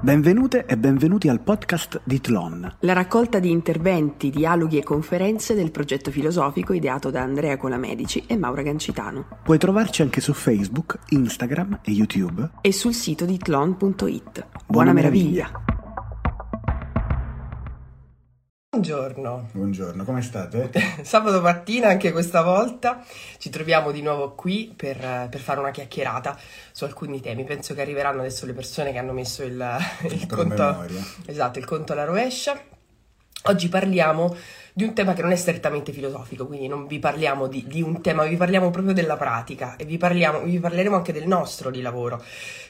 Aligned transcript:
Benvenute 0.00 0.64
e 0.64 0.76
benvenuti 0.78 1.28
al 1.28 1.40
podcast 1.40 2.00
di 2.04 2.20
Tlon. 2.20 2.76
La 2.80 2.92
raccolta 2.92 3.40
di 3.40 3.50
interventi, 3.50 4.30
dialoghi 4.30 4.78
e 4.78 4.84
conferenze 4.84 5.54
del 5.54 5.72
progetto 5.72 6.12
filosofico 6.12 6.72
ideato 6.72 7.10
da 7.10 7.22
Andrea 7.22 7.56
Colamedici 7.56 8.24
e 8.26 8.36
Maura 8.36 8.62
Gancitano. 8.62 9.26
Puoi 9.42 9.58
trovarci 9.58 10.02
anche 10.02 10.20
su 10.20 10.32
Facebook, 10.32 10.98
Instagram 11.08 11.80
e 11.82 11.90
YouTube. 11.90 12.48
E 12.60 12.72
sul 12.72 12.94
sito 12.94 13.24
di 13.24 13.38
tlon.it. 13.38 13.88
Buona, 13.88 14.22
Buona 14.66 14.92
meraviglia. 14.92 15.44
meraviglia. 15.46 15.67
Buongiorno, 18.70 19.48
Buongiorno, 19.52 20.04
come 20.04 20.20
state? 20.20 20.70
sabato 21.02 21.40
mattina 21.40 21.88
anche 21.88 22.12
questa 22.12 22.42
volta 22.42 23.02
ci 23.38 23.48
troviamo 23.48 23.90
di 23.92 24.02
nuovo 24.02 24.34
qui 24.34 24.74
per, 24.76 24.98
per 25.30 25.40
fare 25.40 25.58
una 25.58 25.70
chiacchierata 25.70 26.38
su 26.70 26.84
alcuni 26.84 27.22
temi. 27.22 27.44
Penso 27.44 27.72
che 27.72 27.80
arriveranno 27.80 28.20
adesso 28.20 28.44
le 28.44 28.52
persone 28.52 28.92
che 28.92 28.98
hanno 28.98 29.14
messo 29.14 29.42
il, 29.42 29.78
il 30.10 30.26
conto, 30.26 30.86
esatto, 31.24 31.58
il 31.58 31.64
conto 31.64 31.94
alla 31.94 32.04
rovescia. 32.04 32.62
Oggi 33.44 33.70
parliamo 33.70 34.36
di 34.74 34.84
un 34.84 34.92
tema 34.92 35.14
che 35.14 35.22
non 35.22 35.32
è 35.32 35.36
strettamente 35.36 35.90
filosofico, 35.90 36.46
quindi 36.46 36.68
non 36.68 36.86
vi 36.86 36.98
parliamo 36.98 37.46
di, 37.46 37.64
di 37.66 37.80
un 37.80 38.02
tema, 38.02 38.24
vi 38.24 38.36
parliamo 38.36 38.68
proprio 38.68 38.92
della 38.92 39.16
pratica 39.16 39.76
e 39.76 39.86
vi, 39.86 39.96
parliamo, 39.96 40.40
vi 40.42 40.60
parleremo 40.60 40.94
anche 40.94 41.14
del 41.14 41.26
nostro 41.26 41.70
di 41.70 41.80
lavoro, 41.80 42.22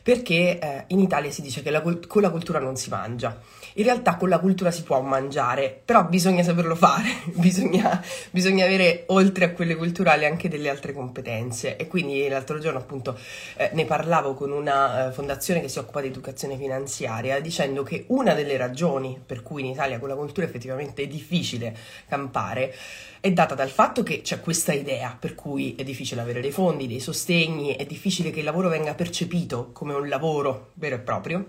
perché 0.04 0.60
eh, 0.60 0.84
in 0.88 1.00
Italia 1.00 1.32
si 1.32 1.42
dice 1.42 1.60
che 1.60 1.70
la 1.70 1.80
con 1.80 2.22
la 2.22 2.30
cultura 2.30 2.60
non 2.60 2.76
si 2.76 2.88
mangia. 2.88 3.36
In 3.78 3.84
realtà 3.84 4.16
con 4.16 4.28
la 4.28 4.40
cultura 4.40 4.72
si 4.72 4.82
può 4.82 5.00
mangiare, 5.00 5.80
però 5.84 6.04
bisogna 6.04 6.42
saperlo 6.42 6.74
fare, 6.74 7.08
bisogna, 7.30 8.02
bisogna 8.32 8.64
avere 8.64 9.04
oltre 9.08 9.44
a 9.44 9.52
quelle 9.52 9.76
culturali 9.76 10.24
anche 10.24 10.48
delle 10.48 10.68
altre 10.68 10.92
competenze. 10.92 11.76
E 11.76 11.86
quindi 11.86 12.26
l'altro 12.26 12.58
giorno 12.58 12.80
appunto 12.80 13.16
eh, 13.56 13.70
ne 13.74 13.84
parlavo 13.84 14.34
con 14.34 14.50
una 14.50 15.06
eh, 15.06 15.12
fondazione 15.12 15.60
che 15.60 15.68
si 15.68 15.78
occupa 15.78 16.00
di 16.00 16.08
educazione 16.08 16.56
finanziaria 16.56 17.38
dicendo 17.38 17.84
che 17.84 18.04
una 18.08 18.34
delle 18.34 18.56
ragioni 18.56 19.16
per 19.24 19.44
cui 19.44 19.62
in 19.62 19.68
Italia 19.68 20.00
con 20.00 20.08
la 20.08 20.16
cultura 20.16 20.44
effettivamente 20.44 21.04
è 21.04 21.06
difficile 21.06 21.76
campare 22.08 22.74
è 23.20 23.30
data 23.30 23.54
dal 23.54 23.70
fatto 23.70 24.02
che 24.02 24.22
c'è 24.22 24.40
questa 24.40 24.72
idea 24.72 25.16
per 25.18 25.36
cui 25.36 25.76
è 25.76 25.84
difficile 25.84 26.20
avere 26.20 26.40
dei 26.40 26.50
fondi, 26.50 26.88
dei 26.88 27.00
sostegni, 27.00 27.76
è 27.76 27.84
difficile 27.84 28.30
che 28.30 28.40
il 28.40 28.44
lavoro 28.44 28.68
venga 28.68 28.94
percepito 28.94 29.70
come 29.72 29.94
un 29.94 30.08
lavoro 30.08 30.70
vero 30.74 30.96
e 30.96 31.00
proprio, 31.00 31.44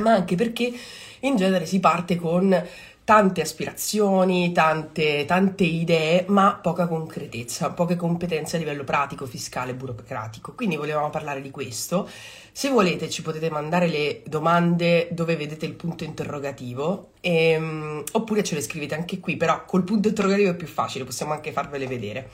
ma 0.00 0.12
anche 0.12 0.36
perché 0.36 0.72
in 1.20 1.36
genere 1.36 1.66
si 1.66 1.80
parte 1.80 2.16
con 2.16 2.66
tante 3.08 3.40
aspirazioni, 3.40 4.52
tante, 4.52 5.24
tante 5.24 5.64
idee, 5.64 6.26
ma 6.28 6.58
poca 6.62 6.86
concretezza, 6.86 7.70
poche 7.70 7.96
competenze 7.96 8.56
a 8.56 8.58
livello 8.58 8.84
pratico, 8.84 9.24
fiscale, 9.24 9.72
burocratico. 9.72 10.52
Quindi 10.52 10.76
volevamo 10.76 11.08
parlare 11.08 11.40
di 11.40 11.50
questo. 11.50 12.06
Se 12.52 12.68
volete 12.68 13.08
ci 13.08 13.22
potete 13.22 13.48
mandare 13.48 13.86
le 13.86 14.22
domande 14.26 15.08
dove 15.10 15.36
vedete 15.36 15.64
il 15.64 15.72
punto 15.72 16.04
interrogativo, 16.04 17.12
ehm, 17.20 18.02
oppure 18.12 18.44
ce 18.44 18.54
le 18.54 18.60
scrivete 18.60 18.94
anche 18.94 19.20
qui, 19.20 19.38
però 19.38 19.64
col 19.64 19.84
punto 19.84 20.08
interrogativo 20.08 20.50
è 20.50 20.54
più 20.54 20.66
facile, 20.66 21.06
possiamo 21.06 21.32
anche 21.32 21.50
farvele 21.50 21.86
vedere. 21.86 22.28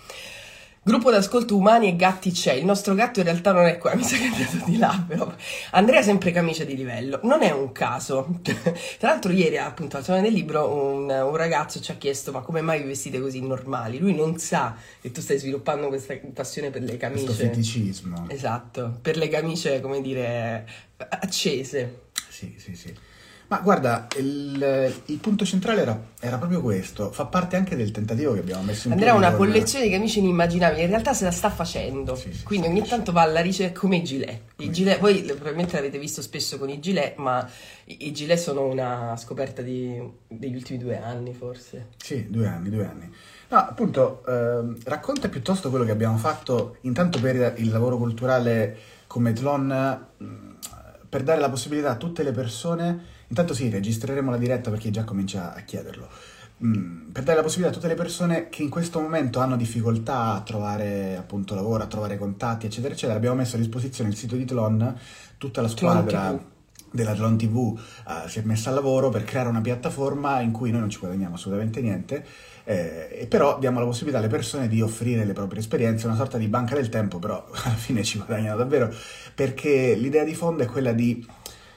Gruppo 0.87 1.11
d'ascolto 1.11 1.57
umani 1.57 1.89
e 1.89 1.97
gatti 1.97 2.31
c'è. 2.31 2.53
Il 2.53 2.67
nostro 2.67 2.95
gatto 2.95 3.19
in 3.21 3.25
realtà 3.25 3.53
non 3.53 3.65
è 3.65 3.79
qua, 3.79 3.95
mi 3.97 4.03
sa 4.03 4.17
che 4.17 4.25
è 4.25 4.27
andato 4.27 4.71
di 4.71 4.77
là, 4.77 5.05
però. 5.09 5.33
Andrea 5.71 6.03
sempre 6.03 6.31
camicia 6.31 6.65
di 6.65 6.77
livello. 6.77 7.21
Non 7.23 7.43
è 7.43 7.51
un 7.53 7.73
caso. 7.73 8.39
Tra 8.45 9.09
l'altro 9.09 9.33
ieri, 9.33 9.57
appunto, 9.57 9.97
al 9.97 10.05
salone 10.05 10.25
del 10.25 10.35
libro, 10.35 10.69
un, 10.75 11.09
un 11.09 11.37
ragazzo 11.37 11.81
ci 11.81 11.91
ha 11.91 11.95
chiesto 11.95 12.33
ma 12.33 12.41
come 12.41 12.61
mai 12.61 12.83
vi 12.83 12.89
vestite 12.89 13.19
così 13.19 13.41
normali? 13.41 13.99
Lui 13.99 14.15
non 14.15 14.39
sa 14.39 14.77
che 15.01 15.11
tu 15.11 15.23
stai 15.23 15.39
sviluppando 15.39 15.89
questa 15.89 16.15
passione 16.35 16.69
per 16.69 16.83
le 16.83 16.99
Questo 16.99 17.07
camicie. 17.09 17.33
feticismo. 17.33 18.27
Esatto, 18.29 18.99
per 19.01 19.17
le 19.17 19.29
camicie, 19.29 19.81
come 19.81 20.03
dire, 20.03 20.67
accese. 20.99 22.03
Sì, 22.29 22.55
sì, 22.59 22.77
sì. 22.77 22.95
Ma 23.47 23.59
guarda, 23.61 24.07
il, 24.17 24.93
il 25.07 25.19
punto 25.19 25.45
centrale 25.45 25.83
era, 25.83 26.01
era 26.19 26.39
proprio 26.39 26.63
questo. 26.63 27.13
Fa 27.13 27.27
parte 27.27 27.57
anche 27.57 27.77
del 27.77 27.91
tentativo 27.91 28.33
che 28.33 28.41
abbiamo 28.41 28.63
messo 28.63 28.87
in 28.87 28.95
Andrea 28.95 29.13
ha 29.13 29.17
piedi 29.19 29.29
una 29.33 29.37
collezione 29.37 29.85
di 29.85 29.91
camicie 29.91 30.19
inimmaginabili, 30.21 30.83
in 30.83 30.89
realtà 30.89 31.13
se 31.13 31.25
la 31.25 31.31
sta 31.31 31.51
facendo, 31.51 32.15
Sì, 32.15 32.33
sì, 32.33 32.43
quindi 32.43 32.67
sì, 32.69 32.73
ogni 32.73 32.89
tanto 32.89 33.13
va 33.13 33.23
alla 33.23 33.41
ricerca 33.41 33.81
come 33.81 33.97
i 33.97 34.03
gilet. 34.03 34.41
I 34.57 34.71
gilet 34.71 34.99
voi 34.99 35.23
probabilmente 35.23 35.75
l'avete 35.77 35.99
visto 35.99 36.23
spesso 36.23 36.59
con 36.59 36.71
i 36.71 36.81
gilet, 36.81 37.17
ma 37.17 37.47
i, 37.85 38.07
i 38.07 38.13
gilet 38.13 38.39
sono 38.39 38.67
una 38.67 39.15
scoperta 39.19 39.61
di- 39.61 40.03
degli 40.27 40.55
ultimi 40.55 40.79
due 40.79 40.99
anni 40.99 41.35
forse. 41.35 41.89
Sì, 41.99 42.27
due 42.31 42.47
anni, 42.47 42.71
due 42.71 42.87
anni. 42.87 43.13
No, 43.51 43.59
appunto, 43.59 44.25
ehm, 44.27 44.79
racconta 44.85 45.29
piuttosto 45.29 45.69
quello 45.69 45.85
che 45.85 45.91
abbiamo 45.91 46.17
fatto 46.17 46.79
intanto 46.83 47.21
per 47.21 47.55
il 47.59 47.71
lavoro 47.71 47.99
culturale 47.99 48.77
come 49.07 49.33
Tlon, 49.35 50.07
mh, 50.17 50.27
per 51.09 51.23
dare 51.23 51.41
la 51.41 51.51
possibilità 51.51 51.91
a 51.91 51.97
tutte 51.97 52.23
le 52.23 52.33
persone, 52.33 53.13
intanto 53.29 53.55
sì, 53.55 53.69
registreremo 53.69 54.31
la 54.31 54.37
diretta 54.37 54.71
perché 54.71 54.91
già 54.91 55.05
comincia 55.05 55.55
a 55.55 55.61
chiederlo, 55.61 56.09
mh, 56.59 57.11
per 57.13 57.23
dare 57.23 57.37
la 57.37 57.43
possibilità 57.43 57.73
a 57.73 57.75
tutte 57.75 57.89
le 57.89 57.99
persone 57.99 58.49
che 58.49 58.63
in 58.63 58.71
questo 58.71 59.01
momento 59.01 59.41
hanno 59.41 59.57
difficoltà 59.57 60.35
a 60.35 60.41
trovare 60.43 61.17
appunto 61.17 61.55
lavoro, 61.55 61.83
a 61.83 61.87
trovare 61.87 62.19
contatti, 62.19 62.67
eccetera, 62.67 62.95
eccetera, 62.95 63.17
abbiamo 63.17 63.37
messo 63.37 63.57
a 63.57 63.59
disposizione 63.59 64.11
il 64.11 64.17
sito 64.17 64.37
di 64.37 64.45
Tlon, 64.45 64.99
tutta 65.39 65.61
la 65.61 65.69
squadra 65.69 66.53
della 66.95 67.15
Tlon 67.15 67.37
TV 67.37 67.77
eh, 68.09 68.29
si 68.29 68.39
è 68.39 68.43
messa 68.43 68.69
al 68.69 68.77
lavoro 68.77 69.09
per 69.09 69.25
creare 69.25 69.49
una 69.49 69.61
piattaforma 69.61 70.41
in 70.41 70.53
cui 70.53 70.71
noi 70.71 70.79
non 70.79 70.91
ci 70.91 71.01
guadagniamo 71.01 71.35
assolutamente 71.35 71.81
niente, 71.81 72.25
eh, 72.63 73.09
e 73.11 73.27
però 73.27 73.59
diamo 73.59 73.81
la 73.81 73.85
possibilità 73.85 74.21
alle 74.21 74.29
persone 74.29 74.69
di 74.69 74.81
offrire 74.81 75.25
le 75.25 75.33
proprie 75.33 75.61
esperienze, 75.61 76.07
una 76.07 76.15
sorta 76.15 76.39
di 76.39 76.47
banca 76.47 76.77
del 76.77 76.89
tempo, 76.89 77.19
però 77.19 77.45
alla 77.51 77.75
fine 77.75 78.05
ci 78.05 78.19
guadagnano 78.19 78.57
davvero, 78.57 78.95
perché 79.35 79.95
l'idea 79.97 80.23
di 80.23 80.35
fondo 80.35 80.63
è 80.63 80.67
quella 80.67 80.93
di, 80.93 81.27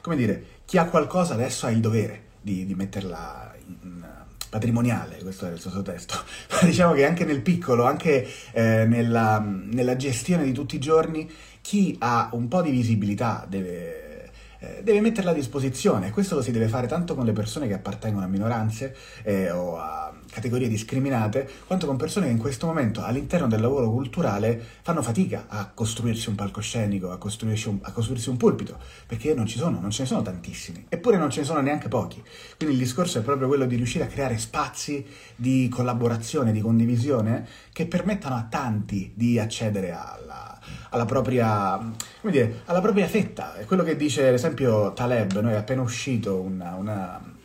come 0.01 0.15
dire, 0.15 0.45
chi 0.67 0.77
ha 0.77 0.85
qualcosa 0.87 1.33
adesso 1.33 1.65
ha 1.65 1.71
il 1.71 1.79
dovere 1.79 2.23
di, 2.41 2.65
di 2.65 2.75
metterla 2.75 3.55
in 3.67 4.05
patrimoniale, 4.49 5.17
questo 5.21 5.45
era 5.45 5.55
il 5.55 5.61
sottotesto, 5.61 6.15
ma 6.51 6.67
diciamo 6.67 6.91
che 6.93 7.05
anche 7.05 7.23
nel 7.23 7.41
piccolo, 7.41 7.85
anche 7.85 8.27
eh, 8.51 8.83
nella, 8.85 9.39
nella 9.39 9.95
gestione 9.95 10.43
di 10.43 10.51
tutti 10.51 10.75
i 10.75 10.79
giorni, 10.79 11.31
chi 11.61 11.95
ha 11.99 12.29
un 12.33 12.49
po' 12.49 12.61
di 12.61 12.71
visibilità 12.71 13.45
deve, 13.47 14.29
eh, 14.59 14.81
deve 14.83 14.99
metterla 14.99 15.31
a 15.31 15.33
disposizione. 15.33 16.11
Questo 16.11 16.35
lo 16.35 16.41
si 16.41 16.51
deve 16.51 16.67
fare 16.67 16.87
tanto 16.87 17.15
con 17.15 17.23
le 17.23 17.31
persone 17.31 17.67
che 17.67 17.73
appartengono 17.73 18.25
a 18.25 18.27
minoranze 18.27 18.93
eh, 19.23 19.49
o 19.51 19.79
a 19.79 20.13
categorie 20.37 20.67
discriminate, 20.67 21.49
quanto 21.65 21.87
con 21.87 21.97
persone 21.97 22.27
che 22.27 22.31
in 22.31 22.37
questo 22.37 22.67
momento 22.67 23.03
all'interno 23.03 23.47
del 23.47 23.59
lavoro 23.59 23.89
culturale 23.89 24.61
fanno 24.83 25.01
fatica 25.01 25.45
a 25.47 25.71
costruirsi 25.73 26.29
un 26.29 26.35
palcoscenico, 26.35 27.09
a 27.11 27.17
costruirsi 27.17 27.67
un, 27.69 27.79
a 27.81 27.91
costruirsi 27.91 28.29
un 28.29 28.37
pulpito, 28.37 28.77
perché 29.07 29.33
non 29.33 29.47
ci 29.47 29.57
sono, 29.57 29.79
non 29.79 29.89
ce 29.89 30.03
ne 30.03 30.07
sono 30.07 30.21
tantissimi, 30.21 30.85
eppure 30.89 31.17
non 31.17 31.31
ce 31.31 31.39
ne 31.39 31.45
sono 31.47 31.61
neanche 31.61 31.87
pochi. 31.87 32.23
Quindi 32.55 32.75
il 32.75 32.81
discorso 32.81 33.17
è 33.17 33.23
proprio 33.23 33.47
quello 33.47 33.65
di 33.65 33.75
riuscire 33.75 34.03
a 34.03 34.07
creare 34.07 34.37
spazi 34.37 35.03
di 35.35 35.67
collaborazione, 35.69 36.51
di 36.51 36.61
condivisione, 36.61 37.47
che 37.73 37.87
permettano 37.87 38.35
a 38.35 38.45
tanti 38.47 39.11
di 39.15 39.39
accedere 39.39 39.91
alla, 39.91 40.59
alla 40.89 41.05
propria, 41.05 41.77
come 42.21 42.31
dire, 42.31 42.61
alla 42.65 42.81
propria 42.81 43.07
fetta. 43.07 43.55
È 43.55 43.65
quello 43.65 43.81
che 43.81 43.95
dice, 43.95 44.27
ad 44.27 44.35
esempio, 44.35 44.93
Taleb, 44.93 45.39
noi 45.39 45.53
è 45.53 45.55
appena 45.55 45.81
uscito 45.81 46.39
una, 46.39 46.75
una, 46.75 47.35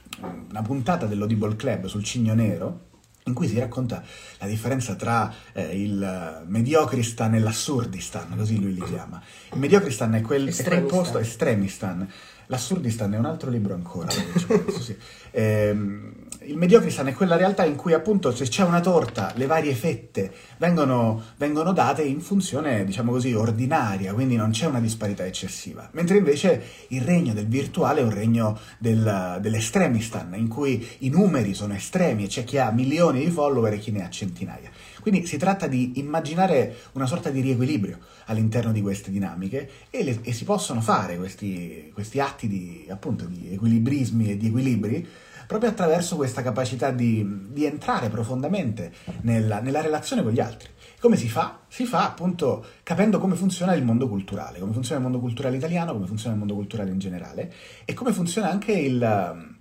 una 0.51 0.63
puntata 0.63 1.07
dell'Audible 1.07 1.57
Club 1.57 1.87
sul 1.87 2.05
Cigno 2.05 2.35
Nero, 2.35 2.91
in 3.25 3.35
cui 3.35 3.47
si 3.47 3.59
racconta 3.59 4.03
la 4.39 4.47
differenza 4.47 4.95
tra 4.95 5.33
eh, 5.53 5.81
il 5.81 6.45
mediocristan 6.47 7.35
e 7.35 7.39
l'assurdistan, 7.39 8.35
così 8.37 8.61
lui 8.61 8.75
li 8.75 8.83
chiama. 8.83 9.23
Il 9.53 9.59
mediocristan 9.59 10.15
è 10.15 10.21
quel, 10.23 10.55
è 10.55 10.63
quel 10.65 10.83
posto, 10.83 11.19
estremistan, 11.19 12.11
l'assurdistan 12.53 13.15
è 13.15 13.19
un 13.19 13.25
altro 13.25 13.49
libro 13.49 13.73
ancora, 13.73 14.09
penso, 14.09 14.81
sì. 14.83 14.95
Ehm, 15.31 16.13
il 16.43 16.59
mediocristan 16.59 17.07
è 17.07 17.15
quella 17.15 17.37
realtà 17.37 17.65
in 17.65 17.77
cui 17.77 17.95
appunto 17.95 18.31
se 18.35 18.47
c'è 18.47 18.63
una 18.63 18.81
torta 18.81 19.33
le 19.37 19.47
varie 19.47 19.75
fette 19.75 20.31
vengono, 20.59 21.23
vengono 21.39 21.73
date 21.73 22.03
in 22.03 22.21
funzione 22.21 22.85
diciamo 22.85 23.13
così 23.13 23.33
ordinaria, 23.33 24.13
quindi 24.13 24.37
non 24.37 24.51
c'è 24.51 24.67
una 24.67 24.81
disparità 24.81 25.25
eccessiva, 25.25 25.89
mentre 25.93 26.19
invece 26.19 26.63
il 26.89 27.01
regno 27.01 27.33
del 27.33 27.47
virtuale 27.47 28.01
è 28.01 28.05
un 28.05 28.13
regno 28.13 28.59
del, 28.77 29.39
dell'estremistan 29.41 30.35
in 30.35 30.49
cui 30.49 30.87
i 30.99 31.09
numeri 31.09 31.55
sono 31.55 31.73
estremi 31.73 32.25
e 32.25 32.27
c'è 32.27 32.45
chi 32.45 32.59
ha 32.59 32.71
milioni 32.71 33.25
di 33.25 33.31
follower 33.31 33.73
e 33.73 33.79
chi 33.79 33.93
ne 33.93 34.05
ha 34.05 34.11
centinaia. 34.11 34.71
Quindi 35.01 35.27
si 35.27 35.39
tratta 35.39 35.67
di 35.69 35.93
immaginare 35.95 36.77
una 36.93 37.07
sorta 37.07 37.31
di 37.31 37.41
riequilibrio 37.41 37.99
all'interno 38.27 38.73
di 38.73 38.81
queste 38.81 39.11
dinamiche 39.11 39.71
e, 39.91 40.05
le- 40.05 40.21
e 40.23 40.33
si 40.33 40.45
possono 40.45 40.81
fare 40.81 41.17
questi, 41.17 41.91
questi 41.93 42.21
atti 42.21 42.49
di, 42.49 42.87
appunto, 42.89 43.27
di 43.27 43.53
equilibrismi 43.53 44.31
e 44.31 44.37
di 44.37 44.47
equilibri 44.47 45.09
proprio 45.47 45.71
attraverso 45.71 46.17
questa 46.17 46.41
capacità 46.41 46.91
di, 46.91 47.47
di 47.51 47.65
entrare 47.65 48.09
profondamente 48.09 48.93
nella, 49.23 49.61
nella 49.61 49.81
relazione 49.83 50.23
con 50.23 50.33
gli 50.33 50.41
altri. 50.41 50.69
Come 50.99 51.17
si 51.17 51.29
fa? 51.29 51.61
Si 51.69 51.85
fa 51.85 52.07
appunto 52.07 52.65
capendo 52.83 53.19
come 53.19 53.35
funziona 53.35 53.75
il 53.75 53.85
mondo 53.85 54.09
culturale, 54.09 54.61
come 54.61 54.73
funziona 54.73 54.99
il 54.99 55.03
mondo 55.03 55.21
culturale 55.21 55.57
italiano, 55.57 55.93
come 55.93 56.07
funziona 56.07 56.33
il 56.33 56.39
mondo 56.39 56.55
culturale 56.55 56.91
in 56.91 56.99
generale 56.99 57.53
e 57.85 57.93
come 57.93 58.13
funziona 58.13 58.51
anche 58.51 58.73
il, 58.73 59.52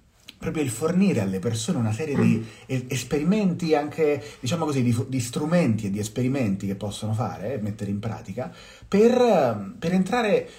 proprio 0.41 0.63
il 0.63 0.71
fornire 0.71 1.21
alle 1.21 1.37
persone 1.37 1.77
una 1.77 1.93
serie 1.93 2.15
di 2.15 2.43
esperimenti, 2.87 3.75
anche 3.75 4.21
diciamo 4.39 4.65
così, 4.65 4.81
di, 4.81 5.05
di 5.07 5.19
strumenti 5.19 5.85
e 5.85 5.89
di 5.91 5.99
esperimenti 5.99 6.65
che 6.65 6.73
possono 6.73 7.13
fare 7.13 7.53
e 7.53 7.57
mettere 7.59 7.91
in 7.91 7.99
pratica 7.99 8.51
per, 8.87 9.75
per 9.77 9.93
entrare 9.93 10.49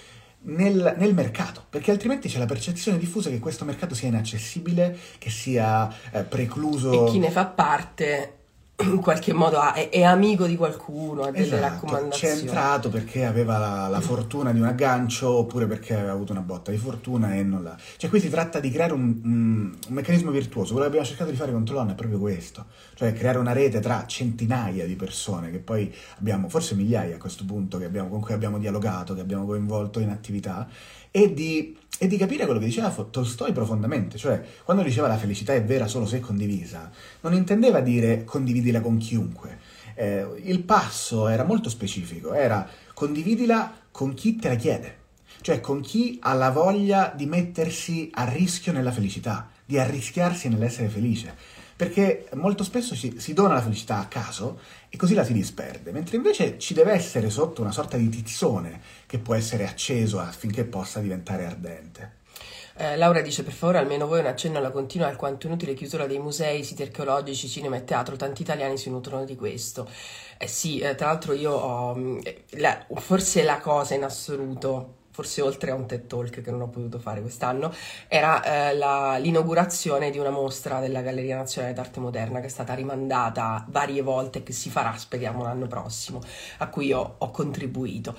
nel, 0.42 0.94
nel, 0.96 1.14
mercato, 1.14 1.64
perché 1.68 1.90
altrimenti 1.90 2.28
c'è 2.28 2.38
la 2.38 2.46
percezione 2.46 2.96
diffusa 2.96 3.28
che 3.28 3.40
questo 3.40 3.64
mercato 3.64 3.96
sia 3.96 4.06
inaccessibile, 4.06 4.96
che 5.18 5.30
sia 5.30 5.92
eh, 6.12 6.22
precluso. 6.22 7.08
E 7.08 7.10
chi 7.10 7.18
ne 7.18 7.30
fa 7.30 7.46
parte 7.46 8.41
in 8.78 9.00
qualche 9.00 9.32
modo 9.32 9.58
ha, 9.58 9.74
è, 9.74 9.90
è, 9.90 10.02
amico 10.02 10.46
di 10.46 10.56
qualcuno, 10.56 11.22
ha 11.22 11.30
delle 11.30 11.44
esatto, 11.44 11.62
raccomandazioni. 11.62 12.34
C'è 12.34 12.40
entrato 12.40 12.88
perché 12.88 13.24
aveva 13.24 13.58
la, 13.58 13.88
la, 13.88 14.00
fortuna 14.00 14.52
di 14.52 14.58
un 14.58 14.66
aggancio 14.66 15.30
oppure 15.30 15.66
perché 15.66 15.94
aveva 15.94 16.12
avuto 16.12 16.32
una 16.32 16.40
botta 16.40 16.70
di 16.70 16.76
fortuna 16.78 17.34
e 17.34 17.42
non 17.42 17.62
l'ha. 17.62 17.76
Cioè 17.96 18.10
qui 18.10 18.18
si 18.18 18.28
tratta 18.28 18.60
di 18.60 18.70
creare 18.70 18.92
un, 18.92 19.20
un, 19.22 19.76
un 19.88 19.94
meccanismo 19.94 20.30
virtuoso, 20.30 20.72
quello 20.72 20.82
che 20.82 20.88
abbiamo 20.88 21.06
cercato 21.06 21.30
di 21.30 21.36
fare 21.36 21.52
con 21.52 21.64
Tolon 21.64 21.90
è 21.90 21.94
proprio 21.94 22.18
questo, 22.18 22.66
cioè 22.94 23.12
creare 23.12 23.38
una 23.38 23.52
rete 23.52 23.80
tra 23.80 24.04
centinaia 24.06 24.86
di 24.86 24.96
persone 24.96 25.50
che 25.50 25.58
poi 25.58 25.94
abbiamo, 26.18 26.48
forse 26.48 26.74
migliaia 26.74 27.16
a 27.16 27.18
questo 27.18 27.44
punto, 27.44 27.76
abbiamo, 27.76 28.08
con 28.08 28.20
cui 28.20 28.34
abbiamo 28.34 28.58
dialogato, 28.58 29.14
che 29.14 29.20
abbiamo 29.20 29.44
coinvolto 29.44 30.00
in 30.00 30.08
attività 30.08 30.68
e 31.12 31.32
di, 31.32 31.76
e 31.98 32.06
di, 32.08 32.16
capire 32.16 32.44
quello 32.44 32.58
che 32.58 32.66
diceva 32.66 32.90
Tolstoi 32.90 33.52
profondamente, 33.52 34.18
cioè 34.18 34.42
quando 34.64 34.82
diceva 34.82 35.06
la 35.06 35.18
felicità 35.18 35.54
è 35.54 35.62
vera 35.62 35.86
solo 35.86 36.06
se 36.06 36.18
condivisa, 36.18 36.90
non 37.20 37.34
intendeva 37.34 37.80
dire 37.80 38.24
condividila 38.24 38.80
con 38.80 38.96
chiunque, 38.96 39.58
eh, 39.94 40.26
il 40.42 40.62
passo 40.62 41.28
era 41.28 41.44
molto 41.44 41.68
specifico, 41.68 42.32
era 42.32 42.66
condividila 42.94 43.72
con 43.92 44.14
chi 44.14 44.36
te 44.36 44.48
la 44.48 44.56
chiede, 44.56 44.96
cioè 45.42 45.60
con 45.60 45.82
chi 45.82 46.18
ha 46.22 46.32
la 46.32 46.50
voglia 46.50 47.12
di 47.14 47.26
mettersi 47.26 48.10
a 48.14 48.24
rischio 48.24 48.72
nella 48.72 48.90
felicità, 48.90 49.50
di 49.64 49.78
arrischiarsi 49.78 50.48
nell'essere 50.48 50.88
felice 50.88 51.60
perché 51.82 52.28
molto 52.34 52.62
spesso 52.62 52.94
si, 52.94 53.16
si, 53.18 53.32
dona 53.32 53.54
la 53.54 53.60
felicità 53.60 53.98
a 53.98 54.06
caso 54.06 54.60
e 54.88 54.96
così 54.96 55.14
la 55.14 55.24
si 55.24 55.32
disperde, 55.32 55.90
mentre 55.90 56.16
invece 56.16 56.56
ci 56.56 56.74
deve 56.74 56.92
essere 56.92 57.28
sotto 57.28 57.60
una 57.60 57.72
sorta 57.72 57.96
di 57.96 58.08
tizzone 58.08 58.80
che 59.04 59.18
può 59.18 59.34
essere 59.34 59.66
acceso 59.66 60.20
affinché 60.20 60.62
possa 60.62 61.00
diventare 61.00 61.44
ardente. 61.44 62.20
Eh, 62.76 62.96
Laura 62.96 63.20
dice 63.20 63.42
per 63.42 63.52
favore 63.52 63.78
almeno 63.78 64.06
voi 64.06 64.20
un 64.20 64.26
accenno 64.26 64.58
alla 64.58 64.70
continua 64.70 65.08
alquanto 65.08 65.48
inutile 65.48 65.74
chiusura 65.74 66.06
dei 66.06 66.20
musei, 66.20 66.62
siti 66.62 66.82
archeologici, 66.82 67.48
cinema 67.48 67.74
e 67.74 67.82
teatro, 67.82 68.14
tanti 68.14 68.42
italiani 68.42 68.78
si 68.78 68.88
nutrono 68.88 69.24
di 69.24 69.34
questo. 69.34 69.90
Eh 70.38 70.46
sì, 70.46 70.78
eh, 70.78 70.94
tra 70.94 71.08
l'altro 71.08 71.32
io 71.32 71.50
ho, 71.50 71.96
mm, 71.96 72.18
la, 72.58 72.86
forse 72.94 73.42
la 73.42 73.58
cosa 73.58 73.94
in 73.94 74.04
assoluto 74.04 75.00
forse 75.12 75.42
oltre 75.42 75.70
a 75.70 75.74
un 75.74 75.86
TED 75.86 76.06
Talk 76.06 76.40
che 76.40 76.50
non 76.50 76.62
ho 76.62 76.68
potuto 76.68 76.98
fare 76.98 77.20
quest'anno, 77.20 77.72
era 78.08 78.42
eh, 78.42 78.74
la, 78.74 79.18
l'inaugurazione 79.18 80.10
di 80.10 80.18
una 80.18 80.30
mostra 80.30 80.80
della 80.80 81.02
Galleria 81.02 81.36
Nazionale 81.36 81.74
d'Arte 81.74 82.00
Moderna 82.00 82.40
che 82.40 82.46
è 82.46 82.50
stata 82.50 82.74
rimandata 82.74 83.64
varie 83.68 84.02
volte 84.02 84.38
e 84.38 84.42
che 84.42 84.52
si 84.52 84.70
farà, 84.70 84.96
speriamo, 84.96 85.42
l'anno 85.42 85.66
prossimo, 85.66 86.20
a 86.58 86.68
cui 86.68 86.86
io 86.86 87.14
ho 87.18 87.30
contribuito. 87.30 88.16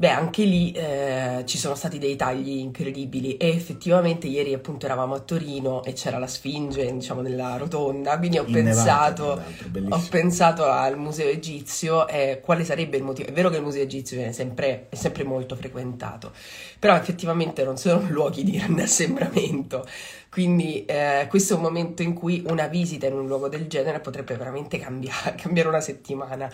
Beh, 0.00 0.08
anche 0.08 0.44
lì 0.44 0.72
eh, 0.72 1.42
ci 1.44 1.58
sono 1.58 1.74
stati 1.74 1.98
dei 1.98 2.16
tagli 2.16 2.56
incredibili 2.56 3.36
e 3.36 3.48
effettivamente 3.48 4.28
ieri 4.28 4.54
appunto 4.54 4.86
eravamo 4.86 5.12
a 5.12 5.18
Torino 5.18 5.84
e 5.84 5.92
c'era 5.92 6.16
la 6.16 6.26
Sfinge, 6.26 6.90
diciamo, 6.90 7.20
nella 7.20 7.58
rotonda, 7.58 8.16
quindi 8.16 8.38
ho, 8.38 8.44
pensato, 8.44 9.42
ho 9.90 10.02
pensato 10.08 10.64
al 10.64 10.96
museo 10.96 11.28
egizio 11.28 12.08
e 12.08 12.40
quale 12.42 12.64
sarebbe 12.64 12.96
il 12.96 13.02
motivo. 13.02 13.28
È 13.28 13.32
vero 13.32 13.50
che 13.50 13.56
il 13.56 13.62
museo 13.62 13.82
egizio 13.82 14.18
è 14.22 14.32
sempre, 14.32 14.86
è 14.88 14.94
sempre 14.94 15.24
molto 15.24 15.54
frequentato, 15.54 16.32
però 16.78 16.96
effettivamente 16.96 17.62
non 17.62 17.76
sono 17.76 18.00
luoghi 18.08 18.42
di 18.42 18.52
grande 18.52 18.84
assembramento. 18.84 19.86
Quindi 20.30 20.84
eh, 20.84 21.26
questo 21.28 21.54
è 21.54 21.56
un 21.56 21.62
momento 21.62 22.02
in 22.02 22.14
cui 22.14 22.44
una 22.46 22.68
visita 22.68 23.06
in 23.06 23.14
un 23.14 23.26
luogo 23.26 23.48
del 23.48 23.66
genere 23.66 23.98
potrebbe 23.98 24.36
veramente 24.36 24.78
cambiare, 24.78 25.34
cambiare 25.40 25.68
una 25.68 25.80
settimana. 25.80 26.48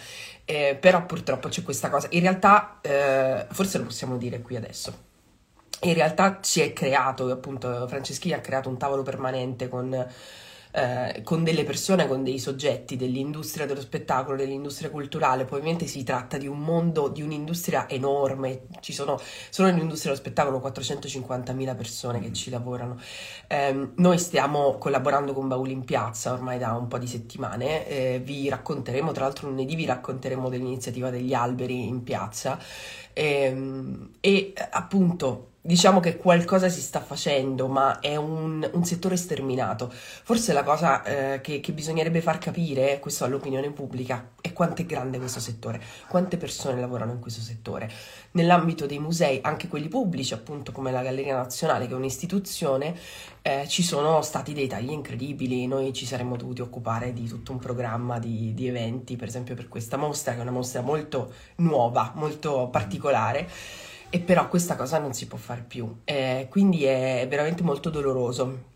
Eh, 0.47 0.77
però 0.81 1.05
purtroppo 1.05 1.49
c'è 1.49 1.63
questa 1.63 1.91
cosa. 1.91 2.09
In 2.13 2.21
realtà, 2.21 2.79
eh, 2.81 3.47
forse 3.51 3.79
lo 3.79 3.85
possiamo 3.85 4.17
dire 4.17 4.41
qui 4.41 4.57
adesso. 4.57 5.05
In 5.83 5.93
realtà 5.93 6.39
si 6.41 6.63
è 6.63 6.73
creato, 6.73 7.31
appunto, 7.31 7.87
Franceschini 7.87 8.33
ha 8.35 8.41
creato 8.41 8.71
un 8.71 8.79
tavolo 8.79 9.03
permanente 9.03 9.69
con 9.69 10.07
eh, 10.77 11.23
con 11.25 11.43
delle 11.43 11.65
persone, 11.65 12.07
con 12.07 12.23
dei 12.23 12.39
soggetti 12.39 12.97
dell'industria 12.97 13.65
dello 13.65 13.81
spettacolo, 13.81 14.37
dell'industria 14.37 14.91
culturale, 14.91 15.47
poi 15.47 15.61
ovviamente 15.61 15.87
si 15.87 16.05
tratta 16.05 16.37
di 16.37 16.47
un 16.47 16.59
mondo, 16.59 17.09
di 17.09 17.23
un'industria 17.23 17.89
enorme, 17.89 18.67
ci 18.81 18.93
sono 18.93 19.19
solo 19.49 19.71
nell'industria 19.71 20.13
dello 20.13 20.23
spettacolo 20.23 20.59
450.000 20.59 21.75
persone 21.75 22.21
che 22.21 22.31
ci 22.35 22.51
lavorano. 22.51 23.01
Eh, 23.47 23.89
noi 23.95 24.19
stiamo 24.19 24.77
collaborando 24.77 25.33
con 25.33 25.49
Bauli 25.49 25.73
in 25.73 25.85
Piazza 25.85 26.35
ormai 26.35 26.59
da 26.59 26.75
un 26.75 26.89
po' 26.89 26.99
di 26.99 27.07
settimane, 27.07 27.89
eh, 27.89 28.21
vi 28.23 28.47
racconteremo, 28.51 29.13
tra 29.13 29.25
l'altro 29.25 29.49
lunedì 29.49 29.77
vi 29.77 29.87
racconteremo 29.87 30.51
dell'iniziativa 30.51 31.09
degli 31.09 31.33
alberi 31.33 31.89
in 31.89 32.03
piazza. 32.03 32.59
Ehm, 33.15 34.11
e 34.21 34.53
appunto 34.71 35.53
diciamo 35.67 35.99
che 35.99 36.17
qualcosa 36.17 36.69
si 36.69 36.81
sta 36.81 37.01
facendo, 37.01 37.67
ma 37.67 37.99
è 37.99 38.15
un, 38.17 38.69
un 38.73 38.85
settore 38.85 39.17
sterminato. 39.17 39.91
Forse 39.93 40.53
la 40.53 40.63
cosa 40.63 41.03
eh, 41.03 41.41
che, 41.41 41.61
che, 41.61 41.73
bisognerebbe 41.73 42.21
far 42.21 42.39
capire, 42.39 43.01
questo 43.01 43.25
all'opinione 43.25 43.71
pubblica, 43.73 44.31
è 44.41 44.53
quanto 44.53 44.83
è 44.83 44.87
grande 44.87 45.19
questo 45.19 45.41
settore, 45.41 45.83
quante 46.07 46.37
persone 46.37 46.81
lavorano 46.81 47.13
in 47.13 47.19
questo 47.19 47.41
settore. 47.41 47.91
Nell'ambito 48.33 48.87
dei 48.87 49.01
musei, 49.01 49.41
anche 49.43 49.67
quelli 49.67 49.89
pubblici, 49.89 50.35
appunto 50.35 50.71
come 50.71 50.93
la 50.93 51.03
Galleria 51.03 51.35
Nazionale, 51.35 51.87
che 51.87 51.93
è 51.93 51.97
un'istituzione, 51.97 52.95
eh, 53.43 53.67
ci 53.69 53.83
sono 53.83 54.23
stati 54.23 54.55
dei 54.55 54.69
tagli 54.69 54.91
incredibili. 54.91 55.67
Noi 55.67 55.93
ci 55.93 56.07
saremmo 56.07 56.37
dovuti 56.37 56.61
occupare 56.63 57.13
di 57.13 57.27
tutto 57.27 57.51
un 57.51 57.59
programma 57.59 58.21
di, 58.21 58.55
di 58.55 58.69
eventi, 58.69 59.17
per 59.17 59.29
esempio 59.29 59.57
per 59.57 59.69
questa 59.69 59.97
mostra, 59.97 60.33
che 60.33 60.39
è 60.39 60.43
una 60.43 60.53
mostra 60.53 60.81
molto 60.81 61.33
nuova, 61.57 62.13
molto 62.15 62.69
particolare 62.71 63.49
e 64.09 64.21
però 64.21 64.49
questa 64.49 64.77
cosa 64.77 64.99
non 64.99 65.13
si 65.13 65.27
può 65.27 65.39
fare 65.39 65.65
più, 65.67 66.01
eh, 66.05 66.47
quindi 66.51 66.85
è 66.85 67.27
veramente 67.29 67.63
molto 67.63 67.91
doloroso. 67.91 68.75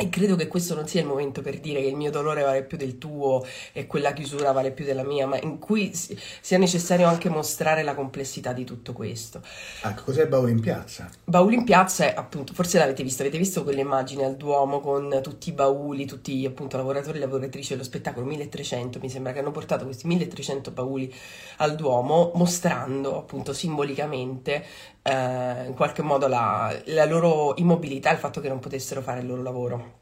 E 0.00 0.08
credo 0.08 0.34
che 0.34 0.48
questo 0.48 0.74
non 0.74 0.88
sia 0.88 1.02
il 1.02 1.06
momento 1.06 1.42
per 1.42 1.60
dire 1.60 1.82
che 1.82 1.88
il 1.88 1.94
mio 1.94 2.10
dolore 2.10 2.40
vale 2.40 2.62
più 2.62 2.78
del 2.78 2.96
tuo 2.96 3.44
e 3.74 3.86
quella 3.86 4.14
chiusura 4.14 4.50
vale 4.50 4.70
più 4.70 4.86
della 4.86 5.02
mia, 5.02 5.26
ma 5.26 5.38
in 5.38 5.58
cui 5.58 5.92
sia 5.94 6.56
necessario 6.56 7.06
anche 7.06 7.28
mostrare 7.28 7.82
la 7.82 7.94
complessità 7.94 8.54
di 8.54 8.64
tutto 8.64 8.94
questo. 8.94 9.42
Ecco, 9.84 10.04
cos'è 10.04 10.26
Bauli 10.26 10.52
in 10.52 10.60
piazza? 10.60 11.10
Bauli 11.22 11.56
in 11.56 11.64
piazza 11.64 12.06
è 12.06 12.14
appunto, 12.16 12.54
forse 12.54 12.78
l'avete 12.78 13.02
visto, 13.02 13.20
avete 13.20 13.36
visto 13.36 13.62
quelle 13.62 13.82
immagini 13.82 14.24
al 14.24 14.36
Duomo 14.36 14.80
con 14.80 15.20
tutti 15.22 15.50
i 15.50 15.52
bauli, 15.52 16.06
tutti 16.06 16.46
appunto 16.46 16.78
lavoratori 16.78 17.18
e 17.18 17.20
lavoratrici 17.20 17.74
dello 17.74 17.84
spettacolo, 17.84 18.24
1300 18.24 19.00
mi 19.02 19.10
sembra 19.10 19.34
che 19.34 19.40
hanno 19.40 19.50
portato 19.50 19.84
questi 19.84 20.06
1300 20.06 20.70
bauli 20.70 21.14
al 21.58 21.74
Duomo 21.74 22.32
mostrando 22.36 23.18
appunto 23.18 23.52
simbolicamente 23.52 24.64
eh, 25.02 25.64
in 25.66 25.74
qualche 25.74 26.02
modo 26.02 26.26
la, 26.26 26.74
la 26.86 27.04
loro 27.04 27.54
immobilità, 27.56 28.10
il 28.10 28.18
fatto 28.18 28.40
che 28.40 28.48
non 28.48 28.58
potessero 28.58 29.00
fare 29.00 29.20
il 29.20 29.26
loro 29.26 29.42
lavoro. 29.42 29.98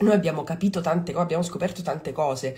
Noi 0.00 0.14
abbiamo 0.14 0.44
capito 0.44 0.80
tante 0.80 1.12
cose, 1.12 1.24
abbiamo 1.24 1.42
scoperto 1.42 1.82
tante 1.82 2.12
cose 2.12 2.56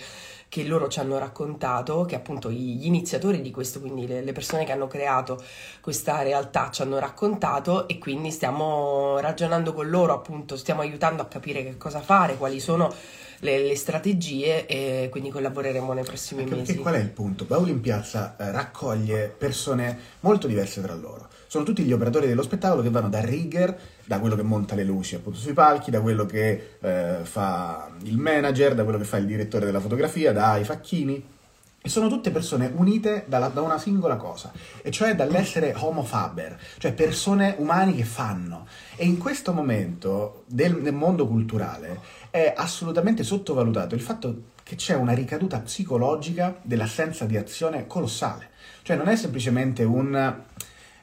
che 0.48 0.62
loro 0.62 0.86
ci 0.86 1.00
hanno 1.00 1.18
raccontato, 1.18 2.04
che 2.04 2.14
appunto 2.14 2.52
gli 2.52 2.86
iniziatori 2.86 3.40
di 3.40 3.50
questo, 3.50 3.80
quindi 3.80 4.06
le, 4.06 4.22
le, 4.22 4.32
persone 4.32 4.64
che 4.64 4.70
hanno 4.70 4.86
creato 4.86 5.42
questa 5.80 6.22
realtà 6.22 6.70
ci 6.70 6.82
hanno 6.82 7.00
raccontato 7.00 7.88
e 7.88 7.98
quindi 7.98 8.30
stiamo 8.30 9.18
ragionando 9.18 9.72
con 9.72 9.88
loro, 9.88 10.12
appunto, 10.12 10.56
stiamo 10.56 10.82
aiutando 10.82 11.22
a 11.22 11.26
capire 11.26 11.64
che 11.64 11.76
cosa 11.76 12.00
fare, 12.00 12.36
quali 12.36 12.60
sono 12.60 12.94
le, 13.40 13.58
le 13.58 13.74
strategie 13.74 14.66
e 14.66 15.08
quindi 15.10 15.30
collaboreremo 15.30 15.92
nei 15.94 16.04
prossimi 16.04 16.42
Anche 16.42 16.54
mesi. 16.54 16.76
Qual 16.76 16.94
è 16.94 16.98
il 16.98 17.08
punto? 17.08 17.44
Bauli 17.44 17.72
in 17.72 17.80
piazza 17.80 18.36
eh, 18.38 18.52
raccoglie 18.52 19.34
persone 19.36 19.98
molto 20.20 20.46
diverse 20.46 20.80
tra 20.80 20.94
loro 20.94 21.30
sono 21.52 21.64
tutti 21.64 21.82
gli 21.82 21.92
operatori 21.92 22.26
dello 22.26 22.40
spettacolo 22.40 22.80
che 22.80 22.88
vanno 22.88 23.10
da 23.10 23.20
rigger, 23.20 23.78
da 24.06 24.18
quello 24.20 24.36
che 24.36 24.42
monta 24.42 24.74
le 24.74 24.84
luci 24.84 25.16
appunto 25.16 25.38
sui 25.38 25.52
palchi, 25.52 25.90
da 25.90 26.00
quello 26.00 26.24
che 26.24 26.78
eh, 26.80 27.18
fa 27.24 27.90
il 28.04 28.16
manager, 28.16 28.74
da 28.74 28.84
quello 28.84 28.96
che 28.96 29.04
fa 29.04 29.18
il 29.18 29.26
direttore 29.26 29.66
della 29.66 29.78
fotografia, 29.78 30.32
dai 30.32 30.64
facchini. 30.64 31.22
E 31.82 31.88
sono 31.90 32.08
tutte 32.08 32.30
persone 32.30 32.72
unite 32.74 33.24
dalla, 33.26 33.48
da 33.48 33.60
una 33.60 33.76
singola 33.76 34.16
cosa, 34.16 34.50
e 34.80 34.90
cioè 34.90 35.14
dall'essere 35.14 35.74
homo 35.76 36.02
faber, 36.02 36.58
cioè 36.78 36.94
persone 36.94 37.54
umane 37.58 37.94
che 37.94 38.04
fanno. 38.04 38.66
E 38.96 39.04
in 39.04 39.18
questo 39.18 39.52
momento 39.52 40.44
del, 40.46 40.80
del 40.80 40.94
mondo 40.94 41.26
culturale 41.26 42.00
è 42.30 42.54
assolutamente 42.56 43.24
sottovalutato 43.24 43.94
il 43.94 44.00
fatto 44.00 44.44
che 44.62 44.76
c'è 44.76 44.94
una 44.94 45.12
ricaduta 45.12 45.58
psicologica 45.58 46.56
dell'assenza 46.62 47.26
di 47.26 47.36
azione 47.36 47.86
colossale. 47.86 48.48
Cioè 48.80 48.96
non 48.96 49.08
è 49.08 49.16
semplicemente 49.16 49.84
un 49.84 50.40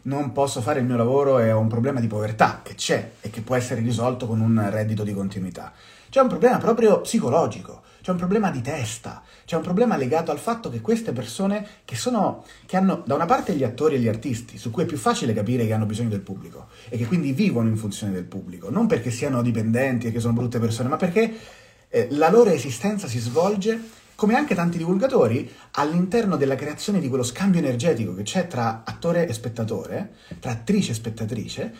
non 0.03 0.31
posso 0.31 0.61
fare 0.61 0.79
il 0.79 0.85
mio 0.85 0.97
lavoro 0.97 1.39
e 1.39 1.51
ho 1.51 1.59
un 1.59 1.67
problema 1.67 1.99
di 1.99 2.07
povertà 2.07 2.61
che 2.63 2.75
c'è 2.75 3.11
e 3.21 3.29
che 3.29 3.41
può 3.41 3.55
essere 3.55 3.81
risolto 3.81 4.27
con 4.27 4.39
un 4.39 4.69
reddito 4.69 5.03
di 5.03 5.13
continuità. 5.13 5.73
C'è 6.09 6.21
un 6.21 6.27
problema 6.27 6.57
proprio 6.57 7.01
psicologico, 7.01 7.83
c'è 8.01 8.11
un 8.11 8.17
problema 8.17 8.49
di 8.49 8.61
testa, 8.61 9.21
c'è 9.45 9.55
un 9.55 9.61
problema 9.61 9.95
legato 9.95 10.31
al 10.31 10.39
fatto 10.39 10.69
che 10.69 10.81
queste 10.81 11.11
persone 11.11 11.67
che 11.85 11.95
sono 11.95 12.45
che 12.65 12.77
hanno 12.77 13.03
da 13.05 13.13
una 13.13 13.25
parte 13.25 13.53
gli 13.53 13.63
attori 13.63 13.95
e 13.95 13.99
gli 13.99 14.07
artisti, 14.07 14.57
su 14.57 14.71
cui 14.71 14.83
è 14.83 14.85
più 14.85 14.97
facile 14.97 15.33
capire 15.33 15.67
che 15.67 15.73
hanno 15.73 15.85
bisogno 15.85 16.09
del 16.09 16.21
pubblico 16.21 16.67
e 16.87 16.97
che 16.97 17.05
quindi 17.05 17.31
vivono 17.33 17.67
in 17.67 17.77
funzione 17.77 18.13
del 18.13 18.23
pubblico, 18.23 18.71
non 18.71 18.87
perché 18.87 19.11
siano 19.11 19.41
dipendenti 19.41 20.07
e 20.07 20.11
che 20.11 20.19
sono 20.19 20.33
brutte 20.33 20.59
persone, 20.59 20.89
ma 20.89 20.97
perché 20.97 21.31
eh, 21.89 22.07
la 22.11 22.29
loro 22.29 22.49
esistenza 22.49 23.07
si 23.07 23.19
svolge 23.19 23.79
come 24.19 24.35
anche 24.35 24.53
tanti 24.53 24.77
divulgatori, 24.77 25.49
all'interno 25.71 26.35
della 26.35 26.55
creazione 26.55 26.99
di 26.99 27.07
quello 27.07 27.23
scambio 27.23 27.61
energetico 27.61 28.13
che 28.13 28.23
c'è 28.23 28.47
tra 28.47 28.81
attore 28.83 29.25
e 29.25 29.31
spettatore, 29.31 30.15
tra 30.41 30.51
attrice 30.51 30.91
e 30.91 30.93
spettatrice, 30.93 31.73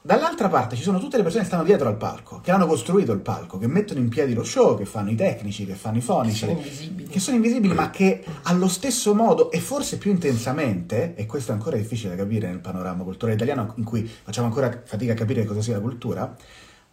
Dall'altra 0.00 0.48
parte 0.48 0.74
ci 0.74 0.82
sono 0.82 0.98
tutte 1.00 1.16
le 1.16 1.22
persone 1.22 1.42
che 1.42 1.48
stanno 1.50 1.64
dietro 1.64 1.88
al 1.88 1.96
palco, 1.96 2.40
che 2.40 2.50
hanno 2.50 2.66
costruito 2.66 3.12
il 3.12 3.18
palco, 3.18 3.58
che 3.58 3.66
mettono 3.66 4.00
in 4.00 4.08
piedi 4.08 4.32
lo 4.32 4.42
show, 4.42 4.78
che 4.78 4.86
fanno 4.86 5.10
i 5.10 5.16
tecnici, 5.16 5.66
che 5.66 5.74
fanno 5.74 5.98
i 5.98 6.00
fonici, 6.00 6.46
Che 6.46 6.46
sono 6.46 6.58
invisibili. 6.60 7.08
che 7.08 7.20
sono 7.20 7.36
invisibili, 7.36 7.74
ma 7.74 7.90
che 7.90 8.24
allo 8.44 8.68
stesso 8.68 9.12
modo 9.14 9.50
e 9.50 9.60
forse 9.60 9.98
più 9.98 10.10
intensamente, 10.10 11.14
e 11.14 11.26
questo 11.26 11.50
è 11.50 11.54
ancora 11.54 11.76
difficile 11.76 12.16
da 12.16 12.22
capire 12.22 12.48
nel 12.48 12.60
panorama 12.60 13.02
culturale 13.02 13.36
italiano 13.36 13.74
in 13.76 13.84
cui 13.84 14.08
facciamo 14.22 14.46
ancora 14.46 14.82
fatica 14.82 15.12
a 15.12 15.16
capire 15.16 15.44
cosa 15.44 15.60
sia 15.60 15.74
la 15.74 15.80
cultura, 15.82 16.34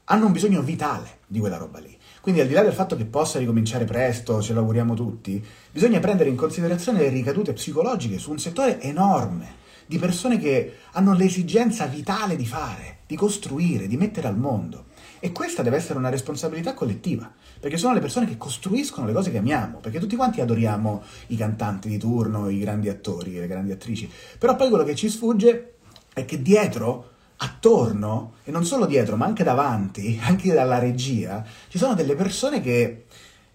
hanno 0.05 0.25
un 0.25 0.31
bisogno 0.31 0.61
vitale 0.61 1.19
di 1.27 1.39
quella 1.39 1.57
roba 1.57 1.79
lì. 1.79 1.97
Quindi 2.25 2.41
al 2.41 2.49
di 2.49 2.55
là 2.55 2.63
del 2.63 2.73
fatto 2.73 2.95
che 2.95 3.05
possa 3.05 3.37
ricominciare 3.37 3.85
presto, 3.85 4.41
ce 4.41 4.53
lo 4.53 4.61
auguriamo 4.61 4.95
tutti, 4.95 5.45
bisogna 5.71 5.99
prendere 5.99 6.27
in 6.27 6.35
considerazione 6.35 6.97
le 6.97 7.09
ricadute 7.09 7.53
psicologiche 7.53 8.17
su 8.17 8.31
un 8.31 8.39
settore 8.39 8.81
enorme 8.81 9.57
di 9.85 9.99
persone 9.99 10.39
che 10.39 10.77
hanno 10.93 11.13
l'esigenza 11.13 11.85
vitale 11.85 12.35
di 12.35 12.47
fare, 12.47 13.01
di 13.05 13.15
costruire, 13.15 13.85
di 13.85 13.95
mettere 13.95 14.27
al 14.27 14.39
mondo. 14.39 14.85
E 15.19 15.31
questa 15.31 15.61
deve 15.61 15.77
essere 15.77 15.99
una 15.99 16.09
responsabilità 16.09 16.73
collettiva, 16.73 17.31
perché 17.59 17.77
sono 17.77 17.93
le 17.93 17.99
persone 17.99 18.25
che 18.25 18.37
costruiscono 18.37 19.05
le 19.05 19.13
cose 19.13 19.29
che 19.29 19.37
amiamo, 19.37 19.77
perché 19.77 19.99
tutti 19.99 20.15
quanti 20.15 20.41
adoriamo 20.41 21.03
i 21.27 21.37
cantanti 21.37 21.89
di 21.89 21.99
turno, 21.99 22.49
i 22.49 22.57
grandi 22.57 22.89
attori, 22.89 23.33
le 23.33 23.45
grandi 23.45 23.71
attrici, 23.71 24.09
però 24.39 24.55
poi 24.55 24.69
quello 24.69 24.83
che 24.83 24.95
ci 24.95 25.09
sfugge 25.09 25.75
è 26.11 26.25
che 26.25 26.41
dietro, 26.41 27.14
attorno, 27.37 28.35
e 28.43 28.51
non 28.51 28.65
solo 28.65 28.85
dietro, 28.85 29.15
ma 29.15 29.25
anche 29.25 29.43
davanti, 29.43 30.19
anche 30.23 30.53
dalla 30.53 30.79
regia, 30.79 31.43
ci 31.67 31.77
sono 31.77 31.93
delle 31.93 32.15
persone 32.15 32.61
che, 32.61 33.05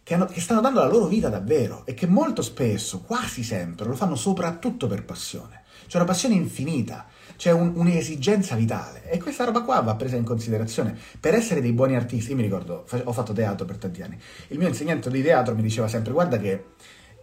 che, 0.02 0.14
hanno- 0.14 0.26
che 0.26 0.40
stanno 0.40 0.60
dando 0.60 0.80
la 0.80 0.88
loro 0.88 1.06
vita 1.06 1.28
davvero 1.28 1.84
e 1.87 1.94
che 1.94 2.06
molto 2.06 2.42
spesso, 2.42 3.00
quasi 3.00 3.42
sempre, 3.42 3.87
lo 3.87 3.94
fanno 3.94 4.16
soprattutto 4.16 4.87
per 4.87 5.04
passione. 5.04 5.62
C'è 5.87 5.96
una 5.96 6.06
passione 6.06 6.34
infinita, 6.34 7.06
c'è 7.37 7.50
un- 7.50 7.72
un'esigenza 7.75 8.54
vitale 8.54 9.10
e 9.10 9.18
questa 9.18 9.44
roba 9.44 9.62
qua 9.62 9.80
va 9.80 9.94
presa 9.96 10.16
in 10.16 10.25
considerazione. 10.25 10.96
Per 11.18 11.34
essere 11.34 11.60
dei 11.60 11.72
buoni 11.72 11.96
artisti, 11.96 12.30
io 12.30 12.37
mi 12.37 12.42
ricordo, 12.42 12.87
ho 13.04 13.12
fatto 13.12 13.32
teatro 13.32 13.64
per 13.66 13.76
tanti 13.76 14.02
anni, 14.02 14.18
il 14.49 14.58
mio 14.58 14.68
insegnante 14.68 15.10
di 15.10 15.22
teatro 15.22 15.54
mi 15.54 15.62
diceva 15.62 15.88
sempre 15.88 16.12
guarda 16.12 16.38
che 16.38 16.64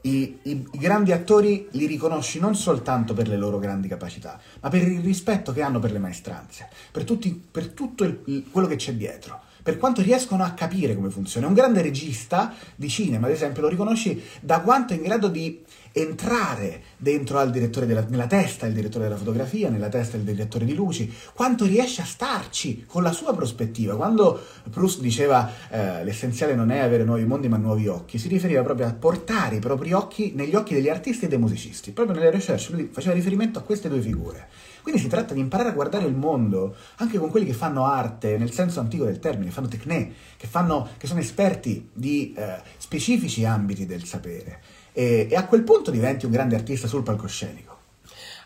i, 0.02 0.38
i- 0.44 0.68
i 0.72 0.78
grandi 0.78 1.12
attori 1.12 1.68
li 1.72 1.86
riconosci 1.86 2.40
non 2.40 2.56
soltanto 2.56 3.14
per 3.14 3.28
le 3.28 3.38
loro 3.38 3.60
grandi 3.60 3.88
capacità, 3.88 4.40
ma 4.62 4.70
per 4.70 4.88
il 4.88 5.02
rispetto 5.02 5.52
che 5.52 5.62
hanno 5.62 5.80
per 5.80 5.92
le 5.92 6.00
maestranze, 6.00 6.70
per, 6.92 7.04
tutti- 7.04 7.42
per 7.52 7.70
tutto 7.70 8.04
il- 8.04 8.22
il- 8.26 8.46
quello 8.52 8.68
che 8.68 8.76
c'è 8.76 8.94
dietro, 8.94 9.42
per 9.64 9.78
quanto 9.78 10.02
riescono 10.02 10.44
a 10.44 10.52
capire 10.52 10.96
come 10.96 11.10
funziona. 11.10 11.48
Un 11.48 11.54
grande 11.54 11.82
regista 11.82 12.54
di 12.76 12.88
cinema, 12.88 13.28
ad 13.28 13.34
esempio, 13.34 13.62
lo 13.64 13.68
riconosci 13.68 14.22
da 14.40 14.62
quanto 14.62 14.94
è 14.94 14.96
in 14.96 15.04
grado 15.04 15.28
di 15.28 15.62
entrare 16.02 16.84
dentro 16.98 17.40
al 17.40 17.52
direttore 17.52 17.86
della, 17.86 18.06
nella 18.08 18.28
testa 18.28 18.66
del 18.66 18.76
direttore 18.76 19.06
della 19.06 19.18
fotografia, 19.18 19.70
nella 19.70 19.90
testa 19.90 20.18
del 20.18 20.26
direttore 20.26 20.66
di 20.66 20.74
luci, 20.74 21.12
quanto 21.34 21.66
riesce 21.66 22.02
a 22.02 22.06
starci 22.06 22.86
con 22.86 23.04
la 23.04 23.12
sua 23.12 23.34
prospettiva. 23.36 23.96
Quando 23.96 24.40
Proust 24.70 25.00
diceva 25.00 25.50
eh, 25.70 26.04
l'essenziale 26.04 26.56
non 26.56 26.72
è 26.72 26.80
avere 26.80 27.04
nuovi 27.04 27.26
mondi 27.26 27.48
ma 27.48 27.58
nuovi 27.58 27.88
occhi, 27.88 28.18
si 28.18 28.28
riferiva 28.28 28.62
proprio 28.62 28.88
a 28.88 28.94
portare 28.94 29.56
i 29.56 29.60
propri 29.60 29.94
occhi 29.94 30.34
negli 30.36 30.56
occhi 30.56 30.74
degli 30.74 30.90
artisti 30.90 31.26
e 31.26 31.28
dei 31.28 31.40
musicisti. 31.40 31.92
Proprio 31.92 32.16
nelle 32.16 32.32
recherche 32.32 32.72
lui 32.72 32.90
faceva 32.92 33.14
riferimento 33.14 33.60
a 33.60 33.64
queste 33.64 33.90
due 33.90 34.02
figure. 34.02 34.48
Quindi 34.88 35.04
si 35.04 35.10
tratta 35.10 35.34
di 35.34 35.42
imparare 35.42 35.70
a 35.70 35.74
guardare 35.74 36.06
il 36.06 36.16
mondo 36.16 36.74
anche 36.98 37.18
con 37.18 37.30
quelli 37.30 37.46
che 37.46 37.52
fanno 37.52 37.86
arte 37.86 38.38
nel 38.38 38.54
senso 38.54 38.80
antico 38.80 39.04
del 39.04 39.20
termine, 39.20 39.52
fanno 39.52 39.68
tecnè, 39.68 40.10
che, 40.38 40.48
fanno, 40.48 40.88
che 40.98 41.08
sono 41.08 41.20
esperti 41.20 41.90
di 41.92 42.34
eh, 42.38 42.62
specifici 42.78 43.44
ambiti 43.44 43.86
del 43.86 44.06
sapere. 44.06 44.62
E, 44.98 45.28
e 45.30 45.36
a 45.36 45.46
quel 45.46 45.62
punto 45.62 45.92
diventi 45.92 46.26
un 46.26 46.32
grande 46.32 46.56
artista 46.56 46.88
sul 46.88 47.04
palcoscenico. 47.04 47.76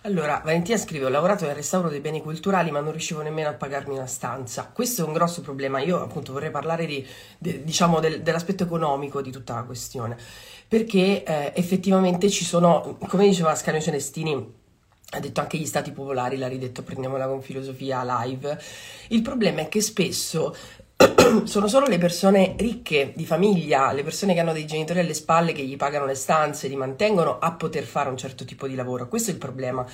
Allora, 0.02 0.42
Valentina 0.44 0.78
scrive: 0.78 1.06
Ho 1.06 1.10
lavorato 1.10 1.46
nel 1.46 1.56
restauro 1.56 1.88
dei 1.88 2.02
beni 2.02 2.22
culturali, 2.22 2.72
ma 2.72 2.82
non 2.82 2.92
riuscivo 2.92 3.22
nemmeno 3.22 3.48
a 3.48 3.54
pagarmi 3.54 3.94
una 3.96 4.06
stanza. 4.06 4.70
Questo 4.74 5.04
è 5.04 5.08
un 5.08 5.14
grosso 5.14 5.40
problema. 5.40 5.80
Io, 5.80 6.02
appunto, 6.02 6.34
vorrei 6.34 6.52
parlare 6.52 6.86
di, 6.86 7.08
de- 7.38 7.64
diciamo, 7.64 8.02
del- 8.02 8.22
dell'aspetto 8.22 8.64
economico 8.64 9.22
di 9.22 9.32
tutta 9.32 9.54
la 9.54 9.64
questione. 9.64 10.18
Perché 10.68 11.24
eh, 11.24 11.54
effettivamente 11.56 12.30
ci 12.30 12.44
sono, 12.44 12.98
come 13.08 13.30
diceva 13.30 13.52
Ascanio 13.52 13.80
Celestini, 13.80 14.60
ha 15.14 15.20
detto 15.20 15.40
anche 15.40 15.58
gli 15.58 15.66
stati 15.66 15.92
popolari, 15.92 16.36
l'ha 16.36 16.48
ridetto, 16.50 16.84
prendiamola 16.84 17.28
con 17.28 17.42
filosofia 17.42 18.04
live. 18.24 18.60
Il 19.10 19.22
problema 19.22 19.62
è 19.62 19.70
che 19.70 19.80
spesso 19.80 20.54
sono 21.46 21.68
solo 21.68 21.88
le 21.88 21.98
persone 21.98 22.56
ricche 22.58 23.14
di 23.16 23.26
famiglia, 23.26 23.92
le 23.92 24.04
persone 24.04 24.34
che 24.34 24.40
hanno 24.40 24.54
dei 24.54 24.66
genitori 24.66 25.00
alle 25.00 25.14
spalle 25.14 25.52
che 25.52 25.64
gli 25.64 25.78
pagano 25.78 26.06
le 26.06 26.16
stanze, 26.16 26.68
li 26.68 26.76
mantengono 26.76 27.40
a 27.40 27.52
poter 27.54 27.84
fare 27.84 28.10
un 28.10 28.18
certo 28.18 28.46
tipo 28.46 28.68
di 28.68 28.76
lavoro. 28.76 29.08
Questo 29.08 29.30
è 29.30 29.34
il 29.34 29.40
problema. 29.40 29.86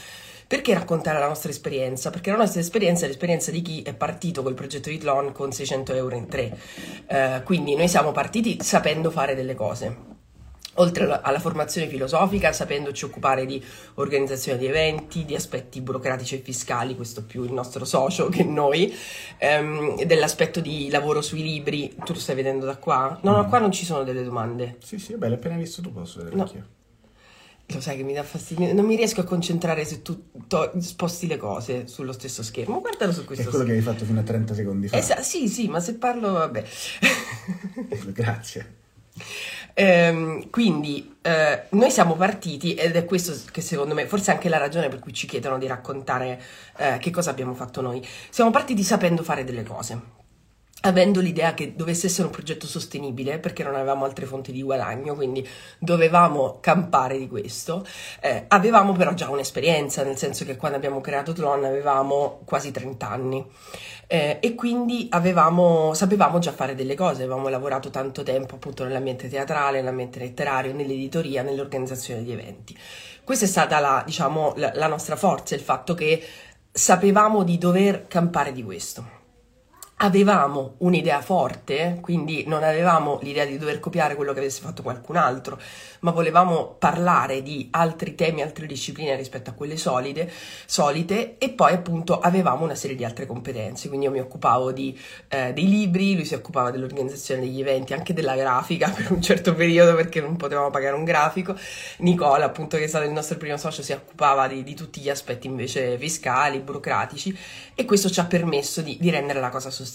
Perché 0.47 0.73
raccontare 0.73 1.19
la 1.19 1.27
nostra 1.27 1.49
esperienza? 1.49 2.09
Perché 2.09 2.31
la 2.31 2.37
nostra 2.37 2.61
esperienza 2.61 3.03
è 3.03 3.07
l'esperienza 3.07 3.51
di 3.51 3.61
chi 3.61 3.81
è 3.81 3.93
partito 3.93 4.43
col 4.43 4.53
progetto 4.53 4.89
di 4.89 4.97
Tlon 4.97 5.33
con 5.33 5.51
600 5.51 5.93
euro 5.93 6.15
in 6.15 6.27
tre. 6.27 6.57
Eh, 7.05 7.41
quindi 7.43 7.75
noi 7.75 7.89
siamo 7.89 8.13
partiti 8.13 8.57
sapendo 8.61 9.11
fare 9.11 9.35
delle 9.35 9.55
cose. 9.55 10.06
Oltre 10.79 11.19
alla- 11.21 11.39
formazione 11.39 11.87
filosofica, 11.87 12.51
sapendoci 12.53 13.05
occupare 13.05 13.45
di 13.45 13.63
organizzazione 13.95 14.57
di 14.59 14.65
eventi, 14.67 15.25
di 15.25 15.33
aspetti 15.35 15.81
burocratici 15.81 16.35
e 16.35 16.39
fiscali, 16.39 16.95
questo 16.95 17.23
più 17.23 17.43
il 17.43 17.51
nostro 17.53 17.83
socio 17.85 18.29
che 18.29 18.43
noi, 18.43 18.93
ehm, 19.37 20.03
dell'aspetto 20.03 20.59
di 20.59 20.89
lavoro 20.89 21.21
sui 21.21 21.41
libri. 21.41 21.95
Tu 22.03 22.13
lo 22.13 22.19
stai 22.19 22.35
vedendo 22.35 22.65
da 22.65 22.77
qua? 22.77 23.17
No, 23.23 23.31
no, 23.35 23.47
qua 23.47 23.59
non 23.59 23.71
ci 23.71 23.85
sono 23.85 24.03
delle 24.03 24.23
domande. 24.23 24.77
Sì, 24.83 24.97
sì, 24.99 25.13
vabbè, 25.13 25.27
l'hai 25.29 25.37
appena 25.37 25.55
visto 25.57 25.81
tu, 25.81 25.91
posso 25.91 26.17
vedere 26.19 26.35
No. 26.35 26.43
anch'io. 26.43 26.65
Lo 27.69 27.81
sai 27.81 27.97
che 27.97 28.03
mi 28.03 28.13
dà 28.13 28.23
fastidio, 28.23 28.71
non 28.73 28.85
mi 28.85 28.95
riesco 28.95 29.19
a 29.19 29.23
concentrare 29.25 29.83
se 29.83 30.01
tu 30.01 30.29
to- 30.47 30.71
sposti 30.79 31.27
le 31.27 31.35
cose 31.37 31.87
sullo 31.87 32.13
stesso 32.13 32.41
schermo. 32.41 32.79
Guardalo 32.79 33.11
su 33.11 33.23
È 33.23 33.25
questo 33.25 33.49
quello 33.49 33.65
che 33.65 33.71
schermo. 33.71 33.89
hai 33.89 33.93
fatto 33.95 34.05
fino 34.05 34.19
a 34.19 34.23
30 34.23 34.53
secondi 34.53 34.87
fa. 34.87 34.95
Esa- 34.95 35.21
sì, 35.21 35.49
sì, 35.49 35.67
ma 35.67 35.79
se 35.81 35.95
parlo, 35.95 36.31
vabbè. 36.31 36.63
Grazie. 38.13 38.75
Ehm, 39.79 40.49
quindi 40.49 41.17
eh, 41.21 41.65
noi 41.69 41.91
siamo 41.91 42.15
partiti 42.15 42.73
ed 42.73 42.95
è 42.95 43.05
questo 43.05 43.35
che 43.51 43.61
secondo 43.61 43.93
me 43.93 44.07
forse 44.07 44.31
anche 44.31 44.49
la 44.49 44.57
ragione 44.57 44.87
per 44.89 44.97
cui 44.97 45.13
ci 45.13 45.27
chiedono 45.27 45.59
di 45.59 45.67
raccontare 45.67 46.41
eh, 46.77 46.97
che 46.97 47.11
cosa 47.11 47.29
abbiamo 47.29 47.53
fatto 47.53 47.79
noi. 47.81 48.03
Siamo 48.31 48.49
partiti 48.49 48.81
sapendo 48.81 49.21
fare 49.21 49.43
delle 49.43 49.61
cose. 49.61 50.15
Avendo 50.81 51.19
l'idea 51.19 51.53
che 51.53 51.75
dovesse 51.75 52.07
essere 52.07 52.27
un 52.27 52.33
progetto 52.33 52.65
sostenibile, 52.65 53.37
perché 53.39 53.63
non 53.63 53.75
avevamo 53.75 54.05
altre 54.05 54.25
fonti 54.25 54.51
di 54.51 54.63
guadagno, 54.63 55.15
quindi 55.15 55.47
dovevamo 55.79 56.57
campare 56.59 57.17
di 57.17 57.27
questo, 57.27 57.85
eh, 58.21 58.45
avevamo 58.47 58.93
però 58.93 59.13
già 59.13 59.29
un'esperienza, 59.29 60.03
nel 60.03 60.17
senso 60.17 60.45
che 60.45 60.55
quando 60.55 60.77
abbiamo 60.77 61.01
creato 61.01 61.33
Tlon 61.33 61.65
avevamo 61.65 62.41
quasi 62.45 62.71
30 62.71 63.09
anni. 63.09 63.45
Eh, 64.09 64.37
e 64.41 64.55
quindi 64.55 65.07
avevamo, 65.11 65.93
sapevamo 65.93 66.39
già 66.39 66.53
fare 66.53 66.75
delle 66.75 66.95
cose, 66.95 67.23
avevamo 67.23 67.49
lavorato 67.49 67.89
tanto 67.89 68.23
tempo 68.23 68.55
appunto 68.55 68.85
nell'ambiente 68.85 69.27
teatrale, 69.27 69.79
nell'ambiente 69.79 70.19
letterario, 70.19 70.73
nell'editoria, 70.73 71.43
nell'organizzazione 71.43 72.23
di 72.23 72.31
eventi. 72.31 72.77
Questa 73.23 73.43
è 73.43 73.47
stata 73.49 73.79
la, 73.79 74.03
diciamo, 74.05 74.53
la, 74.55 74.71
la 74.75 74.87
nostra 74.87 75.17
forza, 75.17 75.55
il 75.55 75.61
fatto 75.61 75.93
che 75.93 76.23
sapevamo 76.71 77.43
di 77.43 77.57
dover 77.57 78.07
campare 78.07 78.53
di 78.53 78.63
questo. 78.63 79.16
Avevamo 79.99 80.75
un'idea 80.79 81.21
forte, 81.21 81.97
quindi 82.01 82.43
non 82.45 82.61
avevamo 82.61 83.17
l'idea 83.23 83.45
di 83.45 83.57
dover 83.57 83.79
copiare 83.79 84.13
quello 84.13 84.31
che 84.31 84.37
avesse 84.37 84.61
fatto 84.61 84.83
qualcun 84.83 85.15
altro, 85.15 85.59
ma 86.01 86.11
volevamo 86.11 86.75
parlare 86.77 87.41
di 87.41 87.69
altri 87.71 88.13
temi, 88.13 88.43
altre 88.43 88.67
discipline 88.67 89.15
rispetto 89.15 89.49
a 89.49 89.53
quelle 89.53 89.75
solide, 89.75 90.31
solite 90.67 91.39
e 91.39 91.49
poi 91.49 91.73
appunto 91.73 92.19
avevamo 92.19 92.63
una 92.63 92.75
serie 92.75 92.95
di 92.95 93.03
altre 93.03 93.25
competenze, 93.25 93.87
quindi 93.87 94.05
io 94.05 94.11
mi 94.11 94.19
occupavo 94.19 94.71
di, 94.71 94.95
eh, 95.29 95.51
dei 95.53 95.67
libri, 95.67 96.13
lui 96.13 96.25
si 96.25 96.35
occupava 96.35 96.69
dell'organizzazione 96.69 97.41
degli 97.41 97.59
eventi, 97.59 97.93
anche 97.93 98.13
della 98.13 98.35
grafica 98.35 98.89
per 98.95 99.11
un 99.11 99.19
certo 99.23 99.55
periodo 99.55 99.95
perché 99.95 100.21
non 100.21 100.35
potevamo 100.35 100.69
pagare 100.69 100.95
un 100.95 101.05
grafico, 101.05 101.57
Nicola 102.01 102.45
appunto 102.45 102.77
che 102.77 102.83
è 102.83 102.87
stato 102.87 103.05
il 103.05 103.11
nostro 103.13 103.37
primo 103.37 103.57
socio 103.57 103.81
si 103.81 103.93
occupava 103.93 104.47
di, 104.47 104.61
di 104.61 104.75
tutti 104.75 105.01
gli 105.01 105.09
aspetti 105.09 105.47
invece 105.47 105.97
fiscali, 105.97 106.59
burocratici 106.59 107.35
e 107.73 107.83
questo 107.85 108.11
ci 108.11 108.19
ha 108.19 108.25
permesso 108.25 108.81
di, 108.83 108.95
di 108.99 109.09
rendere 109.09 109.39
la 109.39 109.49
cosa 109.49 109.71
sostenibile. 109.71 109.85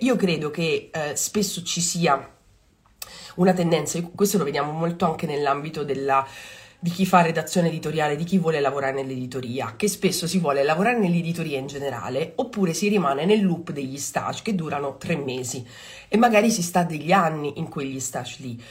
Io 0.00 0.16
credo 0.16 0.50
che 0.50 0.90
eh, 0.92 1.16
spesso 1.16 1.62
ci 1.62 1.80
sia 1.80 2.36
una 3.36 3.52
tendenza, 3.52 4.00
questo 4.14 4.38
lo 4.38 4.44
vediamo 4.44 4.72
molto 4.72 5.06
anche 5.06 5.26
nell'ambito 5.26 5.82
della, 5.82 6.26
di 6.78 6.90
chi 6.90 7.04
fa 7.04 7.20
redazione 7.20 7.68
editoriale, 7.68 8.16
di 8.16 8.24
chi 8.24 8.38
vuole 8.38 8.60
lavorare 8.60 8.92
nell'editoria, 8.92 9.74
che 9.76 9.88
spesso 9.88 10.26
si 10.26 10.38
vuole 10.38 10.62
lavorare 10.62 10.98
nell'editoria 10.98 11.58
in 11.58 11.66
generale 11.66 12.32
oppure 12.36 12.72
si 12.72 12.88
rimane 12.88 13.24
nel 13.24 13.44
loop 13.44 13.70
degli 13.70 13.98
stage 13.98 14.42
che 14.42 14.54
durano 14.54 14.96
tre 14.96 15.16
mesi 15.16 15.66
e 16.08 16.16
magari 16.16 16.50
si 16.50 16.62
sta 16.62 16.82
degli 16.82 17.12
anni 17.12 17.58
in 17.58 17.68
quegli 17.68 18.00
stage 18.00 18.36
lì 18.38 18.62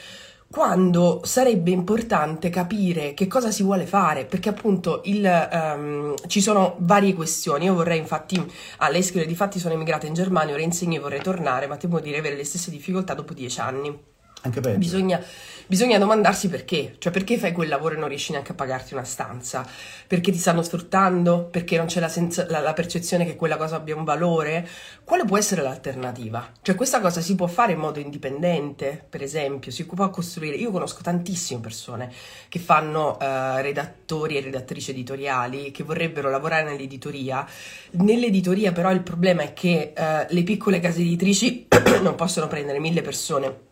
quando 0.52 1.22
sarebbe 1.24 1.70
importante 1.70 2.50
capire 2.50 3.14
che 3.14 3.28
cosa 3.28 3.52
si 3.52 3.62
vuole 3.62 3.86
fare, 3.86 4.26
perché 4.26 4.50
appunto 4.50 5.02
il, 5.06 5.24
ehm, 5.24 6.16
ci 6.28 6.42
sono 6.42 6.76
varie 6.80 7.14
questioni. 7.14 7.66
Io 7.66 7.76
vorrei 7.76 8.00
infatti, 8.00 8.44
ah, 8.78 8.90
lei 8.90 9.04
scrive, 9.04 9.28
difatti 9.28 9.60
sono 9.60 9.76
emigrata 9.76 10.08
in 10.08 10.14
Germania, 10.16 10.56
ora 10.56 10.64
insegno 10.64 10.98
e 10.98 11.02
vorrei 11.02 11.22
tornare, 11.22 11.68
ma 11.68 11.78
temo 11.78 12.00
di 12.00 12.16
avere 12.16 12.36
le 12.36 12.44
stesse 12.44 12.72
difficoltà 12.72 13.14
dopo 13.14 13.34
dieci 13.34 13.60
anni. 13.60 14.18
Anche 14.42 14.62
peggio. 14.62 14.78
Bisogna, 14.78 15.22
bisogna 15.68 15.98
domandarsi 15.98 16.48
perché, 16.48 16.96
cioè 16.98 17.12
perché 17.12 17.38
fai 17.38 17.52
quel 17.52 17.68
lavoro 17.68 17.96
e 17.96 17.98
non 17.98 18.08
riesci 18.08 18.32
neanche 18.32 18.54
a 18.54 18.56
pagarti 18.56 18.94
una 18.94 19.04
stanza? 19.04 19.68
Perché 20.08 20.32
ti 20.32 20.38
stanno 20.38 20.62
sfruttando? 20.62 21.44
Perché 21.52 21.76
non 21.76 21.88
c'è 21.88 22.00
la, 22.00 22.08
senza- 22.08 22.46
la- 22.48 22.62
la 22.62 22.72
percezione 22.72 23.26
che 23.26 23.36
quella 23.36 23.58
cosa 23.58 23.76
abbia 23.76 23.98
un 23.98 24.06
valore? 24.06 24.66
Quale 25.04 25.26
può 25.26 25.38
essere 25.38 25.62
l'alternativa? 25.62 26.54
Cioè 26.62 26.76
questa 26.76 27.02
cosa 27.02 27.20
si 27.20 27.36
può 27.36 27.48
fare 27.48 27.74
in 27.74 27.80
modo 27.80 28.00
indipendente, 28.00 29.04
per 29.10 29.22
esempio, 29.22 29.72
si 29.72 29.86
può 29.86 30.10
costruire. 30.10 30.56
Io 30.56 30.72
conosco 30.72 31.02
tantissime 31.02 31.60
persone 31.60 32.10
che 32.48 32.60
fanno 32.60 33.20
eh, 33.20 33.62
redattori 33.62 34.38
e 34.38 34.42
redattrici 34.42 34.92
editoriali 34.92 35.72
che 35.72 35.84
vorrebbero 35.84 36.30
lavorare 36.30 36.64
nell'editoria. 36.64 37.46
Nell'editoria 37.92 38.72
però 38.72 38.90
il 38.92 39.02
problema 39.02 39.42
è 39.42 39.52
che 39.52 39.92
eh, 39.94 40.28
le 40.30 40.44
piccole 40.44 40.80
case 40.80 41.02
editrici 41.02 41.68
non 42.02 42.16
possono 42.16 42.48
prendere 42.48 42.80
mille 42.80 43.02
persone 43.02 43.68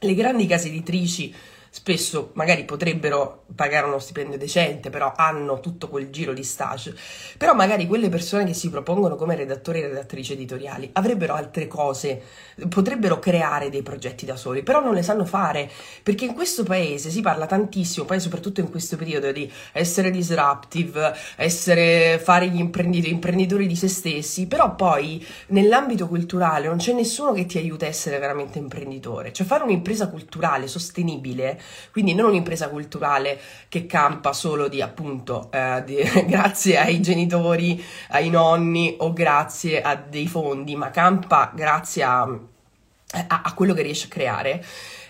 le 0.00 0.14
grandi 0.14 0.46
case 0.46 0.68
editrici 0.68 1.32
spesso 1.76 2.30
magari 2.32 2.64
potrebbero 2.64 3.44
pagare 3.54 3.86
uno 3.86 3.98
stipendio 3.98 4.38
decente, 4.38 4.88
però 4.88 5.12
hanno 5.14 5.60
tutto 5.60 5.88
quel 5.88 6.08
giro 6.08 6.32
di 6.32 6.42
stage. 6.42 6.96
Però 7.36 7.52
magari 7.52 7.86
quelle 7.86 8.08
persone 8.08 8.46
che 8.46 8.54
si 8.54 8.70
propongono 8.70 9.14
come 9.14 9.36
redattori 9.36 9.80
e 9.80 9.88
redattrici 9.88 10.32
editoriali 10.32 10.88
avrebbero 10.94 11.34
altre 11.34 11.66
cose, 11.66 12.22
potrebbero 12.66 13.18
creare 13.18 13.68
dei 13.68 13.82
progetti 13.82 14.24
da 14.24 14.36
soli, 14.36 14.62
però 14.62 14.80
non 14.80 14.94
le 14.94 15.02
sanno 15.02 15.26
fare, 15.26 15.70
perché 16.02 16.24
in 16.24 16.32
questo 16.32 16.62
paese 16.62 17.10
si 17.10 17.20
parla 17.20 17.44
tantissimo, 17.44 18.06
poi 18.06 18.20
soprattutto 18.20 18.60
in 18.60 18.70
questo 18.70 18.96
periodo, 18.96 19.30
di 19.30 19.50
essere 19.72 20.10
disruptive, 20.10 21.14
essere, 21.36 22.18
fare 22.18 22.48
gli 22.48 22.58
imprenditori, 22.58 23.12
imprenditori 23.12 23.66
di 23.66 23.76
se 23.76 23.88
stessi, 23.88 24.46
però 24.46 24.74
poi 24.74 25.24
nell'ambito 25.48 26.08
culturale 26.08 26.68
non 26.68 26.78
c'è 26.78 26.94
nessuno 26.94 27.32
che 27.32 27.44
ti 27.44 27.58
aiuta 27.58 27.84
a 27.84 27.88
essere 27.88 28.18
veramente 28.18 28.58
imprenditore, 28.58 29.34
cioè 29.34 29.46
fare 29.46 29.62
un'impresa 29.62 30.08
culturale 30.08 30.68
sostenibile 30.68 31.64
quindi 31.92 32.14
non 32.14 32.26
un'impresa 32.26 32.68
culturale 32.68 33.38
che 33.68 33.86
campa 33.86 34.32
solo 34.32 34.68
di 34.68 34.82
appunto 34.82 35.50
eh, 35.52 35.82
di, 35.84 35.96
grazie 36.26 36.78
ai 36.78 37.00
genitori, 37.00 37.82
ai 38.10 38.30
nonni 38.30 38.96
o 38.98 39.12
grazie 39.12 39.82
a 39.82 39.94
dei 39.96 40.26
fondi, 40.26 40.76
ma 40.76 40.90
campa 40.90 41.52
grazie 41.54 42.02
a, 42.02 42.20
a, 42.22 43.42
a 43.42 43.54
quello 43.54 43.74
che 43.74 43.82
riesce 43.82 44.06
a 44.06 44.10
creare. 44.10 44.64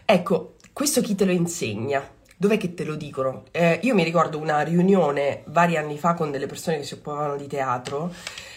Ecco, 0.04 0.54
questo 0.72 1.00
chi 1.00 1.14
te 1.14 1.24
lo 1.24 1.32
insegna? 1.32 2.08
Dov'è 2.36 2.58
che 2.58 2.74
te 2.74 2.84
lo 2.84 2.96
dicono? 2.96 3.44
Eh, 3.50 3.80
io 3.82 3.94
mi 3.94 4.04
ricordo 4.04 4.38
una 4.38 4.60
riunione 4.60 5.42
vari 5.46 5.76
anni 5.76 5.96
fa 5.98 6.12
con 6.14 6.30
delle 6.30 6.46
persone 6.46 6.76
che 6.76 6.84
si 6.84 6.94
occupavano 6.94 7.36
di 7.36 7.46
teatro 7.46 8.12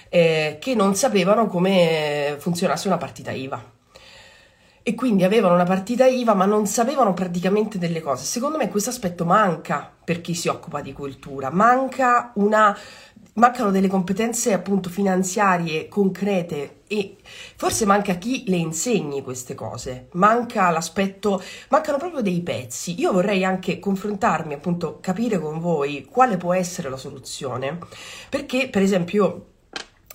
eh, 0.09 0.57
che 0.59 0.75
non 0.75 0.95
sapevano 0.95 1.47
come 1.47 2.35
funzionasse 2.39 2.87
una 2.87 2.97
partita 2.97 3.31
IVA 3.31 3.77
e 4.83 4.95
quindi 4.95 5.23
avevano 5.23 5.53
una 5.53 5.65
partita 5.65 6.05
IVA 6.05 6.33
ma 6.33 6.45
non 6.45 6.65
sapevano 6.65 7.13
praticamente 7.13 7.77
delle 7.77 8.01
cose. 8.01 8.25
Secondo 8.25 8.57
me 8.57 8.69
questo 8.69 8.89
aspetto 8.89 9.25
manca 9.25 9.91
per 10.03 10.21
chi 10.21 10.33
si 10.33 10.47
occupa 10.47 10.81
di 10.81 10.93
cultura, 10.93 11.51
manca 11.51 12.31
una, 12.35 12.75
mancano 13.33 13.71
delle 13.71 13.87
competenze 13.87 14.53
appunto 14.53 14.89
finanziarie 14.89 15.87
concrete 15.87 16.81
e 16.87 17.17
forse 17.55 17.85
manca 17.85 18.15
chi 18.15 18.45
le 18.47 18.55
insegni 18.55 19.21
queste 19.21 19.53
cose, 19.53 20.07
manca 20.13 20.71
l'aspetto, 20.71 21.41
mancano 21.69 21.97
proprio 21.97 22.21
dei 22.21 22.41
pezzi. 22.41 22.99
Io 22.99 23.11
vorrei 23.11 23.45
anche 23.45 23.77
confrontarmi, 23.77 24.55
appunto, 24.55 24.97
capire 24.99 25.37
con 25.39 25.59
voi 25.59 26.07
quale 26.09 26.37
può 26.37 26.53
essere 26.53 26.89
la 26.89 26.97
soluzione, 26.97 27.77
perché 28.29 28.69
per 28.69 28.81
esempio 28.81 29.48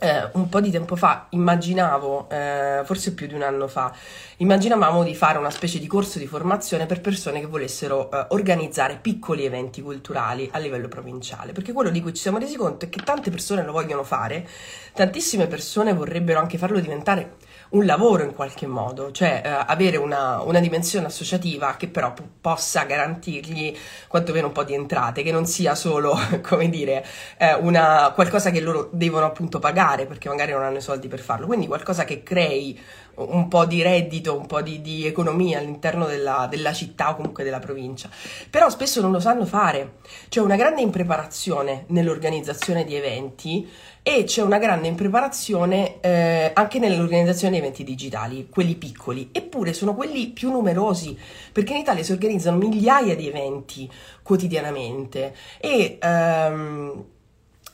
eh, 0.05 0.29
un 0.35 0.51
po' 0.51 0.61
di 0.61 0.71
tempo 0.71 0.97
fa 0.97 1.29
immaginavo, 1.31 2.29
eh, 2.29 2.83
forse 2.85 3.15
più 3.15 3.27
di 3.27 3.33
un 3.33 3.43
anno 3.43 3.69
fa, 3.69 3.91
immaginavamo 4.37 5.03
di 5.03 5.15
fare 5.15 5.39
una 5.39 5.49
specie 5.49 5.79
di 5.79 5.87
corso 5.87 6.19
di 6.19 6.27
formazione 6.27 6.85
per 6.85 7.01
persone 7.01 7.41
che 7.41 7.47
volessero 7.47 8.11
eh, 8.11 8.27
organizzare 8.31 8.99
piccoli 9.01 9.47
eventi 9.47 9.81
culturali 9.81 10.51
a 10.53 10.59
livello 10.59 10.89
provinciale, 10.89 11.53
perché 11.53 11.73
quello 11.73 11.89
di 11.89 12.03
cui 12.03 12.13
ci 12.13 12.21
siamo 12.21 12.37
resi 12.37 12.57
conto 12.57 12.85
è 12.85 12.91
che 12.91 13.01
tante 13.03 13.31
persone 13.31 13.65
lo 13.65 13.73
vogliono 13.73 14.05
fare, 14.05 14.47
tantissime 14.93 15.47
persone 15.47 15.95
vorrebbero 15.95 16.39
anche 16.39 16.59
farlo 16.59 16.81
diventare 16.81 17.37
un 17.71 17.85
lavoro 17.87 18.23
in 18.23 18.35
qualche 18.35 18.67
modo, 18.67 19.11
cioè 19.11 19.43
eh, 19.45 19.49
avere 19.49 19.97
una, 19.97 20.41
una, 20.43 20.61
dimensione 20.61 21.07
associativa 21.07 21.75
che 21.77 21.89
però 21.89 22.13
p- 22.13 22.23
possa 22.41 22.85
garantirgli 22.85 23.77
quantomeno 24.07 24.49
un 24.49 24.53
po' 24.53 24.65
di 24.65 24.75
entrate, 24.75 25.23
che 25.23 25.33
non 25.33 25.47
sia 25.47 25.75
solo, 25.75 26.17
come 26.43 26.69
dire, 26.69 27.05
eh, 27.39 27.55
una, 27.55 28.13
qualcosa 28.15 28.51
che 28.51 28.61
loro 28.61 28.89
devono 28.93 29.27
appunto 29.27 29.59
pagare 29.59 30.07
perché 30.07 30.29
magari 30.29 30.53
non 30.53 30.63
hanno 30.63 30.79
i 30.79 30.83
soldi 30.83 31.09
per 31.09 31.21
farlo, 31.21 31.47
quindi 31.47 31.67
qualcosa 31.67 32.05
che 32.05 32.23
crei 32.23 32.79
un 33.17 33.49
po' 33.49 33.65
di 33.65 33.83
reddito, 33.83 34.37
un 34.37 34.47
po' 34.47 34.63
di, 34.63 34.81
di 34.81 35.07
economia 35.07 35.59
all'interno 35.59 36.07
della, 36.07 36.47
della, 36.51 36.73
città 36.73 37.11
o 37.11 37.17
comunque 37.17 37.45
della 37.45 37.59
provincia. 37.59 38.09
Però 38.51 38.69
spesso 38.71 39.01
non 39.01 39.13
lo 39.13 39.21
sanno 39.21 39.45
fare, 39.47 39.95
c'è 40.29 40.41
una 40.41 40.57
grande 40.57 40.83
impreparazione 40.83 41.85
nell'organizzazione 41.89 42.85
di 42.85 42.95
eventi 42.95 43.69
e 44.07 44.25
c'è 44.25 44.43
una 44.43 44.59
grande 44.59 44.87
impreparazione 44.87 46.01
eh, 46.01 46.51
anche 46.53 46.79
nell'organizzazione 46.79 47.55
di 47.55 47.59
eventi 47.61 47.85
digitali, 47.85 48.49
quelli 48.51 48.75
piccoli, 48.75 49.31
eppure 49.33 49.73
sono 49.73 49.95
quelli 49.95 50.29
più 50.29 50.51
numerosi, 50.51 51.17
perché 51.51 51.73
in 51.73 51.81
Italia 51.81 52.03
si 52.03 52.13
organizzano 52.13 52.59
migliaia 52.59 53.17
di 53.17 53.29
eventi 53.29 53.91
quotidianamente 54.23 55.35
e, 55.59 55.97
ehm, 55.99 57.05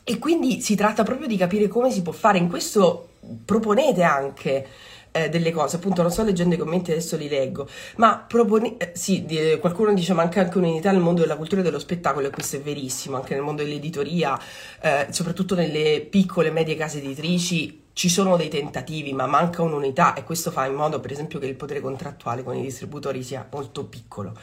e 0.03 0.19
quindi 0.19 0.61
si 0.61 0.75
tratta 0.75 1.03
proprio 1.03 1.27
di 1.27 1.35
capire 1.35 1.67
come 1.67 1.91
si 1.91 2.01
può 2.01 2.13
fare. 2.13 2.37
In 2.37 2.47
questo 2.47 3.09
proponete 3.45 4.03
anche 4.03 4.67
eh, 5.11 5.29
delle 5.29 5.51
cose, 5.51 5.75
appunto 5.75 6.01
non 6.01 6.11
sto 6.11 6.23
leggendo 6.23 6.55
i 6.55 6.57
commenti, 6.57 6.91
adesso 6.91 7.17
li 7.17 7.29
leggo, 7.29 7.67
ma 7.97 8.17
propone, 8.17 8.77
eh, 8.77 8.91
sì, 8.93 9.25
di, 9.25 9.57
qualcuno 9.59 9.93
dice 9.93 10.13
manca 10.13 10.41
anche 10.41 10.57
un'unità 10.57 10.91
nel 10.91 11.01
mondo 11.01 11.21
della 11.21 11.35
cultura 11.35 11.61
e 11.61 11.63
dello 11.63 11.79
spettacolo 11.79 12.27
e 12.27 12.29
questo 12.29 12.57
è 12.57 12.61
verissimo, 12.61 13.17
anche 13.17 13.33
nel 13.33 13.43
mondo 13.43 13.63
dell'editoria, 13.63 14.39
eh, 14.81 15.07
soprattutto 15.11 15.55
nelle 15.55 16.05
piccole 16.09 16.47
e 16.47 16.51
medie 16.51 16.75
case 16.75 16.99
editrici 16.99 17.79
ci 17.93 18.09
sono 18.09 18.37
dei 18.37 18.49
tentativi, 18.49 19.13
ma 19.13 19.27
manca 19.27 19.61
un'unità 19.61 20.13
e 20.13 20.23
questo 20.23 20.49
fa 20.49 20.65
in 20.65 20.73
modo, 20.73 20.99
per 20.99 21.11
esempio, 21.11 21.39
che 21.39 21.45
il 21.45 21.55
potere 21.55 21.81
contrattuale 21.81 22.43
con 22.43 22.55
i 22.55 22.61
distributori 22.61 23.21
sia 23.21 23.45
molto 23.51 23.85
piccolo 23.85 24.33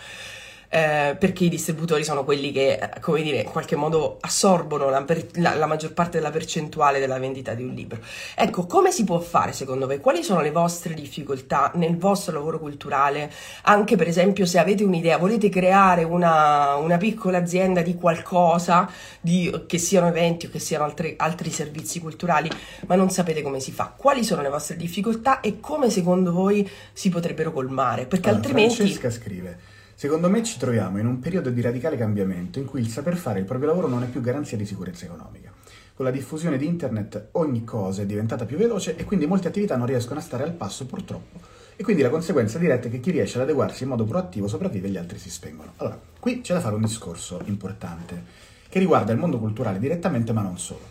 eh, 0.71 1.17
perché 1.19 1.45
i 1.45 1.49
distributori 1.49 2.05
sono 2.05 2.25
quelli 2.25 2.53
che, 2.53 2.79
come 3.01 3.23
dire, 3.23 3.39
in 3.39 3.51
qualche 3.51 3.75
modo 3.75 4.19
assorbono 4.21 4.91
la, 4.91 5.05
la, 5.35 5.55
la, 5.55 5.67
maggior 5.67 5.95
parte 5.95 6.19
della 6.19 6.31
percentuale 6.31 6.99
della 6.99 7.19
vendita 7.19 7.55
di 7.55 7.63
un 7.63 7.73
libro. 7.73 8.01
Ecco, 8.35 8.67
come 8.67 8.93
si 8.93 9.05
può 9.05 9.19
fare 9.19 9.53
secondo 9.53 9.87
voi? 9.87 9.99
Quali 9.99 10.23
sono 10.23 10.41
le 10.41 10.51
vostre 10.51 10.93
difficoltà 10.93 11.73
nel 11.75 11.97
vostro 11.97 12.35
lavoro 12.35 12.59
culturale? 12.59 13.33
Anche 13.63 13.97
per 13.97 14.09
esempio 14.09 14.45
se 14.45 14.59
avete 14.59 14.85
un'idea, 14.85 15.17
volete 15.17 15.49
creare 15.49 16.05
una, 16.05 16.75
una 16.77 16.99
piccola 16.99 17.39
azienda 17.39 17.81
di 17.81 17.95
qualcosa, 17.95 18.91
di, 19.21 19.65
che 19.67 19.79
siano 19.79 20.09
eventi 20.09 20.47
o 20.47 20.51
che 20.51 20.59
siano 20.59 20.85
altri, 20.85 21.15
altri 21.17 21.51
servizi 21.51 21.99
culturali, 21.99 22.51
ma 22.87 22.95
non 22.95 23.09
sapete 23.11 23.41
come 23.41 23.61
si 23.61 23.73
fa. 23.73 23.95
Quali 23.97 24.23
sono 24.23 24.43
le 24.43 24.51
vostre 24.51 24.77
difficoltà 24.77 25.41
e 25.41 25.61
come 25.61 25.89
secondo 25.89 26.31
voi 26.31 26.69
si 26.93 27.09
potrebbero 27.09 27.53
colmare? 27.53 28.05
Perché 28.05 28.29
allora, 28.29 28.45
altrimenti... 28.45 28.75
Francesca 28.75 29.11
scrive 29.11 29.77
Secondo 29.99 30.31
me 30.31 30.45
ci 30.45 30.59
troviamo 30.59 30.99
in 30.99 31.07
un 31.07 31.19
periodo 31.19 31.51
di 31.51 31.61
radicale 31.61 31.97
cambiamento 31.97 32.61
in 32.61 32.67
cui 32.67 32.79
il 32.79 32.87
saper 32.87 33.17
fare 33.17 33.41
il 33.41 33.45
proprio 33.45 33.67
lavoro 33.67 33.89
non 33.89 34.05
è 34.05 34.07
più 34.07 34.21
garanzia 34.21 34.57
di 34.57 34.65
sicurezza 34.65 35.07
economica. 35.07 35.53
Con 35.93 36.05
la 36.05 36.13
diffusione 36.13 36.57
di 36.57 36.67
internet 36.67 37.31
ogni 37.33 37.65
cosa 37.65 38.03
è 38.03 38.07
diventata 38.07 38.45
più 38.45 38.57
veloce 38.57 38.95
e 38.95 39.03
quindi 39.03 39.27
molte 39.27 39.49
attività 39.49 39.77
non 39.77 39.89
riescono 39.89 40.21
a 40.21 40.23
stare 40.23 40.45
al 40.45 40.53
passo 40.53 40.87
purtroppo. 40.87 41.41
E 41.75 41.83
quindi 41.83 42.03
la 42.03 42.11
conseguenza 42.11 42.59
diretta 42.59 42.87
è 42.87 42.93
che 42.93 43.01
chi 43.01 43.11
riesce 43.11 43.39
ad 43.39 43.43
adeguarsi 43.43 43.83
in 43.83 43.89
modo 43.89 44.05
proattivo 44.05 44.47
sopravvive 44.47 44.87
e 44.87 44.91
gli 44.93 44.97
altri 44.97 45.19
si 45.19 45.31
spengono. 45.31 45.73
Allora, 45.79 46.01
qui 46.21 46.43
c'è 46.43 46.55
da 46.55 46.61
fare 46.61 46.77
un 46.77 46.83
discorso 46.83 47.43
importante 47.47 48.23
che 48.69 48.79
riguarda 48.79 49.11
il 49.11 49.19
mondo 49.19 49.41
culturale 49.41 49.81
direttamente 49.81 50.33
ma 50.33 50.43
non 50.43 50.61
solo. 50.61 50.89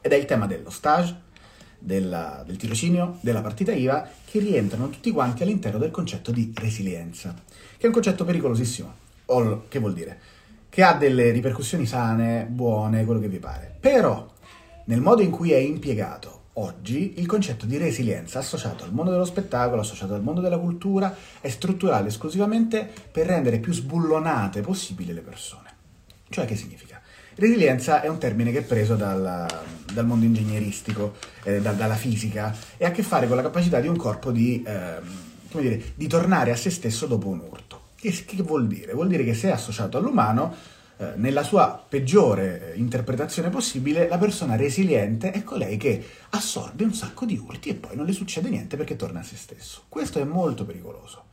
Ed 0.00 0.10
è 0.10 0.16
il 0.16 0.24
tema 0.24 0.48
dello 0.48 0.70
stage, 0.70 1.16
della, 1.78 2.42
del 2.44 2.56
tirocinio, 2.56 3.18
della 3.20 3.40
partita 3.40 3.72
IVA, 3.72 4.08
che 4.24 4.40
rientrano 4.40 4.88
tutti 4.88 5.12
quanti 5.12 5.44
all'interno 5.44 5.78
del 5.78 5.92
concetto 5.92 6.32
di 6.32 6.52
resilienza, 6.56 7.32
che 7.76 7.84
è 7.84 7.86
un 7.86 7.92
concetto 7.92 8.24
pericolosissimo. 8.24 8.94
O, 9.26 9.64
che 9.68 9.78
vuol 9.78 9.94
dire? 9.94 10.18
Che 10.68 10.82
ha 10.82 10.94
delle 10.94 11.30
ripercussioni 11.30 11.86
sane, 11.86 12.46
buone, 12.48 13.04
quello 13.04 13.20
che 13.20 13.28
vi 13.28 13.38
pare. 13.38 13.74
Però, 13.78 14.30
nel 14.84 15.00
modo 15.00 15.22
in 15.22 15.30
cui 15.30 15.52
è 15.52 15.56
impiegato 15.56 16.36
oggi, 16.54 17.14
il 17.18 17.26
concetto 17.26 17.66
di 17.66 17.76
resilienza 17.76 18.38
associato 18.38 18.84
al 18.84 18.92
mondo 18.92 19.10
dello 19.10 19.24
spettacolo, 19.24 19.80
associato 19.80 20.14
al 20.14 20.22
mondo 20.22 20.40
della 20.40 20.58
cultura, 20.58 21.14
è 21.40 21.48
strutturato 21.48 22.06
esclusivamente 22.06 22.88
per 23.10 23.26
rendere 23.26 23.58
più 23.58 23.72
sbullonate 23.72 24.60
possibili 24.60 25.12
le 25.12 25.20
persone. 25.20 25.74
Cioè, 26.28 26.44
che 26.44 26.56
significa? 26.56 27.00
Resilienza 27.34 28.00
è 28.00 28.08
un 28.08 28.18
termine 28.18 28.50
che 28.50 28.60
è 28.60 28.62
preso 28.62 28.94
dal, 28.94 29.46
dal 29.92 30.06
mondo 30.06 30.24
ingegneristico, 30.24 31.16
eh, 31.42 31.60
da, 31.60 31.72
dalla 31.72 31.94
fisica, 31.94 32.56
e 32.78 32.86
ha 32.86 32.88
a 32.88 32.90
che 32.90 33.02
fare 33.02 33.26
con 33.26 33.36
la 33.36 33.42
capacità 33.42 33.78
di 33.78 33.88
un 33.88 33.96
corpo 33.96 34.30
di, 34.30 34.62
eh, 34.62 35.00
dire, 35.52 35.92
di 35.94 36.06
tornare 36.06 36.50
a 36.50 36.56
se 36.56 36.70
stesso 36.70 37.06
dopo 37.06 37.28
un 37.28 37.40
urto. 37.40 37.65
Che, 38.06 38.24
che, 38.24 38.42
vuol 38.42 38.68
dire? 38.68 38.92
Vuol 38.92 39.08
dire 39.08 39.24
che 39.24 39.34
se 39.34 39.48
è 39.48 39.50
associato 39.50 39.98
all'umano, 39.98 40.54
eh, 40.98 41.14
nella 41.16 41.42
sua 41.42 41.84
peggiore 41.88 42.74
eh, 42.74 42.78
interpretazione 42.78 43.50
possibile, 43.50 44.06
la 44.06 44.16
persona 44.16 44.54
resiliente 44.54 45.32
è 45.32 45.42
colei 45.42 45.76
che 45.76 46.06
assorbe 46.30 46.84
un 46.84 46.94
sacco 46.94 47.24
di 47.24 47.36
urti 47.36 47.70
e 47.70 47.74
poi 47.74 47.96
non 47.96 48.06
le 48.06 48.12
succede 48.12 48.48
niente 48.48 48.76
perché 48.76 48.94
torna 48.94 49.20
a 49.20 49.22
se 49.24 49.34
stesso. 49.34 49.82
Questo 49.88 50.20
è 50.20 50.24
molto 50.24 50.64
pericoloso 50.64 51.24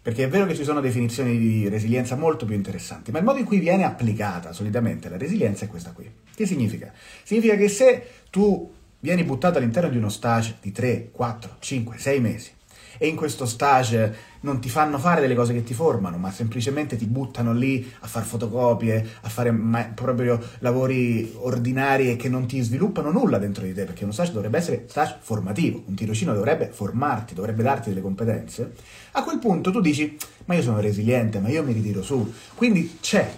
Perché 0.00 0.24
è 0.24 0.28
vero 0.28 0.46
che 0.46 0.54
ci 0.54 0.64
sono 0.64 0.80
definizioni 0.80 1.38
di 1.38 1.68
resilienza 1.68 2.16
molto 2.16 2.46
più 2.46 2.54
interessanti, 2.54 3.10
ma 3.10 3.18
il 3.18 3.24
modo 3.24 3.38
in 3.38 3.44
cui 3.44 3.58
viene 3.58 3.84
applicata 3.84 4.54
solitamente 4.54 5.10
la 5.10 5.18
resilienza 5.18 5.66
è 5.66 5.68
questa 5.68 5.92
qui. 5.92 6.10
Che 6.34 6.46
significa? 6.46 6.90
Significa 7.24 7.56
che 7.56 7.68
se 7.68 8.06
tu 8.30 8.72
vieni 9.00 9.22
buttato 9.22 9.58
all'interno 9.58 9.90
di 9.90 9.98
uno 9.98 10.08
stage 10.08 10.56
di 10.62 10.72
3, 10.72 11.10
4, 11.12 11.56
5, 11.60 11.98
6 11.98 12.20
mesi 12.20 12.50
e 12.98 13.06
in 13.06 13.16
questo 13.16 13.46
stage 13.46 14.30
non 14.40 14.60
ti 14.60 14.68
fanno 14.68 14.98
fare 14.98 15.20
delle 15.20 15.34
cose 15.34 15.52
che 15.52 15.62
ti 15.62 15.74
formano, 15.74 16.16
ma 16.16 16.30
semplicemente 16.30 16.96
ti 16.96 17.06
buttano 17.06 17.52
lì 17.52 17.90
a 18.00 18.06
fare 18.06 18.24
fotocopie, 18.24 19.08
a 19.20 19.28
fare 19.28 19.50
ma- 19.50 19.84
proprio 19.94 20.40
lavori 20.58 21.32
ordinari 21.36 22.10
e 22.10 22.16
che 22.16 22.28
non 22.28 22.46
ti 22.46 22.60
sviluppano 22.60 23.10
nulla 23.10 23.38
dentro 23.38 23.64
di 23.64 23.72
te, 23.72 23.84
perché 23.84 24.04
uno 24.04 24.12
stage 24.12 24.32
dovrebbe 24.32 24.58
essere 24.58 24.86
stage 24.88 25.16
formativo, 25.20 25.82
un 25.86 25.94
tirocino 25.94 26.34
dovrebbe 26.34 26.70
formarti, 26.72 27.34
dovrebbe 27.34 27.62
darti 27.62 27.88
delle 27.90 28.00
competenze. 28.00 28.74
A 29.12 29.22
quel 29.22 29.38
punto 29.38 29.70
tu 29.70 29.80
dici, 29.80 30.16
ma 30.46 30.54
io 30.54 30.62
sono 30.62 30.80
resiliente, 30.80 31.38
ma 31.38 31.48
io 31.48 31.62
mi 31.62 31.72
ritiro 31.72 32.02
su. 32.02 32.32
Quindi 32.54 32.98
c'è 33.00 33.30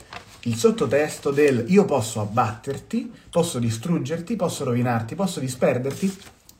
il 0.46 0.56
sottotesto 0.56 1.30
del 1.30 1.64
io 1.68 1.84
posso 1.84 2.20
abbatterti, 2.20 3.10
posso 3.30 3.58
distruggerti, 3.58 4.36
posso 4.36 4.64
rovinarti, 4.64 5.14
posso 5.14 5.40
disperderti, 5.40 6.14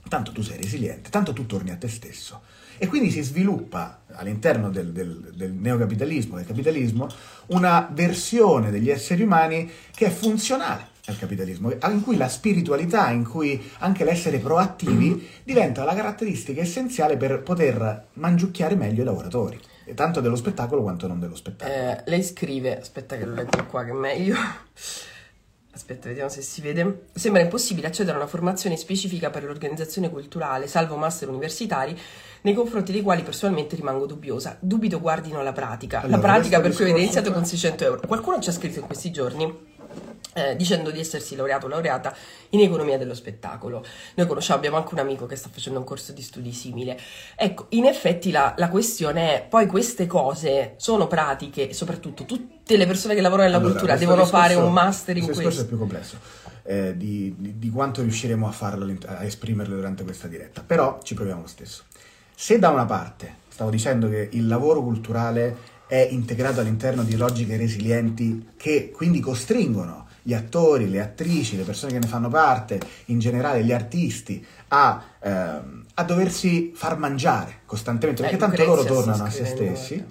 tanto 0.08 0.32
tu 0.32 0.42
sei 0.42 0.56
resiliente, 0.56 1.10
tanto 1.10 1.32
tu 1.32 1.46
torni 1.46 1.70
a 1.70 1.76
te 1.76 1.88
stesso. 1.88 2.42
E 2.78 2.86
quindi 2.86 3.10
si 3.10 3.22
sviluppa 3.22 4.02
all'interno 4.12 4.70
del, 4.70 4.92
del, 4.92 5.32
del, 5.34 5.52
neocapitalismo, 5.52 6.36
del 6.36 6.46
capitalismo, 6.46 7.08
una 7.46 7.88
versione 7.92 8.70
degli 8.70 8.90
esseri 8.90 9.22
umani 9.22 9.70
che 9.94 10.06
è 10.06 10.10
funzionale 10.10 10.92
al 11.06 11.18
capitalismo, 11.18 11.70
in 11.70 12.02
cui 12.02 12.16
la 12.16 12.28
spiritualità, 12.28 13.10
in 13.10 13.28
cui 13.28 13.62
anche 13.78 14.04
l'essere 14.04 14.38
proattivi 14.38 15.28
diventa 15.44 15.84
la 15.84 15.94
caratteristica 15.94 16.62
essenziale 16.62 17.16
per 17.16 17.42
poter 17.42 18.06
mangiucchiare 18.14 18.74
meglio 18.74 19.02
i 19.02 19.04
lavoratori, 19.04 19.60
tanto 19.94 20.20
dello 20.20 20.36
spettacolo 20.36 20.82
quanto 20.82 21.06
non 21.06 21.20
dello 21.20 21.36
spettacolo. 21.36 21.76
Eh, 21.76 22.02
lei 22.06 22.22
scrive, 22.22 22.80
aspetta 22.80 23.16
che 23.18 23.26
lo 23.26 23.34
leggo 23.34 23.66
qua 23.66 23.84
che 23.84 23.90
è 23.90 23.94
meglio. 23.94 24.36
Aspetta, 25.74 26.06
vediamo 26.06 26.28
se 26.28 26.40
si 26.40 26.60
vede. 26.60 27.06
Sembra 27.12 27.42
impossibile 27.42 27.88
accedere 27.88 28.14
a 28.16 28.20
una 28.20 28.28
formazione 28.28 28.76
specifica 28.76 29.30
per 29.30 29.42
l'organizzazione 29.42 30.08
culturale, 30.08 30.68
salvo 30.68 30.96
master 30.96 31.28
universitari, 31.28 31.98
nei 32.44 32.52
confronti 32.54 32.92
dei 32.92 33.00
quali 33.02 33.22
personalmente 33.22 33.74
rimango 33.74 34.04
dubbiosa. 34.06 34.56
Dubito 34.60 35.00
guardino 35.00 35.42
la 35.42 35.52
pratica. 35.52 36.00
Allora, 36.00 36.16
la 36.16 36.22
pratica 36.22 36.60
per 36.60 36.74
cui 36.74 36.84
avete 36.84 37.00
iniziato 37.00 37.32
con 37.32 37.44
600 37.44 37.84
euro. 37.84 38.00
Qualcuno 38.06 38.38
ci 38.40 38.50
ha 38.50 38.52
scritto 38.52 38.80
in 38.80 38.84
questi 38.86 39.10
giorni 39.10 39.72
eh, 40.34 40.54
dicendo 40.54 40.90
di 40.90 41.00
essersi 41.00 41.36
laureato 41.36 41.64
o 41.64 41.68
laureata 41.70 42.14
in 42.50 42.60
economia 42.60 42.98
dello 42.98 43.14
spettacolo. 43.14 43.82
Noi 44.16 44.26
conosciamo, 44.26 44.58
abbiamo 44.58 44.76
anche 44.76 44.92
un 44.92 45.00
amico 45.00 45.24
che 45.24 45.36
sta 45.36 45.48
facendo 45.50 45.78
un 45.78 45.86
corso 45.86 46.12
di 46.12 46.20
studi 46.20 46.52
simile. 46.52 46.98
Ecco, 47.34 47.66
in 47.70 47.86
effetti 47.86 48.30
la, 48.30 48.52
la 48.58 48.68
questione 48.68 49.36
è, 49.36 49.46
poi 49.48 49.66
queste 49.66 50.06
cose 50.06 50.74
sono 50.76 51.06
pratiche 51.06 51.72
soprattutto 51.72 52.26
tutte 52.26 52.76
le 52.76 52.86
persone 52.86 53.14
che 53.14 53.22
lavorano 53.22 53.46
nella 53.48 53.58
Allora, 53.58 53.72
cultura 53.74 53.96
devono 53.96 54.26
fare 54.26 54.48
discorso- 54.48 54.68
un 54.68 54.74
master 54.74 55.16
in 55.16 55.24
questo 55.24 55.42
questo. 55.42 55.62
è 55.62 55.66
più 55.66 55.78
complesso 55.78 56.18
eh, 56.64 56.94
di, 56.94 57.34
di- 57.38 57.58
di 57.58 57.70
quanto 57.70 58.02
riusciremo 58.02 58.46
a 58.46 58.50
farlo, 58.52 58.92
a 59.06 59.24
esprimerlo 59.24 59.74
durante 59.76 60.02
questa 60.04 60.26
diretta, 60.28 60.62
però 60.62 60.98
ci 61.02 61.14
proviamo 61.14 61.40
lo 61.42 61.46
stesso. 61.46 61.84
Se 62.34 62.58
da 62.58 62.70
una 62.70 62.84
parte 62.84 63.42
stavo 63.48 63.70
dicendo 63.70 64.08
che 64.08 64.28
il 64.32 64.46
lavoro 64.48 64.82
culturale 64.82 65.72
è 65.86 66.08
integrato 66.10 66.60
all'interno 66.60 67.04
di 67.04 67.16
logiche 67.16 67.56
resilienti 67.56 68.50
che 68.56 68.90
quindi 68.90 69.20
costringono 69.20 70.08
gli 70.22 70.34
attori, 70.34 70.88
le 70.88 71.00
attrici, 71.00 71.56
le 71.56 71.62
persone 71.62 71.92
che 71.92 71.98
ne 71.98 72.06
fanno 72.06 72.28
parte, 72.28 72.80
in 73.06 73.18
generale 73.18 73.62
gli 73.62 73.72
artisti, 73.72 74.44
a, 74.68 75.02
ehm, 75.20 75.84
a 75.94 76.02
doversi 76.02 76.72
far 76.74 76.98
mangiare 76.98 77.60
costantemente, 77.66 78.22
perché 78.22 78.38
tanto 78.38 78.64
loro 78.64 78.80
Lucrezia 78.80 78.94
tornano 79.02 79.24
a 79.24 79.30
se 79.30 79.44
stessi. 79.44 80.04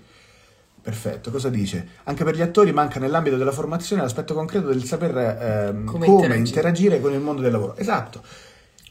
Perfetto, 0.83 1.31
cosa 1.31 1.49
dice? 1.49 1.87
Anche 2.03 2.23
per 2.23 2.35
gli 2.35 2.41
attori 2.41 2.71
manca 2.71 2.99
nell'ambito 2.99 3.37
della 3.37 3.51
formazione 3.51 4.01
l'aspetto 4.03 4.33
concreto 4.33 4.67
del 4.67 4.83
saper 4.83 5.17
ehm, 5.17 5.85
Come 5.85 6.05
come, 6.05 6.35
interagire. 6.35 6.47
interagire. 6.47 7.01
con 7.01 7.13
il 7.13 7.19
mondo 7.19 7.41
del 7.41 7.51
lavoro. 7.51 7.75
Esatto. 7.75 8.21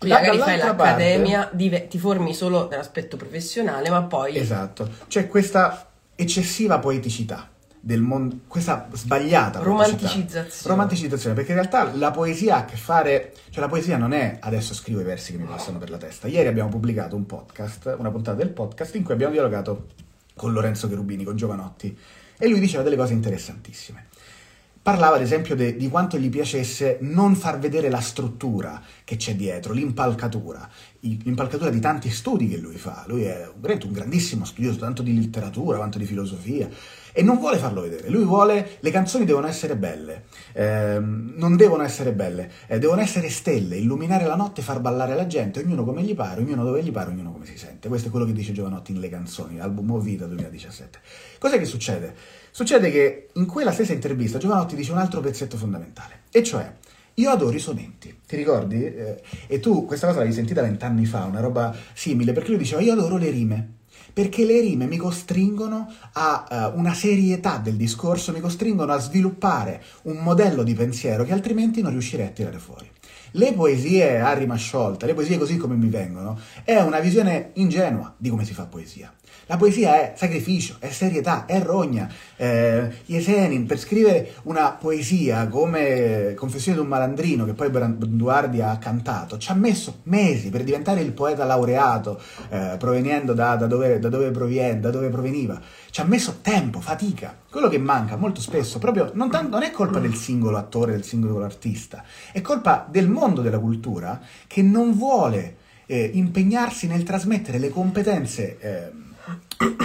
Quindi 0.03 0.21
magari 0.21 0.39
fai 0.39 0.59
parte- 0.59 0.83
l'accademia, 0.85 1.49
dive- 1.53 1.89
ti 1.89 1.99
formi 1.99 2.35
solo 2.35 2.69
nell'aspetto 2.69 3.17
professionale, 3.17 3.89
ma 3.91 4.03
poi 4.03 4.37
Esatto. 4.37 4.89
C'è 5.09 5.27
questa 5.29 5.89
eccessiva 6.15 6.79
poeticità 6.79 7.49
del 7.85 8.01
mondo, 8.01 8.37
questa 8.47 8.89
sbagliata 8.93 9.59
poeticità. 9.59 9.65
Romanticizzazione. 9.65 10.69
Romanticizzazione, 10.77 11.35
perché 11.35 11.51
in 11.51 11.57
realtà 11.59 11.91
la 11.97 12.11
poesia 12.13 12.55
ha 12.55 12.59
a 12.59 12.65
che 12.65 12.77
fare, 12.77 13.33
cioè 13.51 13.61
la 13.61 13.69
poesia 13.69 13.97
non 13.97 14.13
è 14.13 14.37
adesso 14.41 14.73
scrivo 14.73 15.01
i 15.01 15.05
versi 15.05 15.33
che 15.33 15.39
mi 15.39 15.47
passano 15.47 15.79
per 15.79 15.91
la 15.91 15.97
testa. 15.97 16.29
Ieri 16.29 16.47
abbiamo 16.49 16.69
pubblicato 16.69 17.17
un 17.17 17.27
podcast, 17.27 17.97
una 17.99 18.11
puntata 18.11 18.37
del 18.37 18.51
podcast 18.51 18.95
in 18.95 19.03
cui 19.03 19.15
abbiamo 19.15 19.33
dialogato 19.33 19.89
con 20.37 20.53
Lorenzo 20.53 20.89
Cherubini, 20.89 21.25
con 21.25 21.37
Giovanotti, 21.37 21.99
e 22.39 22.49
lui 22.49 22.61
diceva 22.61 22.83
delle 22.85 22.97
cose 22.97 23.15
interessantissime. 23.15 24.07
Parlava 24.83 25.15
ad 25.15 25.23
esempio 25.23 25.55
de- 25.55 25.77
di 25.77 25.89
quanto 25.89 26.19
gli 26.19 26.29
piacesse 26.29 26.99
non 27.03 27.37
far 27.37 27.61
vedere 27.61 27.89
la 27.89 28.01
struttura 28.01 28.83
che 29.05 29.15
c'è 29.15 29.37
dietro, 29.37 29.73
l'impalcatura, 29.73 30.69
l'impalcatura 30.99 31.71
di 31.71 31.79
tanti 31.79 32.11
studi 32.11 32.49
che 32.49 32.57
lui 32.57 32.77
fa. 32.79 33.05
Lui 33.07 33.23
è 33.23 33.49
veramente 33.55 33.87
un 33.87 33.93
grandissimo 33.93 34.45
studioso 34.45 34.79
tanto 34.79 35.03
di 35.03 35.15
letteratura 35.15 35.77
quanto 35.77 35.99
di 35.99 36.05
filosofia 36.05 36.69
e 37.13 37.23
non 37.23 37.39
vuole 37.39 37.59
farlo 37.59 37.83
vedere. 37.83 38.09
Lui 38.09 38.25
vuole 38.25 38.79
le 38.81 38.91
canzoni 38.91 39.25
devono 39.25 39.47
essere 39.47 39.77
belle, 39.77 40.25
ehm, 40.53 41.35
non 41.37 41.57
devono 41.57 41.85
essere 41.85 42.13
belle, 42.13 42.51
eh, 42.67 42.81
devono 42.81 43.03
essere 43.03 43.31
stelle, 43.31 43.77
illuminare 43.77 44.27
la 44.27 44.35
notte, 44.35 44.63
far 44.63 44.81
ballare 44.81 45.15
la 45.15 45.29
gente, 45.29 45.61
ognuno 45.61 45.85
come 45.85 46.03
gli 46.03 46.17
pare, 46.17 46.41
ognuno 46.41 46.65
dove 46.65 46.83
gli 46.83 46.91
pare, 46.91 47.11
ognuno 47.11 47.31
come 47.31 47.47
si 47.47 47.57
sente. 47.57 47.87
Questo 47.87 48.09
è 48.09 48.11
quello 48.11 48.27
che 48.27 48.33
dice 48.33 48.51
Giovanotti 48.51 48.91
in 48.91 48.99
Le 48.99 49.09
canzoni, 49.09 49.61
album 49.61 49.93
O 49.93 50.01
Vita 50.01 50.27
2017. 50.27 50.99
Cos'è 51.39 51.59
che 51.59 51.67
succede? 51.67 52.41
Succede 52.55 52.91
che 52.91 53.29
in 53.33 53.47
quella 53.47 53.73
stessa 53.73 53.95
intervista 53.95 54.37
Giovanotti 54.37 54.77
dice 54.77 54.93
un 54.93 54.99
altro 54.99 55.21
pezzetto 55.21 55.57
fondamentale, 55.57 56.25
e 56.31 56.43
cioè 56.43 56.71
io 57.15 57.31
adoro 57.31 57.57
i 57.57 57.59
sonenti, 57.59 58.15
ti 58.27 58.37
ricordi? 58.37 58.85
Eh, 58.85 59.23
e 59.47 59.59
tu 59.59 59.87
questa 59.87 60.07
cosa 60.07 60.19
l'avevi 60.19 60.37
sentita 60.37 60.61
vent'anni 60.61 61.07
fa, 61.07 61.25
una 61.25 61.41
roba 61.41 61.75
simile, 61.95 62.35
perché 62.35 62.51
lui 62.51 62.59
diceva 62.59 62.83
io 62.83 62.93
adoro 62.93 63.17
le 63.17 63.31
rime, 63.31 63.77
perché 64.13 64.45
le 64.45 64.61
rime 64.61 64.85
mi 64.85 64.99
costringono 64.99 65.91
a 66.13 66.47
eh, 66.51 66.77
una 66.77 66.93
serietà 66.93 67.57
del 67.57 67.77
discorso, 67.77 68.33
mi 68.33 68.41
costringono 68.41 68.93
a 68.93 68.99
sviluppare 68.99 69.83
un 70.03 70.19
modello 70.19 70.63
di 70.63 70.75
pensiero 70.75 71.25
che 71.25 71.33
altrimenti 71.33 71.81
non 71.81 71.93
riuscirei 71.93 72.27
a 72.27 72.31
tirare 72.31 72.59
fuori. 72.59 72.87
Le 73.31 73.55
poesie 73.55 74.21
a 74.21 74.35
rima 74.35 74.57
sciolta, 74.57 75.07
le 75.07 75.15
poesie 75.15 75.39
così 75.39 75.57
come 75.57 75.75
mi 75.75 75.89
vengono, 75.89 76.39
è 76.65 76.79
una 76.81 77.01
visione 77.01 77.53
ingenua 77.55 78.15
di 78.19 78.29
come 78.29 78.45
si 78.45 78.53
fa 78.53 78.67
poesia. 78.67 79.11
La 79.47 79.57
poesia 79.57 79.95
è 79.95 80.13
sacrificio, 80.17 80.77
è 80.79 80.91
serietà, 80.91 81.47
è 81.47 81.61
rogna. 81.61 82.09
Eh, 82.37 82.91
Yesenin, 83.07 83.67
per 83.67 83.79
scrivere 83.79 84.35
una 84.45 84.71
poesia 84.73 85.49
come 85.49 86.35
Confessione 86.37 86.79
di 86.79 86.83
un 86.83 86.89
malandrino, 86.89 87.45
che 87.45 87.53
poi 87.53 87.69
Branduardi 87.69 88.61
ha 88.61 88.79
cantato, 88.79 89.39
ci 89.39 89.51
ha 89.51 89.55
messo 89.55 90.01
mesi 90.05 90.51
per 90.51 90.65
diventare 90.65 91.01
il 91.01 91.13
poeta 91.13 91.45
laureato, 91.45 92.21
eh, 92.49 92.77
proveniendo 92.79 93.35
da, 93.35 93.57
da 93.57 93.67
dove, 93.67 93.99
da, 93.99 94.09
dove 94.09 94.31
proviene, 94.31 94.81
da 94.81 94.91
dove 94.91 95.09
proveniva. 95.09 95.61
Ci 95.91 96.01
ha 96.01 96.05
messo 96.05 96.39
tempo, 96.41 96.81
fatica. 96.81 97.37
Quello 97.51 97.69
che 97.69 97.79
manca 97.79 98.17
molto 98.17 98.41
spesso, 98.41 98.79
proprio 98.79 99.11
non, 99.15 99.31
tan- 99.31 99.49
non 99.49 99.63
è 99.63 99.71
colpa 99.71 99.99
del 99.99 100.15
singolo 100.15 100.57
attore, 100.57 100.93
del 100.93 101.05
singolo 101.05 101.45
artista, 101.45 102.03
è 102.33 102.41
colpa 102.41 102.87
del 102.89 103.09
mondo 103.09 103.43
della 103.43 103.59
cultura 103.59 104.21
che 104.47 104.63
non 104.63 104.97
vuole 104.97 105.57
eh, 105.87 106.11
impegnarsi 106.15 106.87
nel 106.87 107.03
trasmettere 107.03 107.59
le 107.59 107.69
competenze 107.69 108.59
eh, 108.59 108.91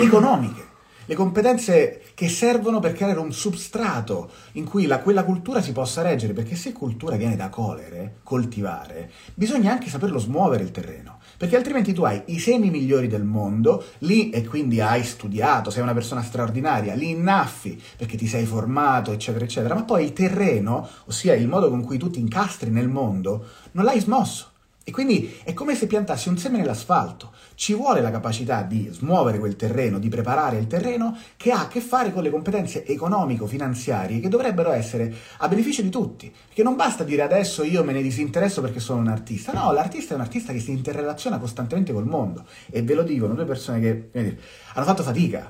economiche, 0.01 0.65
le 1.05 1.15
competenze 1.15 2.01
che 2.15 2.27
servono 2.27 2.79
per 2.79 2.93
creare 2.93 3.19
un 3.19 3.31
substrato 3.31 4.29
in 4.53 4.65
cui 4.65 4.87
la- 4.87 4.99
quella 4.99 5.23
cultura 5.23 5.61
si 5.61 5.71
possa 5.71 6.01
reggere, 6.01 6.33
perché 6.33 6.55
se 6.55 6.73
cultura 6.73 7.15
viene 7.15 7.35
da 7.35 7.49
colere, 7.49 8.17
coltivare, 8.23 9.11
bisogna 9.33 9.71
anche 9.71 9.89
saperlo 9.89 10.17
smuovere 10.17 10.63
il 10.63 10.71
terreno, 10.71 11.19
perché 11.37 11.55
altrimenti 11.55 11.93
tu 11.93 12.03
hai 12.03 12.23
i 12.25 12.39
semi 12.39 12.69
migliori 12.71 13.07
del 13.07 13.23
mondo, 13.23 13.85
lì 13.99 14.31
e 14.31 14.45
quindi 14.45 14.81
hai 14.81 15.03
studiato, 15.03 15.69
sei 15.69 15.83
una 15.83 15.93
persona 15.93 16.23
straordinaria, 16.23 16.95
li 16.95 17.11
innaffi 17.11 17.81
perché 17.95 18.17
ti 18.17 18.27
sei 18.27 18.45
formato, 18.45 19.11
eccetera, 19.11 19.45
eccetera, 19.45 19.75
ma 19.75 19.83
poi 19.83 20.03
il 20.03 20.13
terreno, 20.13 20.89
ossia 21.05 21.35
il 21.35 21.47
modo 21.47 21.69
con 21.69 21.83
cui 21.83 21.97
tu 21.97 22.09
ti 22.09 22.19
incastri 22.19 22.69
nel 22.69 22.89
mondo, 22.89 23.45
non 23.73 23.85
l'hai 23.85 23.99
smosso. 23.99 24.51
E 24.83 24.91
quindi 24.91 25.37
è 25.43 25.53
come 25.53 25.75
se 25.75 25.85
piantassi 25.85 26.29
un 26.29 26.37
seme 26.37 26.57
nell'asfalto. 26.57 27.33
Ci 27.59 27.73
vuole 27.73 28.01
la 28.01 28.11
capacità 28.11 28.61
di 28.61 28.87
smuovere 28.91 29.39
quel 29.39 29.55
terreno, 29.55 29.97
di 29.97 30.09
preparare 30.09 30.59
il 30.59 30.67
terreno 30.67 31.17
che 31.35 31.51
ha 31.51 31.61
a 31.61 31.67
che 31.67 31.81
fare 31.81 32.13
con 32.13 32.21
le 32.21 32.29
competenze 32.29 32.85
economico-finanziarie 32.85 34.19
che 34.19 34.29
dovrebbero 34.29 34.71
essere 34.71 35.11
a 35.39 35.47
beneficio 35.47 35.81
di 35.81 35.89
tutti. 35.89 36.31
Perché 36.31 36.61
non 36.61 36.75
basta 36.75 37.03
dire 37.03 37.23
adesso 37.23 37.63
io 37.63 37.83
me 37.83 37.93
ne 37.93 38.03
disinteresso 38.03 38.61
perché 38.61 38.79
sono 38.79 38.99
un 38.99 39.07
artista. 39.07 39.53
No, 39.53 39.71
l'artista 39.71 40.13
è 40.13 40.17
un 40.17 40.21
artista 40.21 40.53
che 40.53 40.59
si 40.59 40.69
interrelaziona 40.69 41.39
costantemente 41.39 41.91
col 41.93 42.05
mondo. 42.05 42.45
E 42.69 42.83
ve 42.83 42.93
lo 42.93 43.01
dicono 43.01 43.33
due 43.33 43.45
persone 43.45 43.79
che 43.79 44.37
hanno 44.77 44.85
fatto 44.85 45.01
fatica 45.01 45.49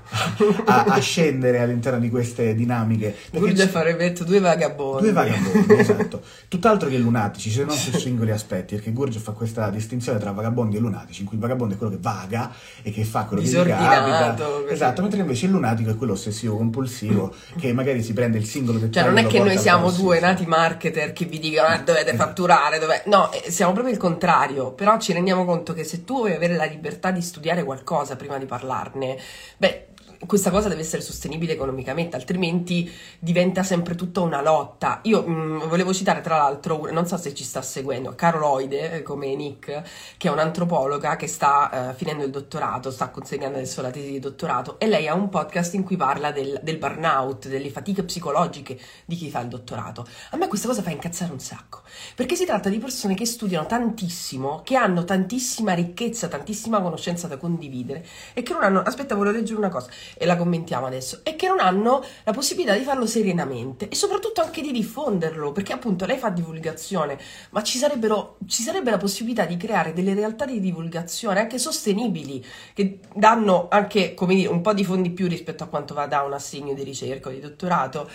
a, 0.66 0.84
a 0.86 1.00
scendere 1.02 1.60
all'interno 1.60 2.00
di 2.00 2.10
queste 2.10 2.56
dinamiche. 2.56 3.14
Gurgia 3.32 3.68
farebbe 3.68 4.06
detto 4.06 4.24
due 4.24 4.40
vagabondi. 4.40 5.02
Due 5.04 5.12
vagabondi, 5.12 5.74
esatto. 5.74 6.22
Tutt'altro 6.48 6.88
che 6.88 6.98
lunatici, 6.98 7.50
se 7.52 7.66
non 7.66 7.76
su 7.76 7.92
singoli 7.92 8.32
aspetti, 8.32 8.76
perché 8.76 8.92
Gurgio 8.92 9.20
fa 9.20 9.34
questa 9.34 9.70
distinzione 9.70 10.18
tra 10.18 10.32
vagabondi 10.32 10.78
e 10.78 10.80
lunatici, 10.80 11.22
in 11.22 11.28
cui 11.28 11.36
il 11.36 11.42
vagabondo 11.42 11.74
è 11.74 11.78
quello 11.78 11.92
che 11.92 12.00
vaga 12.00 12.52
e 12.82 12.92
che 12.92 13.04
fa 13.04 13.24
quello 13.26 13.42
che 13.44 13.50
gli 13.50 13.54
capita. 13.54 14.38
Esatto, 14.70 15.02
mentre 15.02 15.20
invece 15.20 15.46
il 15.46 15.52
lunatico 15.52 15.90
è 15.90 15.96
quello 15.98 16.14
ossessivo 16.14 16.56
compulsivo 16.56 17.34
che 17.60 17.74
magari 17.74 18.02
si 18.02 18.14
prende 18.14 18.38
il 18.38 18.46
singolo 18.46 18.80
Cioè, 18.80 18.88
dettaglio. 18.88 19.10
non 19.10 19.18
e 19.18 19.22
è 19.24 19.28
che 19.28 19.40
noi 19.40 19.58
siamo 19.58 19.92
due 19.92 20.22
nati 20.22 20.46
marketer 20.46 21.12
che 21.12 21.26
vi 21.26 21.40
dicono 21.40 21.68
"Ah, 21.68 21.80
dovete 21.80 22.14
fatturare, 22.16 22.80
dove-". 22.80 23.04
no, 23.08 23.30
eh, 23.34 23.52
siamo 23.52 23.74
proprio 23.74 23.94
il 23.94 24.00
contrario. 24.00 24.72
Però 24.72 24.98
ci 25.00 25.12
rendiamo 25.12 25.44
conto 25.44 25.74
che 25.74 25.84
se 25.84 26.06
tu 26.06 26.16
vuoi 26.20 26.34
avere 26.34 26.56
la 26.56 26.64
libertà 26.66 27.12
di 27.12 27.22
studiare 27.22 27.64
qualcosa 27.64 28.16
prima 28.16 28.38
di 28.38 28.46
parlarne, 28.46 29.17
beh. 29.60 29.97
Questa 30.26 30.50
cosa 30.50 30.68
deve 30.68 30.82
essere 30.82 31.04
sostenibile 31.04 31.54
economicamente, 31.54 32.16
altrimenti 32.16 32.92
diventa 33.20 33.62
sempre 33.62 33.94
tutta 33.94 34.22
una 34.22 34.42
lotta. 34.42 35.00
Io 35.04 35.22
mh, 35.22 35.68
volevo 35.68 35.94
citare 35.94 36.22
tra 36.22 36.38
l'altro, 36.38 36.90
non 36.92 37.06
so 37.06 37.18
se 37.18 37.36
ci 37.36 37.44
sta 37.44 37.62
seguendo, 37.62 38.16
Caroloide, 38.16 38.94
eh, 38.94 39.04
come 39.04 39.36
Nick, 39.36 39.84
che 40.18 40.28
è 40.28 40.32
un'antropologa 40.32 41.16
che 41.16 41.28
sta 41.28 41.92
eh, 41.92 41.94
finendo 41.94 42.24
il 42.24 42.32
dottorato, 42.32 42.90
sta 42.90 43.10
consegnando 43.10 43.58
adesso 43.58 43.82
la 43.84 43.92
tesi 43.92 44.10
di 44.10 44.20
dottorato 44.20 44.80
e 44.80 44.88
lei 44.88 45.08
ha 45.08 45.14
un 45.14 45.30
podcast 45.30 45.76
in 45.76 45.84
cui 45.84 45.98
parla 45.98 46.32
del, 46.32 46.60
del 46.64 46.78
burnout, 46.78 47.48
delle 47.48 47.70
fatiche 47.70 48.04
psicologiche 48.04 48.80
di 49.06 49.16
chi 49.16 49.30
fa 49.30 49.42
il 49.42 49.50
dottorato. 49.50 50.06
A 50.32 50.38
me 50.38 50.48
questa 50.48 50.68
cosa 50.68 50.82
fa 50.82 50.90
incazzare 50.90 51.32
un 51.32 51.40
sacco, 51.40 51.82
perché 52.16 52.36
si 52.36 52.46
tratta 52.46 52.70
di 52.70 52.80
persone 52.80 53.14
che 53.14 53.26
studiano 53.26 53.68
tantissimo, 53.68 54.62
che 54.64 54.76
hanno 54.76 55.04
tantissima 55.04 55.74
ricchezza, 55.74 56.28
tantissima 56.28 56.82
conoscenza 56.82 57.28
da 57.28 57.38
condividere 57.38 58.04
e 58.34 58.42
che 58.42 58.54
non 58.54 58.64
hanno, 58.64 58.82
aspetta 58.82 59.14
volevo 59.14 59.38
leggere 59.38 59.60
una 59.60 59.70
cosa 59.70 59.90
e 60.16 60.26
la 60.26 60.36
commentiamo 60.36 60.86
adesso, 60.86 61.22
e 61.24 61.36
che 61.36 61.48
non 61.48 61.60
hanno 61.60 62.04
la 62.24 62.32
possibilità 62.32 62.76
di 62.76 62.84
farlo 62.84 63.06
serenamente 63.06 63.90
e 63.90 63.96
soprattutto 63.96 64.42
anche 64.42 64.62
di 64.62 64.72
diffonderlo, 64.72 65.52
perché 65.52 65.74
appunto 65.74 66.06
lei 66.06 66.18
fa 66.18 66.30
divulgazione, 66.30 67.18
ma 67.52 67.64
ci, 67.64 67.80
ci 67.80 68.64
sarebbe 68.64 68.90
la 68.90 68.98
possibilità 68.98 69.46
di 69.46 69.58
creare 69.58 69.94
delle 69.94 70.14
realtà 70.14 70.46
di 70.46 70.60
divulgazione 70.60 71.40
anche 71.40 71.58
sostenibili, 71.58 72.44
che 72.74 73.00
danno 73.14 73.68
anche, 73.70 74.14
come 74.14 74.36
dire, 74.36 74.50
un 74.50 74.62
po' 74.62 74.74
di 74.74 74.84
fondi 74.84 75.10
più 75.12 75.28
rispetto 75.28 75.64
a 75.64 75.68
quanto 75.68 75.94
va 75.94 76.06
da 76.06 76.24
un 76.24 76.34
assegno 76.34 76.74
di 76.74 76.84
ricerca 76.84 77.30
o 77.30 77.32
di 77.32 77.40
dottorato, 77.40 78.10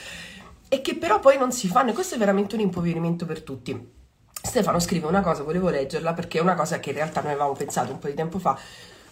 e 0.68 0.80
che 0.80 0.96
però 0.96 1.20
poi 1.20 1.36
non 1.36 1.52
si 1.52 1.68
fanno, 1.68 1.90
e 1.90 1.92
questo 1.92 2.14
è 2.14 2.18
veramente 2.18 2.54
un 2.54 2.62
impoverimento 2.62 3.26
per 3.26 3.42
tutti. 3.42 4.00
Stefano 4.44 4.80
scrive 4.80 5.06
una 5.06 5.20
cosa, 5.20 5.42
volevo 5.42 5.68
leggerla 5.68 6.14
perché 6.14 6.38
è 6.38 6.40
una 6.40 6.54
cosa 6.54 6.80
che 6.80 6.90
in 6.90 6.96
realtà 6.96 7.20
noi 7.20 7.30
avevamo 7.30 7.52
pensato 7.52 7.92
un 7.92 7.98
po' 7.98 8.08
di 8.08 8.14
tempo 8.14 8.38
fa, 8.38 8.58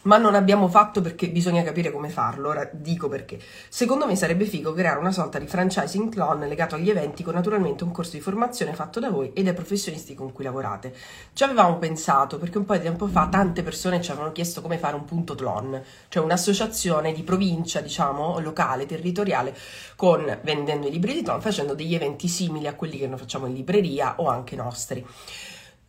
ma 0.03 0.17
non 0.17 0.35
abbiamo 0.35 0.69
fatto 0.69 1.01
perché 1.01 1.29
bisogna 1.29 1.63
capire 1.63 1.91
come 1.91 2.09
farlo. 2.09 2.49
Ora 2.49 2.69
dico 2.73 3.09
perché. 3.09 3.39
Secondo 3.69 4.07
me 4.07 4.17
sarebbe 4.17 4.45
figo 4.45 4.73
creare 4.73 4.99
una 4.99 5.13
sorta 5.13 5.39
di 5.39 5.47
franchising 5.47 6.11
clone 6.11 6.47
legato 6.47 6.75
agli 6.75 6.91
eventi 6.91 7.23
con 7.23 7.35
naturalmente 7.35 7.85
un 7.85 7.91
corso 7.91 8.13
di 8.13 8.21
formazione 8.21 8.75
fatto 8.75 9.01
da 9.01 9.11
voi 9.11 9.33
e 9.33 9.43
dai 9.43 9.55
professionisti 9.55 10.15
con 10.15 10.33
cui 10.33 10.45
lavorate. 10.45 10.95
Ci 11.33 11.43
avevamo 11.43 11.77
pensato 11.77 12.39
perché 12.39 12.59
un 12.59 12.65
po' 12.65 12.75
di 12.75 12.83
tempo 12.83 13.07
fa 13.07 13.29
tante 13.29 13.63
persone 13.63 14.01
ci 14.01 14.11
avevano 14.11 14.33
chiesto 14.33 14.63
come 14.63 14.79
fare 14.79 14.95
un 14.95 15.05
punto 15.05 15.35
clone, 15.35 15.85
cioè 16.09 16.23
un'associazione 16.23 17.13
di 17.13 17.23
provincia, 17.23 17.81
diciamo, 17.81 18.39
locale, 18.41 18.87
territoriale, 18.87 19.57
con 19.97 20.39
vendendo 20.43 20.87
i 20.87 20.91
libri 20.91 21.15
di 21.15 21.23
clone, 21.23 21.41
facendo 21.41 21.75
degli 21.75 21.95
eventi 21.95 22.29
simili 22.29 22.67
a 22.67 22.75
quelli 22.75 22.99
che 22.99 23.07
noi 23.07 23.19
facciamo 23.19 23.47
in 23.47 23.55
libreria 23.55 24.15
o 24.17 24.29
anche 24.29 24.57
nostri. 24.57 25.05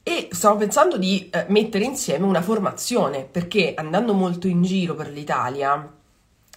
E 0.04 0.30
stavo 0.32 0.58
pensando 0.58 0.98
di 0.98 1.30
eh, 1.30 1.46
mettere 1.50 1.84
insieme 1.84 2.26
una 2.26 2.42
formazione, 2.42 3.24
perché 3.24 3.74
andando 3.76 4.14
molto 4.14 4.48
in 4.48 4.64
giro 4.64 4.96
per 4.96 5.10
l'Italia 5.10 6.00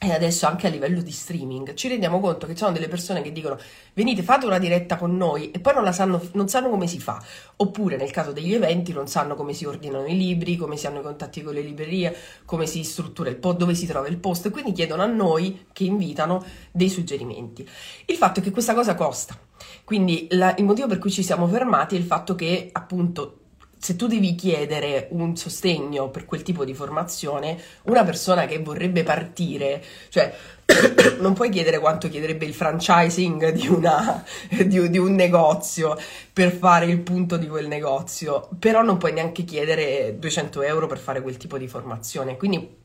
e 0.01 0.13
adesso 0.13 0.47
anche 0.47 0.67
a 0.67 0.71
livello 0.71 1.01
di 1.01 1.11
streaming, 1.11 1.75
ci 1.75 1.89
rendiamo 1.89 2.21
conto 2.21 2.47
che 2.47 2.53
ci 2.53 2.59
sono 2.59 2.73
delle 2.73 2.89
persone 2.89 3.23
che 3.23 3.33
dicono 3.33 3.59
venite, 3.95 4.23
fate 4.23 4.45
una 4.45 4.59
diretta 4.59 4.97
con 4.97 5.17
noi 5.17 5.51
e 5.51 5.61
poi 5.61 5.73
non, 5.73 5.85
la 5.85 5.93
sanno, 5.93 6.21
non 6.33 6.49
sanno 6.49 6.69
come 6.69 6.87
si 6.87 6.99
fa. 6.99 7.23
Oppure 7.57 7.97
nel 7.97 8.11
caso 8.11 8.33
degli 8.33 8.53
eventi 8.53 8.93
non 8.93 9.07
sanno 9.07 9.35
come 9.35 9.55
si 9.55 9.65
ordinano 9.65 10.07
i 10.07 10.17
libri, 10.17 10.57
come 10.57 10.77
si 10.77 10.87
hanno 10.87 11.01
i 11.01 11.03
contatti 11.03 11.43
con 11.43 11.55
le 11.55 11.63
librerie, 11.63 12.15
come 12.45 12.67
si 12.67 12.83
struttura 12.83 13.31
il 13.31 13.37
post, 13.37 13.57
dove 13.57 13.75
si 13.75 13.87
trova 13.87 14.09
il 14.09 14.19
posto 14.19 14.49
e 14.49 14.51
quindi 14.51 14.73
chiedono 14.73 15.03
a 15.03 15.07
noi 15.07 15.67
che 15.73 15.85
invitano 15.85 16.45
dei 16.71 16.91
suggerimenti. 16.91 17.67
Il 18.07 18.17
fatto 18.17 18.41
è 18.41 18.43
che 18.43 18.51
questa 18.51 18.75
cosa 18.75 18.95
costa. 18.95 19.39
Quindi 19.85 20.27
la- 20.31 20.55
il 20.59 20.65
motivo 20.65 20.87
per 20.87 20.99
cui 20.99 21.11
ci 21.11 21.23
siamo 21.23 21.47
fermati 21.47 21.95
è 21.95 21.99
il 21.99 22.05
fatto 22.05 22.35
che 22.35 22.69
appunto 22.73 23.44
se 23.85 23.97
tu 23.97 24.07
devi 24.07 24.35
chiedere 24.35 25.09
un 25.11 25.37
sostegno 25.37 26.09
per 26.09 26.25
quel 26.25 26.41
tipo 26.41 26.65
di 26.65 26.73
formazione, 26.73 27.61
una 27.83 28.03
persona 28.03 28.47
che 28.47 28.59
vorrebbe 28.59 29.03
partire, 29.03 29.85
cioè 30.09 30.35
non 31.21 31.35
puoi 31.35 31.51
chiedere 31.51 31.79
quanto 31.79 32.09
chiederebbe 32.09 32.47
il 32.47 32.55
franchising 32.55 33.51
di, 33.51 33.69
una, 33.69 34.25
di, 34.49 34.89
di 34.89 34.97
un 34.97 35.15
negozio 35.15 35.99
per 36.33 36.53
fare 36.53 36.87
il 36.87 37.01
punto 37.01 37.37
di 37.37 37.47
quel 37.47 37.69
negozio, 37.69 38.49
però 38.59 38.81
non 38.81 38.97
puoi 38.97 39.13
neanche 39.13 39.45
chiedere 39.45 40.17
200 40.19 40.63
euro 40.63 40.87
per 40.87 40.97
fare 40.97 41.21
quel 41.21 41.37
tipo 41.37 41.59
di 41.59 41.69
formazione. 41.69 42.39
Quindi 42.39 42.84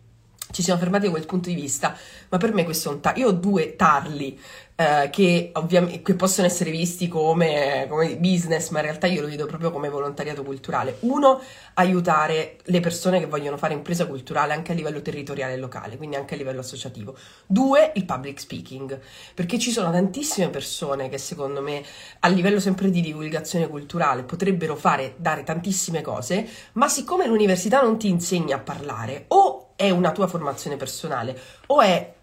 ci 0.52 0.64
siamo 0.64 0.80
fermati 0.80 1.06
da 1.06 1.12
quel 1.12 1.26
punto 1.26 1.50
di 1.50 1.56
vista, 1.56 1.96
ma 2.30 2.38
per 2.38 2.54
me 2.54 2.64
questo 2.64 2.90
è 2.90 2.94
un 2.94 3.02
tarli. 3.02 3.22
Io 3.22 3.28
ho 3.28 3.32
due 3.32 3.76
tarli 3.76 4.40
eh, 4.76 5.10
che, 5.12 5.52
ovviamente, 5.54 6.02
che 6.02 6.16
possono 6.16 6.48
essere 6.48 6.72
visti 6.72 7.08
come, 7.08 7.86
come 7.88 8.16
business, 8.16 8.70
ma 8.70 8.80
in 8.80 8.86
realtà 8.86 9.08
io 9.08 9.22
lo 9.22 9.28
vedo 9.28 9.46
proprio 9.46 9.72
come 9.72 9.90
volontariato 9.90 10.42
culturale. 10.44 10.98
Uno, 11.02 11.40
aiutare 11.76 12.58
le 12.64 12.80
persone 12.80 13.20
che 13.20 13.28
vogliono 13.28 13.58
fare 13.58 13.74
impresa 13.74 14.08
culturale 14.08 14.54
anche 14.54 14.72
a 14.72 14.76
livello 14.76 15.02
territoriale 15.02 15.54
e 15.54 15.58
locale, 15.58 15.98
quindi 15.98 16.16
anche 16.16 16.34
a 16.34 16.38
livello 16.38 16.62
associativo. 16.62 17.16
Due, 17.46 17.92
il 17.96 18.06
public 18.06 18.40
speaking, 18.40 19.00
perché 19.36 19.60
ci 19.60 19.72
sono 19.72 19.92
tantissime 19.92 20.50
persone 20.50 21.10
che 21.10 21.18
secondo 21.18 21.62
me 21.62 21.84
a 22.22 22.28
livello 22.30 22.60
sempre 22.60 22.90
di 22.90 23.02
divulgazione 23.02 23.68
culturale 23.68 24.24
potrebbero 24.24 24.76
fare, 24.76 25.14
dare 25.18 25.44
tantissime 25.44 26.02
cose, 26.02 26.48
ma 26.74 26.88
siccome 26.88 27.28
l'università 27.28 27.82
non 27.82 28.00
ti 28.00 28.08
insegna 28.08 28.56
a 28.56 28.60
parlare, 28.60 29.26
o 29.28 29.69
è 29.80 29.90
una 29.92 30.12
tua 30.12 30.28
formazione 30.28 30.76
personale, 30.76 31.40
o 31.68 31.80
è 31.80 32.14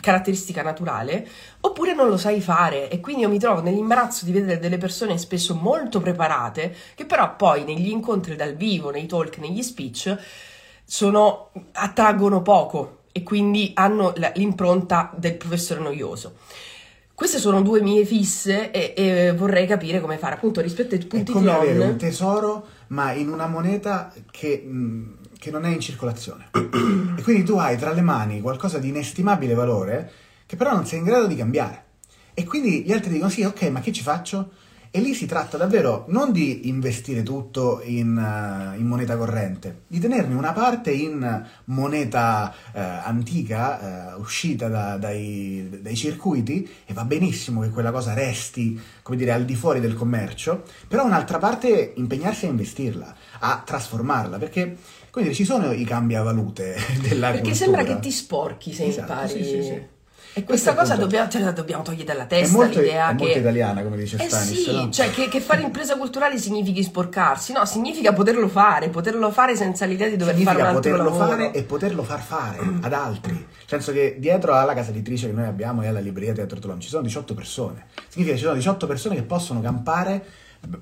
caratteristica 0.00 0.62
naturale, 0.62 1.26
oppure 1.58 1.92
non 1.92 2.08
lo 2.08 2.16
sai 2.16 2.40
fare 2.40 2.88
e 2.88 3.00
quindi 3.00 3.22
io 3.22 3.28
mi 3.28 3.40
trovo 3.40 3.62
nell'imbarazzo 3.62 4.24
di 4.24 4.30
vedere 4.30 4.60
delle 4.60 4.78
persone 4.78 5.18
spesso 5.18 5.56
molto 5.56 6.00
preparate 6.00 6.72
che 6.94 7.04
però 7.04 7.34
poi 7.34 7.64
negli 7.64 7.88
incontri 7.88 8.36
dal 8.36 8.54
vivo, 8.54 8.90
nei 8.90 9.06
talk, 9.06 9.38
negli 9.38 9.60
speech 9.60 10.16
sono, 10.84 11.50
attraggono 11.72 12.42
poco 12.42 12.98
e 13.10 13.24
quindi 13.24 13.72
hanno 13.74 14.12
l'impronta 14.34 15.12
del 15.16 15.34
professore 15.34 15.80
noioso. 15.80 16.34
Queste 17.12 17.38
sono 17.38 17.60
due 17.60 17.82
mie 17.82 18.06
fisse 18.06 18.70
e, 18.70 18.94
e 18.96 19.32
vorrei 19.34 19.66
capire 19.66 20.00
come 20.00 20.16
fare 20.16 20.36
appunto 20.36 20.62
rispetto 20.62 20.94
ai 20.94 21.02
È 21.02 21.06
punti 21.06 21.32
come 21.32 21.50
avere 21.50 21.78
un 21.80 21.96
tesoro, 21.98 22.66
ma 22.88 23.12
in 23.12 23.28
una 23.28 23.46
moneta 23.46 24.10
che, 24.30 24.62
mh, 24.64 25.19
che 25.40 25.50
non 25.50 25.64
è 25.64 25.70
in 25.70 25.80
circolazione. 25.80 26.50
e 27.16 27.22
quindi 27.22 27.42
tu 27.42 27.56
hai 27.56 27.76
tra 27.76 27.92
le 27.92 28.02
mani 28.02 28.40
qualcosa 28.40 28.78
di 28.78 28.88
inestimabile 28.88 29.54
valore 29.54 30.12
che 30.46 30.54
però 30.56 30.72
non 30.72 30.86
sei 30.86 30.98
in 30.98 31.04
grado 31.04 31.26
di 31.26 31.34
cambiare. 31.34 31.84
E 32.34 32.44
quindi 32.44 32.84
gli 32.84 32.92
altri 32.92 33.10
dicono: 33.10 33.30
Sì, 33.30 33.42
ok, 33.42 33.62
ma 33.70 33.80
che 33.80 33.92
ci 33.92 34.02
faccio? 34.02 34.50
E 34.92 34.98
lì 34.98 35.14
si 35.14 35.26
tratta 35.26 35.56
davvero 35.56 36.04
non 36.08 36.32
di 36.32 36.68
investire 36.68 37.22
tutto 37.22 37.80
in, 37.84 38.18
eh, 38.18 38.76
in 38.76 38.86
moneta 38.86 39.16
corrente, 39.16 39.82
di 39.86 40.00
tenerne 40.00 40.34
una 40.34 40.52
parte 40.52 40.90
in 40.90 41.46
moneta 41.66 42.52
eh, 42.72 42.80
antica, 42.80 44.14
eh, 44.14 44.14
uscita 44.14 44.66
da- 44.66 44.96
dai, 44.96 45.78
dai 45.80 45.94
circuiti, 45.94 46.68
e 46.84 46.92
va 46.92 47.04
benissimo 47.04 47.60
che 47.60 47.70
quella 47.70 47.92
cosa 47.92 48.14
resti, 48.14 48.80
come 49.02 49.16
dire, 49.16 49.30
al 49.30 49.44
di 49.44 49.54
fuori 49.54 49.78
del 49.78 49.94
commercio, 49.94 50.64
però 50.88 51.04
un'altra 51.04 51.38
parte 51.38 51.92
impegnarsi 51.94 52.46
a 52.46 52.48
investirla, 52.48 53.14
a 53.38 53.62
trasformarla, 53.64 54.38
perché 54.38 54.76
dire, 55.14 55.34
ci 55.34 55.44
sono 55.44 55.72
i 55.72 55.84
cambiavalute 55.84 56.76
della 57.02 57.30
Perché 57.30 57.42
cultura. 57.50 57.54
sembra 57.54 57.82
che 57.84 57.98
ti 58.00 58.10
sporchi 58.10 58.72
se 58.72 58.86
Esatto, 58.86 59.12
impari. 59.12 59.28
sì, 59.28 59.44
sì, 59.44 59.62
sì. 59.62 59.82
E 60.32 60.44
questa 60.44 60.70
è 60.70 60.74
cosa 60.76 60.94
dobbiamo, 60.94 61.28
cioè, 61.28 61.42
la 61.42 61.50
dobbiamo 61.50 61.82
togliere 61.82 62.04
dalla 62.04 62.22
È 62.22 62.26
testa 62.28 62.56
molto, 62.56 62.78
l'idea 62.78 63.10
è 63.10 63.16
che. 63.16 63.22
molto 63.24 63.38
italiana, 63.40 63.82
come 63.82 63.96
dice 63.96 64.16
Eh 64.16 64.28
Stanis, 64.28 64.62
sì, 64.62 64.72
no? 64.72 64.88
cioè 64.90 65.10
che, 65.10 65.26
che 65.28 65.40
fare 65.40 65.60
impresa 65.62 65.96
culturale 65.96 66.38
significhi 66.38 66.84
sporcarsi, 66.84 67.52
no, 67.52 67.64
significa 67.64 68.12
poterlo 68.12 68.46
fare, 68.46 68.90
poterlo 68.90 69.32
fare 69.32 69.56
senza 69.56 69.86
l'idea 69.86 70.08
di 70.08 70.14
dover 70.14 70.34
significa 70.36 70.56
fare 70.60 70.70
un 70.70 70.76
altro 70.76 70.92
poterlo 70.92 71.10
lavoro. 71.10 71.30
fare 71.36 71.52
e 71.52 71.62
poterlo 71.64 72.02
far 72.04 72.20
fare 72.20 72.58
ad 72.80 72.92
altri. 72.92 73.32
Nel 73.32 73.44
senso 73.66 73.90
che 73.90 74.16
dietro 74.20 74.54
alla 74.54 74.72
casa 74.72 74.90
editrice 74.90 75.26
che 75.26 75.32
noi 75.32 75.46
abbiamo 75.46 75.82
e 75.82 75.88
alla 75.88 75.98
libreria 75.98 76.32
Teatro 76.32 76.60
Tolon 76.60 76.78
ci 76.80 76.88
sono 76.88 77.02
18 77.02 77.34
persone. 77.34 77.86
Significa 78.06 78.34
che 78.36 78.38
ci 78.38 78.44
sono 78.44 78.54
18 78.56 78.86
persone 78.86 79.14
che 79.16 79.22
possono 79.22 79.60
campare 79.60 80.24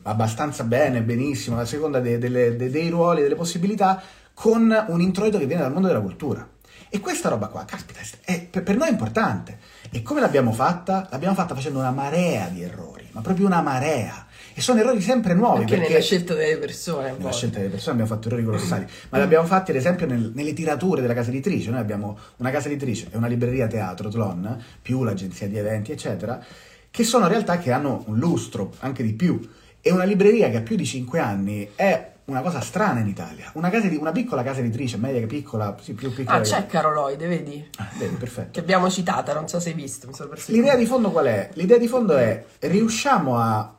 abbastanza 0.03 0.65
bene, 0.65 1.03
benissimo, 1.03 1.59
a 1.59 1.65
seconda 1.65 2.01
de- 2.01 2.19
delle- 2.19 2.57
de- 2.57 2.71
dei 2.71 2.89
ruoli 2.91 3.21
e 3.21 3.23
delle 3.23 3.35
possibilità, 3.35 4.03
con 4.35 4.85
un 4.89 5.01
introito 5.01 5.39
che 5.39 5.47
viene 5.47 5.63
dal 5.63 5.73
mondo 5.73 5.89
della 5.89 6.01
cultura. 6.01 6.47
E 6.91 7.01
questa 7.01 7.29
roba 7.29 7.49
qua, 7.49 7.65
caspita, 7.65 8.01
è- 8.25 8.47
per, 8.47 8.77
noi 8.77 8.89
è 8.89 8.91
importante. 8.91 9.59
E 9.91 10.03
come 10.03 10.21
l'abbiamo 10.21 10.53
fatta? 10.53 11.07
L'abbiamo 11.11 11.35
fatta 11.35 11.55
facendo 11.55 11.79
una 11.81 11.91
marea 11.91 12.49
di 12.49 12.63
errori, 12.63 13.07
ma 13.13 13.21
proprio 13.21 13.47
una 13.47 13.61
marea. 13.61 14.27
E 14.55 14.61
sono 14.61 14.81
errori 14.81 15.01
sempre 15.01 15.35
nuovi. 15.35 15.61
Anche 15.61 15.75
perché 15.77 15.91
nella 15.93 16.03
scelta 16.03 16.35
delle 16.35 16.57
persone. 16.57 17.15
nella 17.17 17.31
scelta 17.33 17.59
delle 17.59 17.71
persone 17.71 18.01
abbiamo 18.01 18.15
fatto 18.15 18.29
errori 18.29 18.45
colossali, 18.47 18.87
ma 19.11 19.19
li 19.19 19.25
abbiamo 19.25 19.47
fatti 19.47 19.71
ad 19.71 19.77
esempio 19.77 20.07
nel- 20.07 20.33
nelle 20.35 20.53
tirature 20.53 21.01
della 21.01 21.15
casa 21.15 21.29
editrice. 21.31 21.71
Noi 21.71 21.81
abbiamo 21.81 22.19
una 22.37 22.51
casa 22.51 22.69
editrice 22.69 23.09
e 23.13 23.17
una 23.17 23.27
libreria 23.29 23.67
teatro, 23.67 24.09
Tlon, 24.09 24.61
più 24.81 25.05
l'agenzia 25.05 25.47
di 25.47 25.59
eventi, 25.59 25.93
eccetera, 25.93 26.43
che 26.91 27.05
sono 27.05 27.29
realtà 27.29 27.59
che 27.59 27.71
hanno 27.71 28.03
un 28.07 28.17
lustro, 28.19 28.73
anche 28.81 29.03
di 29.03 29.13
più. 29.13 29.39
E 29.89 29.91
una 29.91 30.05
libreria 30.05 30.51
che 30.51 30.59
ha 30.59 30.61
più 30.61 30.77
di 30.77 30.85
5 30.85 31.19
anni 31.19 31.71
è 31.75 32.13
una 32.27 32.43
cosa 32.43 32.61
strana 32.61 33.01
in 33.01 33.07
Italia. 33.07 33.51
Una, 33.55 33.71
casa 33.71 33.89
di- 33.89 33.97
una 33.97 34.13
piccola 34.13 34.43
casa 34.43 34.61
editrice, 34.61 34.99
media 34.99 35.19
che 35.21 35.27
piccola, 35.27 35.75
sì, 35.81 35.95
più 35.95 36.13
piccola. 36.13 36.37
Ah, 36.37 36.41
c'è 36.43 36.67
Caroloide, 36.67 37.27
vedi? 37.27 37.67
Ah, 37.79 37.89
vedi, 37.97 38.17
perfetto. 38.17 38.51
Che 38.51 38.61
abbiamo 38.61 38.91
citata, 38.91 39.33
non 39.33 39.49
so 39.49 39.59
se 39.59 39.71
hai 39.71 39.75
visto. 39.75 40.11
L'idea 40.49 40.77
di 40.77 40.85
fondo 40.85 41.11
qual 41.11 41.25
è? 41.25 41.49
L'idea 41.55 41.79
di 41.79 41.89
fondo 41.89 42.19
è 42.19 42.45
riusciamo 42.59 43.39
a, 43.39 43.75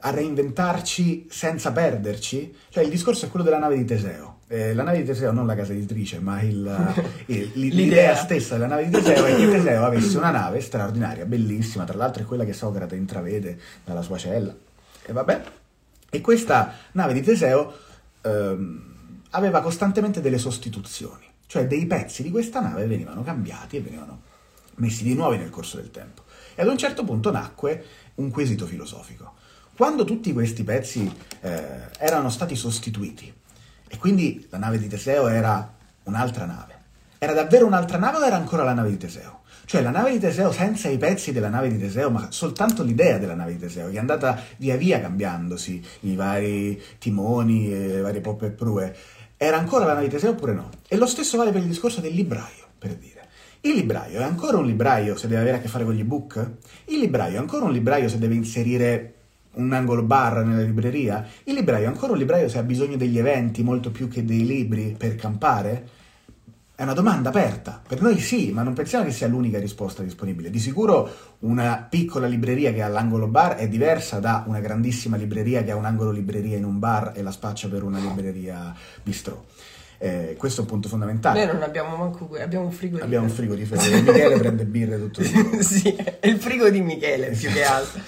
a 0.00 0.10
reinventarci 0.10 1.26
senza 1.28 1.70
perderci? 1.70 2.56
Cioè 2.70 2.82
il 2.82 2.88
discorso 2.88 3.26
è 3.26 3.28
quello 3.28 3.44
della 3.44 3.58
nave 3.58 3.76
di 3.76 3.84
Teseo. 3.84 4.31
Eh, 4.52 4.74
la 4.74 4.82
nave 4.82 4.98
di 4.98 5.04
Teseo, 5.04 5.32
non 5.32 5.46
la 5.46 5.54
casa 5.54 5.72
editrice, 5.72 6.20
ma 6.20 6.42
il- 6.42 6.92
il- 7.26 7.52
l'idea 7.54 7.74
L'idea. 7.84 8.16
stessa 8.16 8.54
della 8.56 8.66
nave 8.66 8.84
di 8.84 8.90
Teseo 8.90 9.24
è 9.24 9.34
che 9.34 9.48
Teseo 9.50 9.82
avesse 9.84 10.18
una 10.18 10.30
nave 10.30 10.60
straordinaria, 10.60 11.24
bellissima, 11.24 11.84
tra 11.84 11.96
l'altro 11.96 12.22
è 12.22 12.26
quella 12.26 12.44
che 12.44 12.52
Socrate 12.52 12.94
intravede 12.94 13.58
dalla 13.82 14.02
sua 14.02 14.18
cella. 14.18 14.54
E 15.04 15.10
vabbè. 15.12 15.42
E 16.10 16.20
questa 16.20 16.74
nave 16.92 17.14
di 17.14 17.22
Teseo 17.22 17.72
ehm, 18.20 19.20
aveva 19.30 19.62
costantemente 19.62 20.20
delle 20.20 20.36
sostituzioni, 20.36 21.24
cioè 21.46 21.66
dei 21.66 21.86
pezzi 21.86 22.22
di 22.22 22.30
questa 22.30 22.60
nave 22.60 22.84
venivano 22.86 23.22
cambiati 23.22 23.78
e 23.78 23.80
venivano 23.80 24.20
messi 24.74 25.02
di 25.02 25.14
nuovi 25.14 25.38
nel 25.38 25.48
corso 25.48 25.78
del 25.78 25.90
tempo. 25.90 26.24
E 26.54 26.60
ad 26.60 26.68
un 26.68 26.76
certo 26.76 27.04
punto 27.04 27.30
nacque 27.30 27.84
un 28.16 28.30
quesito 28.30 28.66
filosofico. 28.66 29.32
Quando 29.74 30.04
tutti 30.04 30.30
questi 30.34 30.62
pezzi 30.62 31.10
eh, 31.40 31.62
erano 31.98 32.28
stati 32.28 32.54
sostituiti, 32.54 33.32
e 33.92 33.98
quindi 33.98 34.46
la 34.48 34.56
nave 34.56 34.78
di 34.78 34.88
Teseo 34.88 35.28
era 35.28 35.70
un'altra 36.04 36.46
nave, 36.46 36.74
era 37.18 37.34
davvero 37.34 37.66
un'altra 37.66 37.98
nave 37.98 38.16
o 38.16 38.24
era 38.24 38.36
ancora 38.36 38.64
la 38.64 38.72
nave 38.72 38.88
di 38.88 38.96
Teseo? 38.96 39.40
Cioè 39.66 39.82
la 39.82 39.90
nave 39.90 40.12
di 40.12 40.18
Teseo 40.18 40.50
senza 40.50 40.88
i 40.88 40.96
pezzi 40.96 41.30
della 41.30 41.50
nave 41.50 41.68
di 41.68 41.78
Teseo, 41.78 42.08
ma 42.08 42.30
soltanto 42.30 42.82
l'idea 42.82 43.18
della 43.18 43.34
nave 43.34 43.52
di 43.52 43.58
Teseo, 43.58 43.90
che 43.90 43.96
è 43.96 43.98
andata 43.98 44.42
via 44.56 44.76
via 44.76 44.98
cambiandosi, 44.98 45.84
i 46.00 46.16
vari 46.16 46.80
timoni, 46.98 47.68
le 47.68 48.00
varie 48.00 48.22
poppe 48.22 48.46
e 48.46 48.50
prue, 48.50 48.96
era 49.36 49.58
ancora 49.58 49.84
la 49.84 49.92
nave 49.92 50.06
di 50.06 50.12
Teseo 50.12 50.30
oppure 50.30 50.54
no? 50.54 50.70
E 50.88 50.96
lo 50.96 51.06
stesso 51.06 51.36
vale 51.36 51.52
per 51.52 51.60
il 51.60 51.68
discorso 51.68 52.00
del 52.00 52.14
libraio, 52.14 52.68
per 52.78 52.94
dire. 52.96 53.28
Il 53.60 53.74
libraio 53.74 54.20
è 54.20 54.24
ancora 54.24 54.56
un 54.56 54.64
libraio 54.64 55.16
se 55.16 55.28
deve 55.28 55.42
avere 55.42 55.58
a 55.58 55.60
che 55.60 55.68
fare 55.68 55.84
con 55.84 55.92
gli 55.92 56.00
ebook? 56.00 56.50
Il 56.86 56.98
libraio 56.98 57.36
è 57.36 57.38
ancora 57.38 57.66
un 57.66 57.72
libraio 57.72 58.08
se 58.08 58.18
deve 58.18 58.34
inserire 58.34 59.14
un 59.54 59.72
angolo 59.72 60.02
bar 60.02 60.44
nella 60.44 60.62
libreria? 60.62 61.26
Il 61.44 61.54
libraio 61.54 61.88
ancora 61.88 62.12
un 62.12 62.18
libraio 62.18 62.48
se 62.48 62.58
ha 62.58 62.62
bisogno 62.62 62.96
degli 62.96 63.18
eventi 63.18 63.62
molto 63.62 63.90
più 63.90 64.08
che 64.08 64.24
dei 64.24 64.44
libri 64.46 64.94
per 64.96 65.16
campare? 65.16 65.88
È 66.74 66.84
una 66.84 66.94
domanda 66.94 67.28
aperta. 67.28 67.80
Per 67.86 68.00
noi 68.00 68.18
sì, 68.18 68.50
ma 68.50 68.62
non 68.62 68.72
pensiamo 68.72 69.04
che 69.04 69.12
sia 69.12 69.28
l'unica 69.28 69.58
risposta 69.60 70.02
disponibile. 70.02 70.50
Di 70.50 70.58
sicuro 70.58 71.36
una 71.40 71.86
piccola 71.88 72.26
libreria 72.26 72.72
che 72.72 72.82
ha 72.82 72.88
l'angolo 72.88 73.28
bar 73.28 73.54
è 73.56 73.68
diversa 73.68 74.18
da 74.18 74.42
una 74.46 74.58
grandissima 74.58 75.16
libreria 75.16 75.62
che 75.62 75.70
ha 75.70 75.76
un 75.76 75.84
angolo 75.84 76.10
libreria 76.10 76.56
in 76.56 76.64
un 76.64 76.78
bar 76.80 77.12
e 77.14 77.22
la 77.22 77.30
spaccia 77.30 77.68
per 77.68 77.84
una 77.84 77.98
libreria 77.98 78.74
bistrò. 79.02 79.40
Eh, 79.98 80.34
questo 80.36 80.62
è 80.62 80.64
un 80.64 80.70
punto 80.70 80.88
fondamentale. 80.88 81.44
Noi 81.44 81.54
non 81.54 81.62
abbiamo 81.62 81.94
manco 81.94 82.26
qui, 82.26 82.40
abbiamo 82.40 82.64
un 82.64 82.72
frigorifero. 82.72 83.04
Abbiamo 83.06 83.26
un 83.26 83.32
frigorifero 83.32 83.80
e 83.80 84.00
Michele 84.00 84.38
prende 84.38 84.64
birre 84.64 84.98
tutto 84.98 85.20
il 85.20 85.28
giorno. 85.30 85.62
sì, 85.62 85.94
è 85.94 86.26
il 86.26 86.40
frigo 86.40 86.68
di 86.70 86.80
Michele 86.80 87.28
più 87.30 87.48
che 87.50 87.62
altro. 87.62 88.00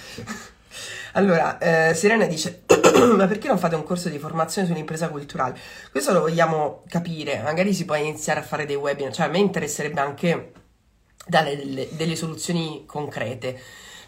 Allora, 1.14 1.58
eh, 1.58 1.94
Serena 1.94 2.26
dice: 2.26 2.64
Ma 3.16 3.26
perché 3.26 3.48
non 3.48 3.58
fate 3.58 3.74
un 3.74 3.84
corso 3.84 4.08
di 4.08 4.18
formazione 4.18 4.66
sull'impresa 4.66 5.08
culturale? 5.08 5.58
Questo 5.90 6.12
lo 6.12 6.20
vogliamo 6.20 6.82
capire. 6.88 7.40
Magari 7.42 7.72
si 7.72 7.84
può 7.84 7.94
iniziare 7.94 8.40
a 8.40 8.42
fare 8.42 8.66
dei 8.66 8.76
webinar. 8.76 9.12
Cioè, 9.12 9.26
a 9.26 9.30
me 9.30 9.38
interesserebbe 9.38 10.00
anche 10.00 10.52
dare 11.26 11.56
delle, 11.56 11.88
delle 11.92 12.16
soluzioni 12.16 12.84
concrete, 12.86 13.58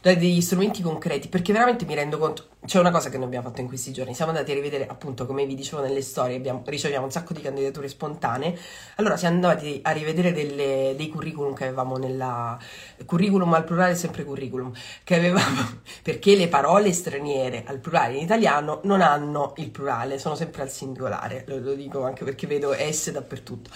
dare 0.07 0.19
degli 0.19 0.40
strumenti 0.40 0.83
concreti, 0.83 1.27
perché 1.27 1.53
veramente 1.53 1.85
mi 1.85 1.95
rendo 1.97 2.19
conto. 2.19 2.51
C'è 2.64 2.79
una 2.79 2.92
cosa 2.92 3.11
che 3.11 3.16
noi 3.16 3.27
abbiamo 3.27 3.49
fatto 3.49 3.61
in 3.61 3.66
questi 3.66 3.92
giorni. 3.92 4.14
Siamo 4.14 4.31
andati 4.31 4.53
a 4.53 4.55
rivedere, 4.55 4.87
appunto, 4.87 5.27
come 5.27 5.45
vi 5.47 5.57
dicevo 5.57 5.83
nelle 5.83 6.01
storie, 6.01 6.37
abbiamo, 6.37 6.62
riceviamo 6.64 7.05
un 7.05 7.11
sacco 7.11 7.33
di 7.33 7.40
candidature 7.40 7.88
spontanee. 7.88 8.57
Allora 8.97 9.16
siamo 9.16 9.35
andati 9.35 9.81
a 9.83 9.90
rivedere 9.90 10.33
delle- 10.33 10.95
dei 10.97 11.09
curriculum 11.09 11.55
che 11.55 11.64
avevamo 11.64 11.97
nella. 11.97 12.57
Curriculum 13.05 13.53
al 13.55 13.64
plurale, 13.64 13.97
sempre 13.97 14.23
curriculum, 14.25 14.73
che 15.03 15.16
avevamo, 15.16 15.81
perché 16.03 16.37
le 16.37 16.47
parole 16.49 16.92
straniere 16.92 17.64
al 17.66 17.79
plurale 17.79 18.14
in 18.16 18.23
italiano 18.23 18.81
non 18.85 19.01
hanno 19.01 19.55
il 19.57 19.71
plurale, 19.71 20.19
sono 20.19 20.37
sempre 20.37 20.62
al 20.62 20.71
singolare. 20.71 21.45
Lo, 21.49 21.59
lo 21.59 21.75
dico 21.75 22.05
anche 22.05 22.23
perché 22.25 22.47
vedo 22.47 22.73
S 22.73 23.11
dappertutto. 23.11 23.71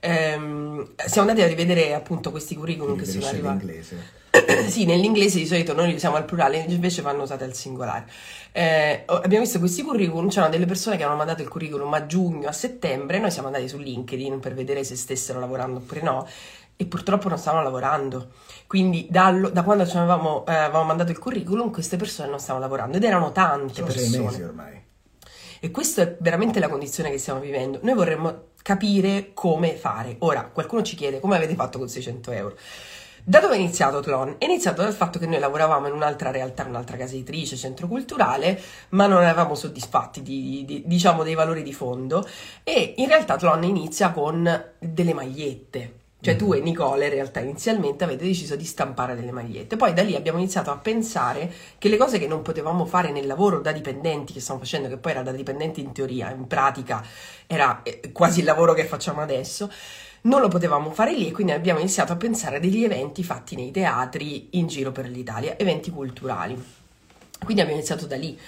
Ehm, 0.00 0.92
siamo 1.06 1.28
andati 1.28 1.44
a 1.46 1.48
rivedere 1.48 1.94
appunto 1.94 2.30
questi 2.30 2.54
curriculum 2.56 2.96
che 2.98 3.04
sono 3.04 3.26
arrivati. 3.26 3.64
all'inglese. 3.64 4.18
Sì, 4.70 4.84
nell'inglese 4.84 5.38
di 5.38 5.46
solito 5.46 5.74
noi 5.74 5.88
li 5.88 5.94
usiamo 5.94 6.16
al 6.16 6.24
plurale, 6.24 6.64
invece 6.68 7.02
vanno 7.02 7.22
usate 7.22 7.44
al 7.44 7.54
singolare. 7.54 8.06
Eh, 8.52 9.02
abbiamo 9.06 9.42
visto 9.44 9.58
questi 9.58 9.82
curriculum, 9.82 10.28
c'erano 10.28 10.50
delle 10.52 10.66
persone 10.66 10.96
che 10.96 11.02
hanno 11.02 11.16
mandato 11.16 11.42
il 11.42 11.48
curriculum 11.48 11.92
a 11.94 12.06
giugno, 12.06 12.48
a 12.48 12.52
settembre, 12.52 13.18
noi 13.18 13.30
siamo 13.30 13.48
andati 13.48 13.68
su 13.68 13.78
LinkedIn 13.78 14.38
per 14.38 14.54
vedere 14.54 14.84
se 14.84 14.94
stessero 14.96 15.40
lavorando 15.40 15.78
oppure 15.78 16.02
no, 16.02 16.26
e 16.76 16.86
purtroppo 16.86 17.28
non 17.28 17.38
stavano 17.38 17.64
lavorando. 17.64 18.30
Quindi 18.66 19.06
dallo- 19.10 19.50
da 19.50 19.62
quando 19.62 19.84
ci 19.86 19.96
avevamo, 19.96 20.44
eh, 20.46 20.54
avevamo 20.54 20.84
mandato 20.84 21.10
il 21.10 21.18
curriculum, 21.18 21.70
queste 21.72 21.96
persone 21.96 22.28
non 22.28 22.38
stavano 22.38 22.64
lavorando 22.64 22.96
ed 22.96 23.04
erano 23.04 23.32
tante 23.32 23.74
Sono 23.74 23.90
sei 23.90 24.02
persone. 24.02 24.24
mesi 24.24 24.42
ormai. 24.42 24.82
E 25.60 25.70
questa 25.70 26.02
è 26.02 26.16
veramente 26.20 26.58
la 26.60 26.68
condizione 26.68 27.10
che 27.10 27.18
stiamo 27.18 27.40
vivendo. 27.40 27.80
Noi 27.82 27.94
vorremmo 27.94 28.44
capire 28.62 29.30
come 29.34 29.74
fare. 29.74 30.16
Ora, 30.20 30.44
qualcuno 30.44 30.82
ci 30.82 30.96
chiede 30.96 31.20
come 31.20 31.36
avete 31.36 31.54
fatto 31.54 31.78
con 31.78 31.88
600 31.88 32.30
euro. 32.32 32.56
Da 33.22 33.38
dove 33.38 33.54
è 33.54 33.58
iniziato 33.58 34.00
Tlon? 34.00 34.36
È 34.38 34.44
iniziato 34.44 34.82
dal 34.82 34.94
fatto 34.94 35.18
che 35.18 35.26
noi 35.26 35.38
lavoravamo 35.38 35.86
in 35.86 35.92
un'altra 35.92 36.30
realtà, 36.30 36.64
un'altra 36.64 36.96
casa 36.96 37.14
editrice, 37.14 37.56
centro 37.56 37.86
culturale, 37.86 38.60
ma 38.90 39.06
non 39.06 39.22
eravamo 39.22 39.54
soddisfatti 39.54 40.22
di, 40.22 40.64
di- 40.66 40.82
diciamo 40.86 41.22
dei 41.22 41.34
valori 41.34 41.62
di 41.62 41.72
fondo 41.72 42.26
e 42.64 42.94
in 42.96 43.08
realtà 43.08 43.36
Tlon 43.36 43.62
inizia 43.64 44.10
con 44.10 44.72
delle 44.78 45.12
magliette. 45.12 45.99
Cioè 46.22 46.36
tu 46.36 46.52
e 46.52 46.60
Nicole 46.60 47.06
in 47.06 47.12
realtà 47.12 47.40
inizialmente 47.40 48.04
avete 48.04 48.24
deciso 48.24 48.54
di 48.54 48.64
stampare 48.64 49.14
delle 49.14 49.32
magliette, 49.32 49.76
poi 49.76 49.94
da 49.94 50.02
lì 50.02 50.14
abbiamo 50.14 50.38
iniziato 50.38 50.70
a 50.70 50.76
pensare 50.76 51.50
che 51.78 51.88
le 51.88 51.96
cose 51.96 52.18
che 52.18 52.26
non 52.26 52.42
potevamo 52.42 52.84
fare 52.84 53.10
nel 53.10 53.26
lavoro 53.26 53.60
da 53.60 53.72
dipendenti 53.72 54.34
che 54.34 54.40
stiamo 54.40 54.60
facendo, 54.60 54.88
che 54.88 54.98
poi 54.98 55.12
era 55.12 55.22
da 55.22 55.32
dipendenti 55.32 55.80
in 55.80 55.92
teoria, 55.92 56.30
in 56.30 56.46
pratica 56.46 57.02
era 57.46 57.82
eh, 57.82 58.12
quasi 58.12 58.40
il 58.40 58.44
lavoro 58.44 58.74
che 58.74 58.84
facciamo 58.84 59.22
adesso, 59.22 59.70
non 60.22 60.42
lo 60.42 60.48
potevamo 60.48 60.90
fare 60.90 61.14
lì 61.14 61.28
e 61.28 61.32
quindi 61.32 61.52
abbiamo 61.52 61.78
iniziato 61.78 62.12
a 62.12 62.16
pensare 62.16 62.56
a 62.56 62.60
degli 62.60 62.84
eventi 62.84 63.24
fatti 63.24 63.56
nei 63.56 63.70
teatri 63.70 64.48
in 64.52 64.66
giro 64.66 64.92
per 64.92 65.08
l'Italia, 65.08 65.56
eventi 65.56 65.90
culturali. 65.90 66.54
Quindi 67.42 67.62
abbiamo 67.62 67.78
iniziato 67.78 68.06
da 68.06 68.16
lì. 68.16 68.38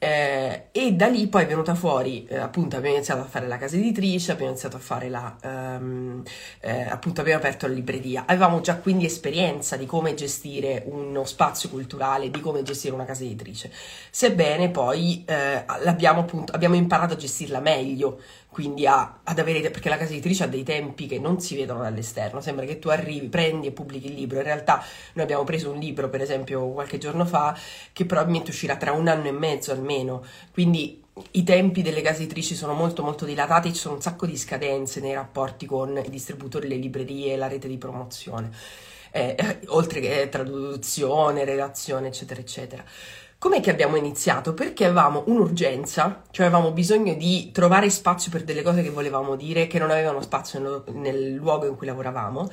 Eh, 0.00 0.68
e 0.70 0.92
da 0.92 1.08
lì 1.08 1.26
poi 1.26 1.42
è 1.42 1.46
venuta 1.46 1.74
fuori, 1.74 2.24
eh, 2.26 2.36
appunto, 2.36 2.76
abbiamo 2.76 2.94
iniziato 2.94 3.20
a 3.20 3.24
fare 3.24 3.48
la 3.48 3.56
casa 3.56 3.74
editrice, 3.76 4.30
abbiamo 4.30 4.50
iniziato 4.50 4.76
a 4.76 4.78
fare 4.78 5.08
la, 5.08 5.36
ehm, 5.42 6.22
eh, 6.60 6.82
appunto, 6.82 7.20
abbiamo 7.20 7.40
aperto 7.40 7.66
la 7.66 7.72
libreria. 7.74 8.22
Avevamo 8.26 8.60
già 8.60 8.76
quindi 8.76 9.06
esperienza 9.06 9.76
di 9.76 9.86
come 9.86 10.14
gestire 10.14 10.84
uno 10.86 11.24
spazio 11.24 11.68
culturale, 11.68 12.30
di 12.30 12.40
come 12.40 12.62
gestire 12.62 12.94
una 12.94 13.04
casa 13.04 13.24
editrice. 13.24 13.72
Sebbene 14.10 14.70
poi 14.70 15.24
eh, 15.26 15.64
l'abbiamo 15.82 16.20
appunto, 16.20 16.52
abbiamo 16.52 16.76
imparato 16.76 17.14
a 17.14 17.16
gestirla 17.16 17.58
meglio, 17.60 18.20
quindi 18.50 18.86
a- 18.86 19.20
ad 19.22 19.38
avere, 19.38 19.70
perché 19.70 19.88
la 19.88 19.96
casa 19.96 20.12
editrice 20.12 20.44
ha 20.44 20.46
dei 20.46 20.62
tempi 20.64 21.06
che 21.06 21.18
non 21.18 21.40
si 21.40 21.54
vedono 21.54 21.82
dall'esterno, 21.82 22.40
sembra 22.40 22.64
che 22.64 22.78
tu 22.78 22.88
arrivi, 22.88 23.28
prendi 23.28 23.68
e 23.68 23.72
pubblichi 23.72 24.06
il 24.08 24.14
libro, 24.14 24.38
in 24.38 24.44
realtà 24.44 24.82
noi 25.14 25.24
abbiamo 25.24 25.44
preso 25.44 25.70
un 25.70 25.78
libro, 25.78 26.08
per 26.08 26.22
esempio, 26.22 26.66
qualche 26.70 26.98
giorno 26.98 27.24
fa, 27.26 27.56
che 27.92 28.06
probabilmente 28.06 28.50
uscirà 28.50 28.76
tra 28.76 28.92
un 28.92 29.06
anno 29.08 29.28
e 29.28 29.32
mezzo 29.32 29.70
almeno, 29.72 30.24
quindi 30.52 31.02
i 31.32 31.42
tempi 31.44 31.82
delle 31.82 32.00
case 32.00 32.22
editrici 32.22 32.54
sono 32.54 32.72
molto 32.74 33.02
molto 33.02 33.24
dilatati, 33.24 33.72
ci 33.72 33.78
sono 33.78 33.94
un 33.96 34.02
sacco 34.02 34.26
di 34.26 34.36
scadenze 34.36 35.00
nei 35.00 35.14
rapporti 35.14 35.66
con 35.66 35.96
i 36.04 36.10
distributori, 36.10 36.68
le 36.68 36.76
librerie, 36.76 37.36
la 37.36 37.48
rete 37.48 37.68
di 37.68 37.76
promozione, 37.76 38.50
eh, 39.10 39.34
eh, 39.38 39.58
oltre 39.68 40.00
che 40.00 40.28
traduzione, 40.30 41.44
redazione, 41.44 42.08
eccetera, 42.08 42.40
eccetera. 42.40 42.84
Com'è 43.38 43.60
che 43.60 43.70
abbiamo 43.70 43.94
iniziato? 43.94 44.52
Perché 44.52 44.84
avevamo 44.84 45.22
un'urgenza, 45.28 46.22
cioè 46.32 46.46
avevamo 46.46 46.72
bisogno 46.72 47.14
di 47.14 47.52
trovare 47.52 47.88
spazio 47.88 48.32
per 48.32 48.42
delle 48.42 48.62
cose 48.62 48.82
che 48.82 48.90
volevamo 48.90 49.36
dire, 49.36 49.68
che 49.68 49.78
non 49.78 49.92
avevano 49.92 50.20
spazio 50.20 50.58
nel, 50.58 50.82
nel 50.96 51.34
luogo 51.34 51.66
in 51.66 51.76
cui 51.76 51.86
lavoravamo. 51.86 52.50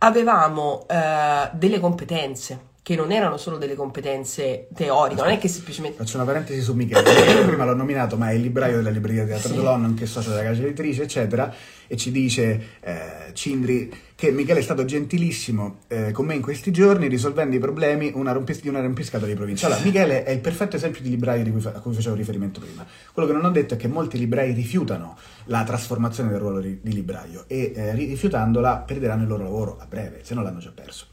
Avevamo 0.00 0.86
eh, 0.88 1.50
delle 1.54 1.80
competenze, 1.80 2.74
che 2.86 2.94
non 2.94 3.10
erano 3.10 3.36
solo 3.36 3.56
delle 3.56 3.74
competenze 3.74 4.68
teoriche, 4.72 5.20
non 5.20 5.32
è 5.32 5.38
che 5.38 5.48
semplicemente... 5.48 5.96
Faccio 5.96 6.18
una 6.18 6.24
parentesi 6.24 6.60
su 6.60 6.72
Michele. 6.72 7.32
Io 7.32 7.44
prima 7.44 7.64
l'ho 7.64 7.74
nominato, 7.74 8.16
ma 8.16 8.30
è 8.30 8.34
il 8.34 8.42
libraio 8.42 8.76
della 8.76 8.90
libreria 8.90 9.24
di 9.24 9.30
Teatro 9.30 9.48
Sì. 9.48 9.56
Delon, 9.56 9.80
nonché 9.80 10.06
socio 10.06 10.30
della 10.30 10.44
casa 10.44 10.62
editrice, 10.62 11.02
eccetera. 11.02 11.52
E 11.88 11.96
ci 11.96 12.12
dice 12.12 12.76
eh, 12.78 13.32
Cindri 13.32 13.92
che 14.14 14.30
Michele 14.30 14.60
è 14.60 14.62
stato 14.62 14.84
gentilissimo 14.84 15.78
eh, 15.88 16.12
con 16.12 16.26
me 16.26 16.36
in 16.36 16.42
questi 16.42 16.70
giorni, 16.70 17.08
risolvendo 17.08 17.56
i 17.56 17.58
problemi 17.58 18.12
una 18.14 18.30
rompis- 18.30 18.62
di 18.62 18.68
una 18.68 18.80
rompiscatole 18.80 19.32
di 19.32 19.36
provincia. 19.36 19.66
Allora, 19.66 19.82
Michele 19.82 20.22
è 20.22 20.30
il 20.30 20.38
perfetto 20.38 20.76
esempio 20.76 21.02
di 21.02 21.10
libraio 21.10 21.42
di 21.42 21.50
cui 21.50 21.60
fa- 21.60 21.72
a 21.74 21.80
cui 21.80 21.92
facevo 21.92 22.14
riferimento 22.14 22.60
prima. 22.60 22.86
Quello 23.12 23.26
che 23.26 23.34
non 23.34 23.44
ho 23.44 23.50
detto 23.50 23.74
è 23.74 23.76
che 23.76 23.88
molti 23.88 24.16
librai 24.16 24.52
rifiutano 24.52 25.18
la 25.46 25.64
trasformazione 25.64 26.30
del 26.30 26.38
ruolo 26.38 26.60
di, 26.60 26.78
di 26.80 26.92
libraio 26.92 27.46
e 27.48 27.72
eh, 27.74 27.92
ri- 27.96 28.06
rifiutandola 28.06 28.76
perderanno 28.86 29.22
il 29.22 29.28
loro 29.28 29.42
lavoro 29.42 29.76
a 29.80 29.86
breve, 29.86 30.20
se 30.22 30.34
non 30.34 30.44
l'hanno 30.44 30.60
già 30.60 30.70
perso. 30.72 31.06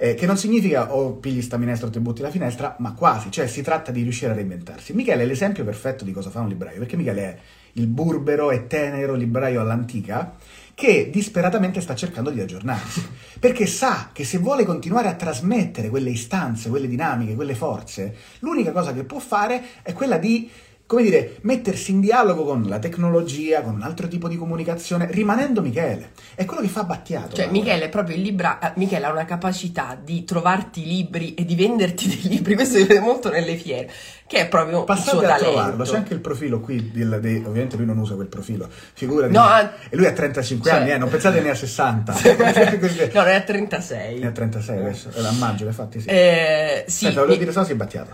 Eh, 0.00 0.14
che 0.14 0.26
non 0.26 0.38
significa 0.38 0.94
o 0.94 1.14
pigli 1.14 1.42
sta 1.42 1.56
minestra 1.56 1.88
o 1.88 1.90
ti 1.90 1.98
butti 1.98 2.22
la 2.22 2.30
finestra, 2.30 2.76
ma 2.78 2.94
quasi, 2.94 3.32
cioè 3.32 3.48
si 3.48 3.62
tratta 3.62 3.90
di 3.90 4.02
riuscire 4.02 4.30
a 4.30 4.34
reinventarsi. 4.34 4.92
Michele 4.92 5.24
è 5.24 5.26
l'esempio 5.26 5.64
perfetto 5.64 6.04
di 6.04 6.12
cosa 6.12 6.30
fa 6.30 6.38
un 6.38 6.46
libraio, 6.46 6.78
perché 6.78 6.96
Michele 6.96 7.22
è 7.22 7.38
il 7.72 7.88
burbero 7.88 8.52
e 8.52 8.68
tenero 8.68 9.14
libraio 9.14 9.60
all'antica 9.60 10.36
che 10.72 11.10
disperatamente 11.10 11.80
sta 11.80 11.96
cercando 11.96 12.30
di 12.30 12.40
aggiornarsi, 12.40 13.04
perché 13.40 13.66
sa 13.66 14.10
che 14.12 14.22
se 14.22 14.38
vuole 14.38 14.64
continuare 14.64 15.08
a 15.08 15.14
trasmettere 15.14 15.88
quelle 15.88 16.10
istanze, 16.10 16.68
quelle 16.68 16.86
dinamiche, 16.86 17.34
quelle 17.34 17.56
forze, 17.56 18.14
l'unica 18.38 18.70
cosa 18.70 18.92
che 18.92 19.02
può 19.02 19.18
fare 19.18 19.60
è 19.82 19.92
quella 19.92 20.18
di 20.18 20.48
come 20.88 21.02
dire, 21.02 21.36
mettersi 21.42 21.90
in 21.90 22.00
dialogo 22.00 22.44
con 22.44 22.64
la 22.66 22.78
tecnologia, 22.78 23.60
con 23.60 23.74
un 23.74 23.82
altro 23.82 24.08
tipo 24.08 24.26
di 24.26 24.38
comunicazione, 24.38 25.06
rimanendo 25.10 25.60
Michele. 25.60 26.12
È 26.34 26.46
quello 26.46 26.62
che 26.62 26.68
fa 26.68 26.84
Battiato. 26.84 27.36
Cioè, 27.36 27.48
Michele 27.50 27.84
è 27.84 27.88
proprio 27.90 28.16
il 28.16 28.22
libra. 28.22 28.58
eh, 28.58 28.72
Michele 28.76 29.04
ha 29.04 29.12
una 29.12 29.26
capacità 29.26 29.98
di 30.02 30.24
trovarti 30.24 30.86
libri 30.86 31.34
e 31.34 31.44
di 31.44 31.54
venderti 31.56 32.08
dei 32.16 32.28
libri. 32.30 32.54
Questo 32.54 32.78
si 32.78 32.84
vede 32.84 33.00
molto 33.00 33.28
nelle 33.28 33.56
fiere, 33.56 33.90
che 34.26 34.38
è 34.38 34.48
proprio 34.48 34.78
il 34.78 34.84
Passate 34.86 35.10
suo 35.10 35.18
a 35.18 35.22
talento. 35.24 35.44
trovarlo, 35.52 35.84
c'è 35.84 35.96
anche 35.96 36.14
il 36.14 36.20
profilo 36.20 36.60
qui, 36.60 36.90
del- 36.90 37.18
dei- 37.20 37.44
ovviamente 37.44 37.76
lui 37.76 37.84
non 37.84 37.98
usa 37.98 38.14
quel 38.14 38.28
profilo, 38.28 38.66
figurati. 38.94 39.30
No, 39.34 39.42
ah- 39.42 39.70
e 39.90 39.94
lui 39.94 40.06
ha 40.06 40.12
35 40.12 40.70
cioè- 40.70 40.80
anni, 40.80 40.90
eh, 40.92 40.96
non 40.96 41.10
pensate 41.10 41.40
ne 41.42 41.50
ha 41.50 41.54
60. 41.54 42.12
Così- 42.80 43.10
no, 43.12 43.22
ne 43.24 43.34
ha 43.34 43.40
36. 43.42 44.20
Ne 44.20 44.26
ha 44.26 44.30
36 44.32 44.78
adesso, 44.78 45.10
è 45.10 45.20
a 45.22 45.32
maggio, 45.32 45.66
infatti 45.66 46.00
sì. 46.00 46.08
Eh, 46.08 46.84
sì, 46.86 47.04
Aspetta, 47.04 47.14
volevo 47.20 47.32
mi- 47.32 47.38
dire 47.40 47.52
solo 47.52 47.66
se 47.66 47.72
è 47.72 47.76
Battiato. 47.76 48.10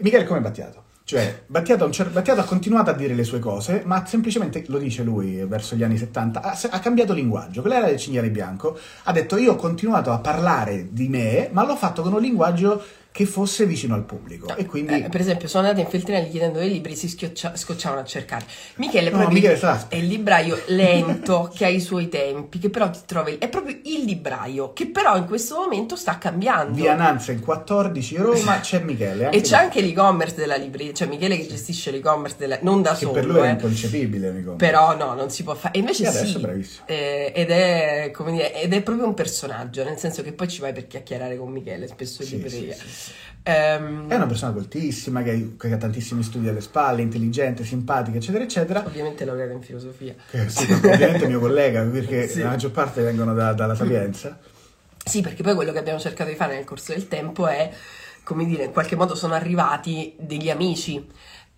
Michele 0.00 0.24
come 0.24 0.40
è 0.40 0.42
Battiato? 0.42 0.82
Cioè, 1.08 1.44
Battiato, 1.46 1.90
Battiato 2.12 2.40
ha 2.40 2.44
continuato 2.44 2.90
a 2.90 2.92
dire 2.92 3.14
le 3.14 3.24
sue 3.24 3.38
cose, 3.38 3.80
ma 3.86 4.04
semplicemente, 4.04 4.64
lo 4.66 4.76
dice 4.76 5.02
lui, 5.02 5.42
verso 5.46 5.74
gli 5.74 5.82
anni 5.82 5.96
70, 5.96 6.42
ha, 6.42 6.58
ha 6.68 6.80
cambiato 6.80 7.14
linguaggio. 7.14 7.62
Quella 7.62 7.78
era 7.78 7.86
del 7.86 7.96
cinghiale 7.96 8.28
bianco. 8.28 8.78
Ha 9.04 9.12
detto, 9.12 9.38
io 9.38 9.52
ho 9.52 9.56
continuato 9.56 10.12
a 10.12 10.18
parlare 10.18 10.88
di 10.90 11.08
me, 11.08 11.48
ma 11.50 11.64
l'ho 11.64 11.76
fatto 11.76 12.02
con 12.02 12.12
un 12.12 12.20
linguaggio 12.20 12.84
che 13.10 13.26
fosse 13.26 13.66
vicino 13.66 13.94
al 13.94 14.04
pubblico. 14.04 14.54
E 14.56 14.64
quindi... 14.64 15.02
Eh, 15.02 15.08
per 15.08 15.20
esempio, 15.20 15.48
sono 15.48 15.66
andata 15.66 15.84
in 15.84 15.90
Feltrinelli 15.90 16.30
chiedendo 16.30 16.60
dei 16.60 16.68
libri, 16.70 16.94
si 16.94 17.08
schioccia- 17.08 17.56
scocciavano 17.56 18.00
a 18.02 18.04
cercare. 18.04 18.44
Michele 18.76 19.08
è 19.08 19.12
No, 19.12 19.28
Michele 19.28 19.58
è 19.88 19.96
il 19.96 20.06
libraio 20.06 20.60
lento 20.66 21.50
che 21.54 21.64
ha 21.64 21.68
i 21.68 21.80
suoi 21.80 22.08
tempi, 22.08 22.58
che 22.60 22.70
però 22.70 22.88
ti 22.90 23.00
trovi. 23.06 23.38
È 23.38 23.48
proprio 23.48 23.76
il 23.82 24.04
libraio 24.04 24.72
che 24.72 24.86
però 24.86 25.16
in 25.16 25.26
questo 25.26 25.56
momento 25.56 25.96
sta 25.96 26.16
cambiando. 26.18 26.74
Via 26.74 26.94
Nansen 26.94 27.40
14 27.40 28.16
Roma 28.18 28.60
c'è 28.60 28.80
Michele. 28.80 29.30
E 29.30 29.40
c'è 29.40 29.56
lui. 29.56 29.64
anche 29.64 29.80
l'e-commerce 29.80 30.36
della 30.36 30.56
libreria, 30.56 30.92
cioè 30.92 31.08
Michele 31.08 31.36
che 31.36 31.46
gestisce 31.48 31.90
l'e-commerce 31.90 32.36
della... 32.38 32.58
non 32.62 32.82
da 32.82 32.90
Che 32.92 32.98
solo, 32.98 33.12
per 33.12 33.26
lui 33.26 33.38
è 33.40 33.48
eh. 33.48 33.50
inconcepibile, 33.50 34.28
amico. 34.28 34.52
Però 34.54 34.96
no, 34.96 35.14
non 35.14 35.28
si 35.30 35.42
può 35.42 35.54
fare. 35.56 35.74
E 35.74 35.80
invece 35.80 36.06
E 36.06 36.10
sì, 36.12 36.40
eh, 36.86 37.32
ed, 37.34 37.50
è, 37.50 38.10
come 38.12 38.30
dire, 38.32 38.54
ed 38.54 38.72
è 38.72 38.82
proprio 38.82 39.06
un 39.06 39.14
personaggio, 39.14 39.82
nel 39.82 39.96
senso 39.98 40.22
che 40.22 40.32
poi 40.32 40.46
ci 40.46 40.60
vai 40.60 40.72
per 40.72 40.86
chiacchierare 40.86 41.36
con 41.36 41.50
Michele, 41.50 41.88
spesso 41.88 42.22
in 42.22 42.28
Sì, 42.28 42.34
libreria. 42.36 42.74
sì, 42.74 42.88
sì. 42.88 42.97
Ehm, 43.42 44.08
È 44.08 44.14
una 44.14 44.26
persona 44.26 44.52
coltissima, 44.52 45.22
che, 45.22 45.54
che 45.58 45.72
ha 45.72 45.76
tantissimi 45.78 46.22
studi 46.22 46.48
alle 46.48 46.60
spalle, 46.60 47.00
intelligente, 47.02 47.64
simpatica, 47.64 48.18
eccetera, 48.18 48.44
eccetera. 48.44 48.84
Ovviamente 48.84 49.24
laureata 49.24 49.52
in 49.52 49.62
filosofia. 49.62 50.14
Che 50.30 50.48
sì, 50.48 50.70
ovviamente 50.70 51.24
è 51.24 51.28
mio 51.28 51.40
collega, 51.40 51.82
perché 51.90 52.28
Sì. 52.28 52.40
la 52.42 52.48
maggior 52.48 52.70
parte 52.72 53.00
vengono 53.02 53.32
da- 53.34 53.52
dalla 53.54 53.74
Sapienza. 53.74 54.38
Sì, 55.02 55.22
perché 55.22 55.42
poi 55.42 55.54
quello 55.54 55.72
che 55.72 55.78
abbiamo 55.78 55.98
cercato 55.98 56.28
di 56.28 56.36
fare 56.36 56.54
nel 56.56 56.64
corso 56.64 56.92
del 56.92 57.08
tempo 57.08 57.46
è, 57.46 57.70
come 58.24 58.44
dire, 58.44 58.64
in 58.64 58.72
qualche 58.72 58.96
modo 58.96 59.14
sono 59.14 59.32
arrivati 59.32 60.14
degli 60.18 60.50
amici 60.50 61.06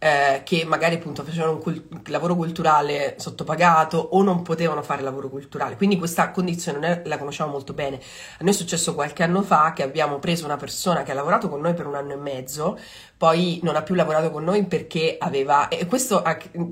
eh, 0.02 0.40
che 0.44 0.64
magari 0.64 0.94
appunto 0.94 1.22
facevano 1.22 1.52
un 1.52 1.60
cul- 1.60 1.86
lavoro 2.06 2.34
culturale 2.34 3.16
sottopagato 3.18 3.98
o 3.98 4.22
non 4.22 4.40
potevano 4.40 4.82
fare 4.82 5.02
lavoro 5.02 5.28
culturale. 5.28 5.76
Quindi 5.76 5.98
questa 5.98 6.30
condizione 6.30 7.02
la 7.04 7.18
conosciamo 7.18 7.52
molto 7.52 7.74
bene. 7.74 7.96
A 7.96 8.38
noi 8.40 8.52
è 8.52 8.56
successo 8.56 8.94
qualche 8.94 9.22
anno 9.22 9.42
fa 9.42 9.74
che 9.74 9.82
abbiamo 9.82 10.18
preso 10.18 10.46
una 10.46 10.56
persona 10.56 11.02
che 11.02 11.10
ha 11.10 11.14
lavorato 11.14 11.50
con 11.50 11.60
noi 11.60 11.74
per 11.74 11.86
un 11.86 11.96
anno 11.96 12.14
e 12.14 12.16
mezzo, 12.16 12.78
poi 13.18 13.60
non 13.62 13.76
ha 13.76 13.82
più 13.82 13.94
lavorato 13.94 14.30
con 14.30 14.42
noi 14.42 14.64
perché 14.64 15.16
aveva, 15.18 15.68
e 15.68 15.84
questo 15.84 16.22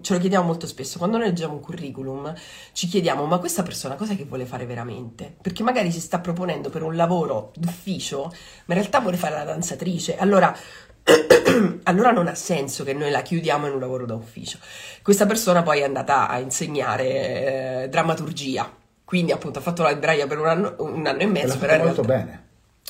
ce 0.01 0.14
lo 0.14 0.18
chiediamo 0.18 0.47
molto 0.47 0.66
spesso, 0.66 0.97
quando 0.97 1.18
noi 1.18 1.26
leggiamo 1.26 1.53
un 1.53 1.61
curriculum 1.61 2.33
ci 2.72 2.87
chiediamo 2.87 3.26
ma 3.26 3.37
questa 3.37 3.62
persona 3.62 3.97
cosa 3.97 4.14
che 4.14 4.24
vuole 4.24 4.47
fare 4.47 4.64
veramente? 4.64 5.37
Perché 5.43 5.62
magari 5.62 5.93
si 5.93 6.01
sta 6.01 6.18
proponendo 6.20 6.70
per 6.70 6.83
un 6.83 6.97
lavoro 6.97 7.53
d'ufficio, 7.55 8.22
ma 8.64 8.74
in 8.74 8.81
realtà 8.81 9.01
vuole 9.01 9.18
fare 9.18 9.35
la 9.35 9.45
danzatrice. 9.45 10.16
Allora, 10.16 10.57
allora 11.84 12.11
non 12.11 12.28
ha 12.28 12.34
senso 12.34 12.84
che 12.84 12.92
noi 12.92 13.11
la 13.11 13.22
chiudiamo 13.22 13.66
in 13.66 13.72
un 13.74 13.80
lavoro 13.80 14.06
da 14.06 14.14
ufficio. 14.14 14.59
Questa 15.02 15.26
persona 15.26 15.62
poi 15.62 15.80
è 15.80 15.84
andata 15.84 16.28
a 16.28 16.38
insegnare 16.38 17.82
eh, 17.84 17.88
drammaturgia. 17.88 18.70
Quindi 19.04 19.32
appunto 19.32 19.59
ha 19.59 19.62
fatto 19.62 19.82
la 19.82 19.90
libraia 19.90 20.26
per 20.26 20.38
un 20.38 20.46
anno, 20.48 20.74
un 20.78 21.06
anno 21.06 21.18
e 21.18 21.22
E 21.22 21.26
l'ha 21.26 21.32
mezzo, 21.32 21.56
fatto 21.56 21.82
molto 21.82 22.02
realtà- 22.02 22.02
bene. 22.02 22.42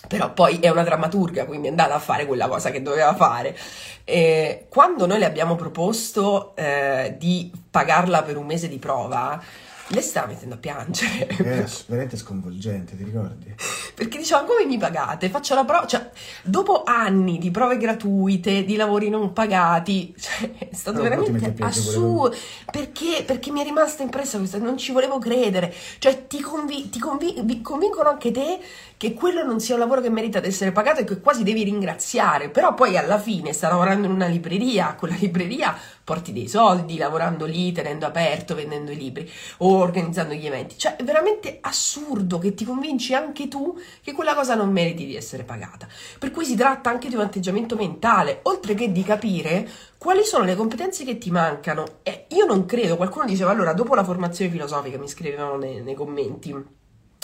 però 0.08 0.32
poi 0.32 0.58
è 0.58 0.68
una 0.68 0.82
drammaturga, 0.82 1.44
quindi 1.44 1.68
è 1.68 1.70
andata 1.70 1.94
a 1.94 2.00
fare 2.00 2.26
quella 2.26 2.48
cosa 2.48 2.70
che 2.70 2.82
doveva 2.82 3.14
fare. 3.14 3.56
E 4.04 4.66
quando 4.68 5.06
noi 5.06 5.18
le 5.20 5.26
abbiamo 5.26 5.54
proposto 5.54 6.56
eh, 6.56 7.14
di 7.18 7.52
pagarla 7.70 8.22
per 8.24 8.36
un 8.36 8.46
mese 8.46 8.68
di 8.68 8.78
prova, 8.78 9.40
lei 9.88 10.02
stava 10.02 10.28
mettendo 10.28 10.56
a 10.56 10.58
piangere. 10.58 11.26
È 11.26 11.64
veramente 11.86 12.16
sconvolgente, 12.16 12.96
ti 12.96 13.04
ricordi? 13.04 13.54
Perché 13.94 14.18
diceva 14.18 14.44
come 14.44 14.64
mi 14.64 14.76
pagate? 14.78 15.30
Faccio 15.30 15.54
la 15.54 15.64
prova, 15.64 15.86
cioè 15.86 16.10
dopo 16.42 16.82
anni 16.84 17.38
di 17.38 17.50
prove 17.50 17.78
gratuite, 17.78 18.64
di 18.64 18.76
lavori 18.76 19.08
non 19.08 19.32
pagati, 19.32 20.14
cioè, 20.18 20.50
è 20.58 20.74
stato 20.74 21.02
metti 21.02 21.30
veramente 21.30 21.62
assurdo. 21.62 22.36
Perché? 22.70 23.24
Perché 23.24 23.50
mi 23.50 23.60
è 23.60 23.64
rimasta 23.64 24.02
impressa 24.02 24.38
questa, 24.38 24.58
non 24.58 24.76
ci 24.76 24.92
volevo 24.92 25.18
credere. 25.18 25.74
Cioè 25.98 26.26
ti, 26.26 26.40
convi- 26.40 26.90
ti 26.90 26.98
convi- 26.98 27.40
vi- 27.42 27.62
convincono 27.62 28.10
anche 28.10 28.30
te 28.30 28.60
che 28.96 29.14
quello 29.14 29.44
non 29.44 29.60
sia 29.60 29.74
un 29.74 29.80
lavoro 29.80 30.00
che 30.00 30.10
merita 30.10 30.40
di 30.40 30.48
essere 30.48 30.72
pagato 30.72 31.00
e 31.00 31.04
che 31.04 31.20
quasi 31.20 31.42
devi 31.44 31.62
ringraziare. 31.62 32.50
Però 32.50 32.74
poi 32.74 32.96
alla 32.98 33.18
fine 33.18 33.52
sta 33.52 33.68
lavorando 33.68 34.06
in 34.06 34.12
una 34.12 34.26
libreria, 34.26 34.94
quella 34.98 35.14
libreria 35.18 35.76
porti 36.08 36.32
dei 36.32 36.48
soldi, 36.48 36.96
lavorando 36.96 37.44
lì, 37.44 37.70
tenendo 37.70 38.06
aperto, 38.06 38.54
vendendo 38.54 38.90
i 38.90 38.96
libri 38.96 39.30
o 39.58 39.76
organizzando 39.76 40.32
gli 40.32 40.46
eventi. 40.46 40.78
Cioè, 40.78 40.96
è 40.96 41.04
veramente 41.04 41.58
assurdo 41.60 42.38
che 42.38 42.54
ti 42.54 42.64
convinci 42.64 43.12
anche 43.12 43.46
tu 43.46 43.78
che 44.02 44.14
quella 44.14 44.34
cosa 44.34 44.54
non 44.54 44.72
meriti 44.72 45.04
di 45.04 45.16
essere 45.16 45.42
pagata. 45.42 45.86
Per 46.18 46.30
cui 46.30 46.46
si 46.46 46.56
tratta 46.56 46.88
anche 46.88 47.10
di 47.10 47.14
un 47.14 47.20
atteggiamento 47.20 47.76
mentale, 47.76 48.40
oltre 48.44 48.72
che 48.72 48.90
di 48.90 49.02
capire 49.02 49.68
quali 49.98 50.24
sono 50.24 50.44
le 50.44 50.56
competenze 50.56 51.04
che 51.04 51.18
ti 51.18 51.30
mancano. 51.30 51.98
E 52.02 52.24
io 52.28 52.46
non 52.46 52.64
credo, 52.64 52.96
qualcuno 52.96 53.26
diceva 53.26 53.50
allora, 53.50 53.74
dopo 53.74 53.94
la 53.94 54.02
formazione 54.02 54.50
filosofica, 54.50 54.96
mi 54.96 55.08
scrivevano 55.08 55.58
nei, 55.58 55.82
nei 55.82 55.94
commenti 55.94 56.56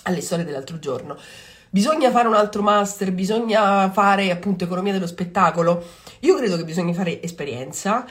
alle 0.03 0.21
storie 0.21 0.45
dell'altro 0.45 0.79
giorno. 0.79 1.17
Bisogna 1.75 2.13
fare 2.13 2.29
un 2.29 2.35
altro 2.35 2.63
master, 2.63 3.11
bisogna 3.11 3.91
fare 3.91 4.31
appunto 4.31 4.63
economia 4.63 4.93
dello 4.93 5.09
spettacolo. 5.09 5.85
Io 6.21 6.37
credo 6.37 6.57
che 6.57 6.63
bisogna 6.63 6.93
fare 6.93 7.21
esperienza 7.21 8.07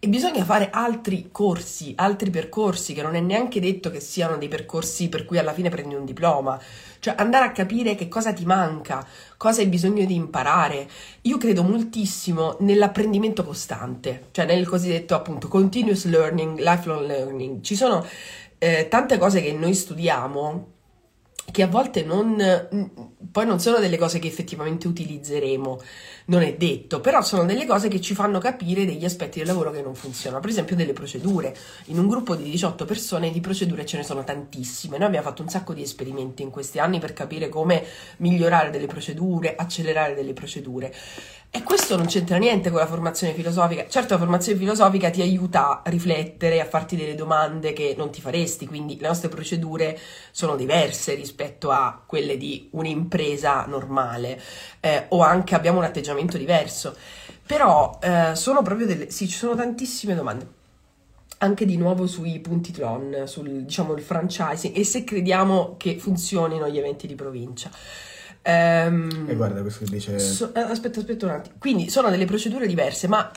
e 0.00 0.08
bisogna 0.08 0.44
fare 0.44 0.70
altri 0.70 1.30
corsi, 1.32 1.92
altri 1.96 2.30
percorsi, 2.30 2.94
che 2.94 3.02
non 3.02 3.16
è 3.16 3.20
neanche 3.20 3.58
detto 3.58 3.90
che 3.90 3.98
siano 3.98 4.36
dei 4.36 4.46
percorsi 4.46 5.08
per 5.08 5.24
cui 5.24 5.38
alla 5.38 5.52
fine 5.52 5.70
prendi 5.70 5.96
un 5.96 6.04
diploma. 6.04 6.60
Cioè 7.00 7.14
andare 7.18 7.46
a 7.46 7.52
capire 7.52 7.96
che 7.96 8.06
cosa 8.06 8.32
ti 8.32 8.44
manca, 8.44 9.04
cosa 9.36 9.60
hai 9.60 9.66
bisogno 9.66 10.04
di 10.04 10.14
imparare. 10.14 10.88
Io 11.22 11.36
credo 11.36 11.64
moltissimo 11.64 12.56
nell'apprendimento 12.60 13.42
costante, 13.42 14.26
cioè 14.30 14.44
nel 14.46 14.68
cosiddetto 14.68 15.16
appunto 15.16 15.48
continuous 15.48 16.04
learning, 16.04 16.58
lifelong 16.60 17.04
learning. 17.04 17.60
Ci 17.62 17.74
sono 17.74 18.06
eh, 18.58 18.86
tante 18.88 19.18
cose 19.18 19.42
che 19.42 19.52
noi 19.52 19.74
studiamo 19.74 20.76
che 21.50 21.62
a 21.62 21.66
volte 21.66 22.04
non, 22.04 22.36
poi 23.30 23.46
non 23.46 23.58
sono 23.60 23.78
delle 23.78 23.96
cose 23.96 24.18
che 24.18 24.28
effettivamente 24.28 24.86
utilizzeremo, 24.86 25.80
non 26.26 26.42
è 26.42 26.54
detto, 26.54 27.00
però 27.00 27.22
sono 27.22 27.44
delle 27.44 27.66
cose 27.66 27.88
che 27.88 28.00
ci 28.00 28.14
fanno 28.14 28.38
capire 28.38 28.84
degli 28.84 29.04
aspetti 29.04 29.38
del 29.38 29.48
lavoro 29.48 29.70
che 29.70 29.80
non 29.80 29.94
funzionano, 29.94 30.40
per 30.40 30.50
esempio 30.50 30.76
delle 30.76 30.92
procedure. 30.92 31.56
In 31.86 31.98
un 31.98 32.06
gruppo 32.06 32.34
di 32.34 32.50
18 32.50 32.84
persone 32.84 33.30
di 33.30 33.40
procedure 33.40 33.86
ce 33.86 33.96
ne 33.96 34.02
sono 34.02 34.24
tantissime, 34.24 34.98
noi 34.98 35.06
abbiamo 35.06 35.26
fatto 35.26 35.42
un 35.42 35.48
sacco 35.48 35.72
di 35.72 35.82
esperimenti 35.82 36.42
in 36.42 36.50
questi 36.50 36.78
anni 36.78 36.98
per 36.98 37.12
capire 37.12 37.48
come 37.48 37.84
migliorare 38.18 38.70
delle 38.70 38.86
procedure, 38.86 39.54
accelerare 39.56 40.14
delle 40.14 40.34
procedure. 40.34 40.94
E 41.50 41.62
questo 41.62 41.96
non 41.96 42.04
c'entra 42.04 42.36
niente 42.36 42.68
con 42.68 42.78
la 42.78 42.86
formazione 42.86 43.32
filosofica. 43.32 43.88
Certo, 43.88 44.12
la 44.12 44.18
formazione 44.20 44.58
filosofica 44.58 45.08
ti 45.08 45.22
aiuta 45.22 45.82
a 45.82 45.88
riflettere, 45.88 46.60
a 46.60 46.66
farti 46.66 46.94
delle 46.94 47.14
domande 47.14 47.72
che 47.72 47.94
non 47.96 48.10
ti 48.10 48.20
faresti, 48.20 48.66
quindi 48.66 48.98
le 49.00 49.08
nostre 49.08 49.30
procedure 49.30 49.98
sono 50.30 50.56
diverse 50.56 51.14
rispetto 51.14 51.70
a 51.70 52.02
quelle 52.04 52.36
di 52.36 52.68
un'impresa 52.72 53.64
normale, 53.64 54.38
eh, 54.80 55.06
o 55.08 55.22
anche 55.22 55.54
abbiamo 55.54 55.78
un 55.78 55.84
atteggiamento 55.84 56.36
diverso. 56.36 56.94
Però 57.46 57.98
eh, 58.02 58.32
sono 58.34 58.60
proprio 58.60 58.86
delle. 58.86 59.10
Sì, 59.10 59.26
ci 59.26 59.38
sono 59.38 59.54
tantissime 59.54 60.14
domande. 60.14 60.46
Anche 61.38 61.64
di 61.64 61.78
nuovo 61.78 62.06
sui 62.06 62.40
punti 62.40 62.72
Tron, 62.72 63.22
sul 63.24 63.62
diciamo 63.64 63.94
il 63.94 64.02
franchising 64.02 64.76
e 64.76 64.84
se 64.84 65.02
crediamo 65.02 65.76
che 65.78 65.98
funzionino 65.98 66.68
gli 66.68 66.76
eventi 66.76 67.06
di 67.06 67.14
provincia. 67.14 67.70
Ehm, 68.42 69.26
E 69.28 69.34
guarda 69.34 69.60
questo 69.60 69.84
che 69.84 69.90
dice... 69.90 70.18
So- 70.18 70.54
eh, 70.54 70.60
aspetta, 70.60 71.00
aspetta 71.00 71.26
un 71.26 71.32
attimo. 71.32 71.56
Quindi 71.58 71.90
sono 71.90 72.08
delle 72.10 72.24
procedure 72.24 72.66
diverse, 72.66 73.08
ma 73.08 73.30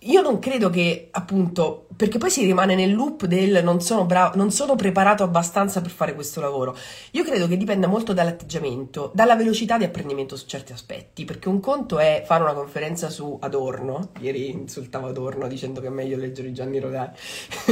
io 0.00 0.20
non 0.20 0.38
credo 0.38 0.68
che, 0.68 1.08
appunto, 1.10 1.86
perché 1.96 2.18
poi 2.18 2.30
si 2.30 2.44
rimane 2.44 2.74
nel 2.74 2.92
loop 2.92 3.24
del 3.24 3.64
non 3.64 3.80
sono 3.80 4.04
bravo, 4.04 4.36
non 4.36 4.50
sono 4.50 4.76
preparato 4.76 5.22
abbastanza 5.22 5.80
per 5.80 5.90
fare 5.90 6.14
questo 6.14 6.40
lavoro. 6.40 6.76
Io 7.12 7.24
credo 7.24 7.48
che 7.48 7.56
dipenda 7.56 7.86
molto 7.86 8.12
dall'atteggiamento, 8.12 9.10
dalla 9.14 9.34
velocità 9.34 9.78
di 9.78 9.84
apprendimento 9.84 10.36
su 10.36 10.46
certi 10.46 10.72
aspetti, 10.72 11.24
perché 11.24 11.48
un 11.48 11.60
conto 11.60 11.98
è 11.98 12.22
fare 12.26 12.42
una 12.42 12.52
conferenza 12.52 13.08
su 13.08 13.38
Adorno, 13.40 14.10
ieri 14.20 14.50
insultavo 14.50 15.08
Adorno 15.08 15.48
dicendo 15.48 15.80
che 15.80 15.86
è 15.86 15.90
meglio 15.90 16.18
leggere 16.18 16.52
Gianni 16.52 16.78
Rodari, 16.78 17.12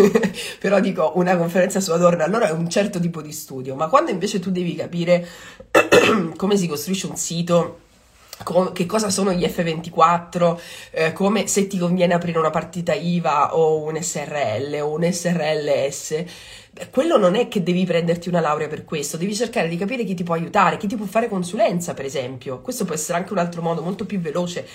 però 0.59 0.81
dico 0.81 1.13
una 1.17 1.37
conferenza 1.37 1.81
su 1.81 1.93
Adorno, 1.93 2.25
allora 2.25 2.49
è 2.49 2.53
un 2.53 2.71
certo 2.71 2.99
tipo 2.99 3.21
di 3.21 3.33
studio, 3.33 3.75
ma 3.75 3.89
quando 3.89 4.11
invece 4.11 4.41
tu 4.41 4.51
devi 4.51 4.75
capire 4.75 5.29
come 6.37 6.57
si 6.57 6.67
costruisce 6.67 7.07
un 7.07 7.17
sito 7.17 7.81
com- 8.45 8.73
che 8.73 8.87
cosa 8.87 9.11
sono 9.11 9.33
gli 9.33 9.45
F24, 9.45 10.61
eh, 10.93 11.13
come 11.13 11.49
se 11.49 11.67
ti 11.67 11.79
conviene 11.79 12.15
aprire 12.15 12.39
una 12.39 12.51
partita 12.51 12.93
IVA 12.93 13.57
o 13.57 13.83
un 13.83 14.01
SRL 14.01 14.79
o 14.81 14.93
un 14.93 15.11
SRLS. 15.11 16.25
Beh, 16.71 16.91
quello 16.91 17.19
non 17.19 17.35
è 17.35 17.49
che 17.49 17.65
devi 17.65 17.85
prenderti 17.85 18.29
una 18.29 18.41
laurea 18.41 18.69
per 18.69 18.85
questo, 18.85 19.17
devi 19.17 19.35
cercare 19.35 19.69
di 19.69 19.77
capire 19.77 20.05
chi 20.05 20.15
ti 20.15 20.23
può 20.23 20.35
aiutare, 20.35 20.77
chi 20.77 20.87
ti 20.87 20.97
può 20.97 21.07
fare 21.07 21.29
consulenza, 21.29 21.95
per 21.95 22.05
esempio. 22.05 22.61
Questo 22.61 22.85
può 22.85 22.95
essere 22.95 23.19
anche 23.19 23.33
un 23.33 23.39
altro 23.39 23.63
modo 23.63 23.83
molto 23.83 24.05
più 24.07 24.21
veloce. 24.21 24.67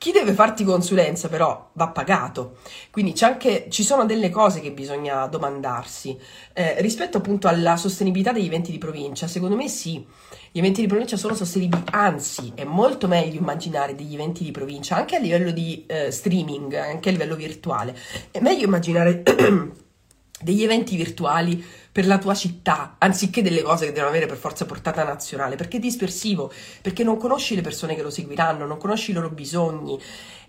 Chi 0.00 0.12
deve 0.12 0.32
farti 0.32 0.64
consulenza 0.64 1.28
però 1.28 1.72
va 1.74 1.88
pagato, 1.88 2.56
quindi 2.90 3.12
anche, 3.20 3.66
ci 3.68 3.82
sono 3.82 4.06
delle 4.06 4.30
cose 4.30 4.60
che 4.60 4.72
bisogna 4.72 5.26
domandarsi. 5.26 6.18
Eh, 6.54 6.80
rispetto 6.80 7.18
appunto 7.18 7.48
alla 7.48 7.76
sostenibilità 7.76 8.32
degli 8.32 8.46
eventi 8.46 8.70
di 8.70 8.78
provincia, 8.78 9.26
secondo 9.26 9.56
me 9.56 9.68
sì, 9.68 10.02
gli 10.52 10.58
eventi 10.58 10.80
di 10.80 10.88
provincia 10.88 11.16
sono 11.16 11.34
sostenibili, 11.34 11.84
anzi 11.92 12.50
è 12.56 12.64
molto 12.64 13.06
meglio 13.06 13.38
immaginare 13.38 13.94
degli 13.94 14.14
eventi 14.14 14.42
di 14.42 14.50
provincia 14.50 14.96
anche 14.96 15.14
a 15.14 15.20
livello 15.20 15.52
di 15.52 15.84
eh, 15.86 16.10
streaming, 16.10 16.74
anche 16.74 17.08
a 17.08 17.12
livello 17.12 17.36
virtuale. 17.36 17.96
È 18.32 18.40
meglio 18.40 18.64
immaginare 18.64 19.22
degli 20.42 20.64
eventi 20.64 20.96
virtuali 20.96 21.64
per 21.92 22.04
la 22.04 22.18
tua 22.18 22.34
città, 22.34 22.96
anziché 22.98 23.42
delle 23.42 23.62
cose 23.62 23.86
che 23.86 23.92
devono 23.92 24.10
avere 24.10 24.26
per 24.26 24.38
forza 24.38 24.66
portata 24.66 25.04
nazionale, 25.04 25.54
perché 25.54 25.76
è 25.76 25.80
dispersivo, 25.80 26.52
perché 26.82 27.04
non 27.04 27.16
conosci 27.16 27.54
le 27.54 27.62
persone 27.62 27.94
che 27.94 28.02
lo 28.02 28.10
seguiranno, 28.10 28.66
non 28.66 28.78
conosci 28.78 29.12
i 29.12 29.14
loro 29.14 29.30
bisogni. 29.30 30.00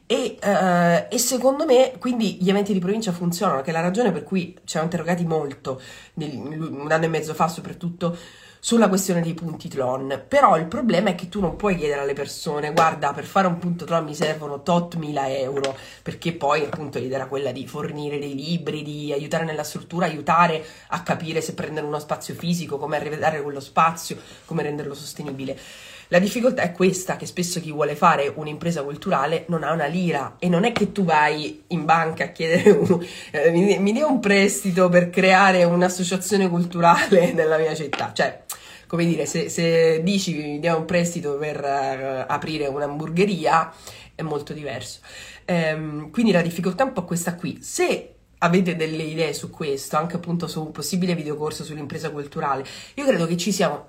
E, 0.08 0.38
uh, 0.41 1.14
e, 1.14 1.18
secondo 1.20 1.66
me, 1.66 1.93
quindi 1.99 2.38
gli 2.41 2.49
eventi 2.49 2.74
di 2.74 2.80
provincia 2.80 3.12
funzionano, 3.12 3.62
che 3.62 3.70
è 3.70 3.74
la 3.74 3.82
ragione 3.82 4.12
per 4.12 4.24
cui 4.24 4.54
ci 4.56 4.72
siamo 4.72 4.86
interrogati 4.86 5.26
molto, 5.26 5.80
nel, 6.16 6.36
un 6.36 6.91
anno 6.91 7.06
e 7.06 7.08
mezzo 7.08 7.34
fa 7.34 7.47
soprattutto, 7.47 8.18
sulla 8.64 8.88
questione 8.88 9.22
dei 9.22 9.34
punti 9.34 9.68
Tlon. 9.68 10.26
Però 10.28 10.55
il 10.55 10.68
problema 10.68 11.09
è 11.09 11.16
che 11.16 11.28
tu 11.28 11.41
non 11.41 11.55
puoi 11.55 11.76
chiedere 11.76 12.01
alle 12.01 12.14
persone, 12.14 12.72
guarda, 12.72 13.12
per 13.12 13.26
fare 13.26 13.47
un 13.47 13.57
punto 13.57 13.86
Tlon 13.86 14.05
mi 14.05 14.16
servono 14.16 14.62
tot 14.62 14.95
mila 14.95 15.28
euro, 15.30 15.76
perché 16.03 16.32
poi 16.34 16.64
appunto 16.64 16.99
l'idea 16.99 17.18
era 17.18 17.28
quella 17.28 17.51
di 17.51 17.68
fornire 17.68 18.20
dei 18.20 18.36
libri, 18.36 18.84
di 18.84 19.12
aiutare 19.12 19.43
nella 19.45 19.64
struttura, 19.64 20.05
aiutare 20.05 20.64
a 20.89 21.01
capire 21.01 21.41
se 21.41 21.55
prendere 21.55 21.88
uno 21.88 21.99
spazio 21.99 22.36
fisico, 22.36 22.78
come 22.78 22.97
arredare 22.97 23.41
quello 23.41 23.59
spazio, 23.59 24.18
come 24.45 24.62
renderlo 24.62 24.93
sostenibile. 24.93 25.57
La 26.12 26.20
difficoltà 26.20 26.62
è 26.62 26.74
questa, 26.74 27.16
che 27.16 27.26
spesso 27.26 27.62
chi 27.62 27.72
vuole 27.72 27.95
fare 27.95 28.30
un'impresa 28.36 28.84
culturale 28.84 29.45
non 29.47 29.64
ha 29.64 29.72
una 29.72 29.86
lira 29.86 30.36
e 30.39 30.49
non 30.49 30.66
è 30.66 30.74
che 30.74 30.91
tu 30.91 31.05
vai 31.05 31.64
in 31.68 31.86
banca 31.86 32.26
a 32.26 32.28
chiedere 32.28 32.70
un, 32.78 33.05
eh, 33.32 33.49
mi, 33.49 33.80
mi 33.80 33.93
dia 33.93 34.05
un 34.05 34.20
prestito 34.20 34.89
per 34.89 35.09
creare 35.09 35.64
un'associazione 35.64 36.49
culturale 36.49 37.32
nella 37.34 37.57
mia 37.57 37.74
città. 37.74 38.12
Cioè, 38.14 38.41
come 38.91 39.05
dire, 39.05 39.25
se, 39.25 39.47
se 39.47 40.03
dici 40.03 40.35
mi 40.35 40.59
dia 40.59 40.75
un 40.75 40.83
prestito 40.83 41.37
per 41.37 41.63
uh, 41.63 42.29
aprire 42.29 42.67
un'hamburgeria 42.67 43.73
è 44.13 44.21
molto 44.21 44.51
diverso. 44.51 44.99
Um, 45.47 46.11
quindi 46.11 46.33
la 46.33 46.41
difficoltà 46.41 46.83
è 46.83 46.87
un 46.87 46.91
po' 46.91 47.05
questa 47.05 47.35
qui. 47.35 47.59
Se 47.61 48.15
avete 48.39 48.75
delle 48.75 49.03
idee 49.03 49.31
su 49.31 49.49
questo, 49.49 49.95
anche 49.95 50.17
appunto 50.17 50.45
su 50.47 50.61
un 50.61 50.71
possibile 50.73 51.15
videocorso 51.15 51.63
sull'impresa 51.63 52.09
culturale, 52.09 52.65
io 52.95 53.05
credo 53.05 53.25
che 53.27 53.37
ci 53.37 53.53
siano 53.53 53.87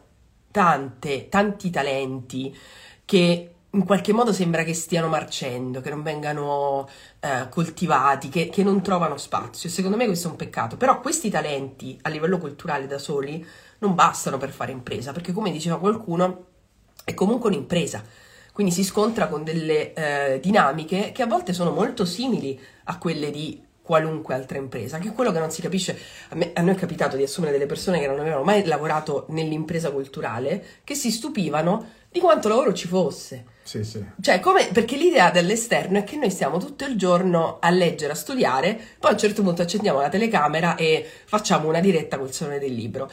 tante, 0.53 1.29
tanti 1.29 1.71
talenti 1.71 2.57
che 3.05 3.55
in 3.71 3.85
qualche 3.85 4.13
modo 4.13 4.33
sembra 4.33 4.63
che 4.63 4.75
stiano 4.75 5.09
marcendo, 5.09 5.81
che 5.81 5.91
non 5.91 6.05
vengano 6.05 6.89
eh, 7.19 7.49
coltivati, 7.49 8.29
che, 8.29 8.51
che, 8.51 8.63
non 8.63 8.83
trovano 8.83 9.17
spazio. 9.17 9.69
Secondo 9.69 9.97
me 9.97 10.07
questo 10.07 10.29
è 10.29 10.31
un 10.31 10.37
peccato. 10.37 10.77
Però 10.77 11.01
questi 11.01 11.29
talenti 11.29 11.99
a 12.03 12.09
livello 12.09 12.39
culturale 12.39 12.87
da 12.87 12.99
soli 12.99 13.45
non 13.83 13.95
bastano 13.95 14.39
per 14.39 14.51
fare 14.51 14.73
impresa, 14.73 15.13
perché 15.13 15.33
come 15.33 15.51
diceva 15.51 15.79
qualcuno, 15.79 16.47
è 17.05 17.13
comunque 17.15 17.51
un'impresa. 17.51 18.03
Quindi 18.53 18.73
si 18.73 18.85
scontra 18.85 19.27
con 19.27 19.45
delle 19.45 19.93
eh, 19.93 20.41
dinamiche 20.41 21.11
che 21.13 21.23
a 21.23 21.27
volte 21.27 21.53
sono 21.53 21.73
molto 21.73 22.05
simili 22.05 22.59
a 22.85 22.99
quelle 22.99 23.31
di 23.31 23.61
qualunque 23.83 24.35
altra 24.35 24.59
impresa, 24.59 24.99
che 24.99 25.09
è 25.09 25.13
quello 25.13 25.33
che 25.33 25.41
non 25.41 25.51
si 25.51 25.61
capisce. 25.61 25.99
A, 26.29 26.37
me, 26.37 26.53
a 26.55 26.63
noi 26.63 26.75
è 26.75 26.79
capitato 26.79 27.17
di 27.17 27.25
assumere 27.25 27.53
delle 27.53 27.67
persone 27.67 27.99
che 27.99 28.07
non 28.07 28.21
avevano 28.21 28.45
mai 28.45 28.65
lavorato 28.65 29.27
nell'impresa 29.31 29.91
culturale, 29.91 30.65
che 30.85 30.95
si 30.95 31.11
stupivano 31.11 32.01
di 32.09 32.21
quanto 32.21 32.49
lavoro 32.49 32.73
ci 32.73 32.87
fosse. 32.87 33.47
Sì, 33.65 33.83
sì. 33.85 34.05
Cioè, 34.21 34.39
come, 34.39 34.69
perché 34.73 34.97
l'idea 34.97 35.31
dell'esterno 35.31 35.99
è 35.99 36.05
che 36.05 36.17
noi 36.17 36.31
stiamo 36.31 36.59
tutto 36.59 36.85
il 36.85 36.97
giorno 36.97 37.59
a 37.61 37.71
leggere, 37.71 38.13
a 38.13 38.17
studiare, 38.17 38.79
poi 38.99 39.11
a 39.11 39.15
un 39.15 39.19
certo 39.19 39.43
punto 39.43 39.63
accendiamo 39.63 40.01
la 40.01 40.09
telecamera 40.09 40.77
e 40.77 41.09
facciamo 41.25 41.69
una 41.69 41.81
diretta 41.81 42.19
col 42.19 42.33
salone 42.33 42.59
del 42.59 42.75
libro. 42.75 43.11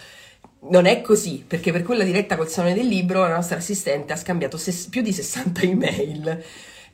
Non 0.61 0.85
è 0.85 1.01
così, 1.01 1.43
perché 1.47 1.71
per 1.71 1.83
quella 1.83 2.03
diretta 2.03 2.35
col 2.35 2.49
salone 2.49 2.73
del 2.73 2.85
libro 2.85 3.21
la 3.21 3.35
nostra 3.35 3.57
assistente 3.57 4.11
ha 4.11 4.17
scambiato 4.17 4.57
ses- 4.57 4.87
più 4.87 5.01
di 5.01 5.13
60 5.13 5.61
email 5.61 6.43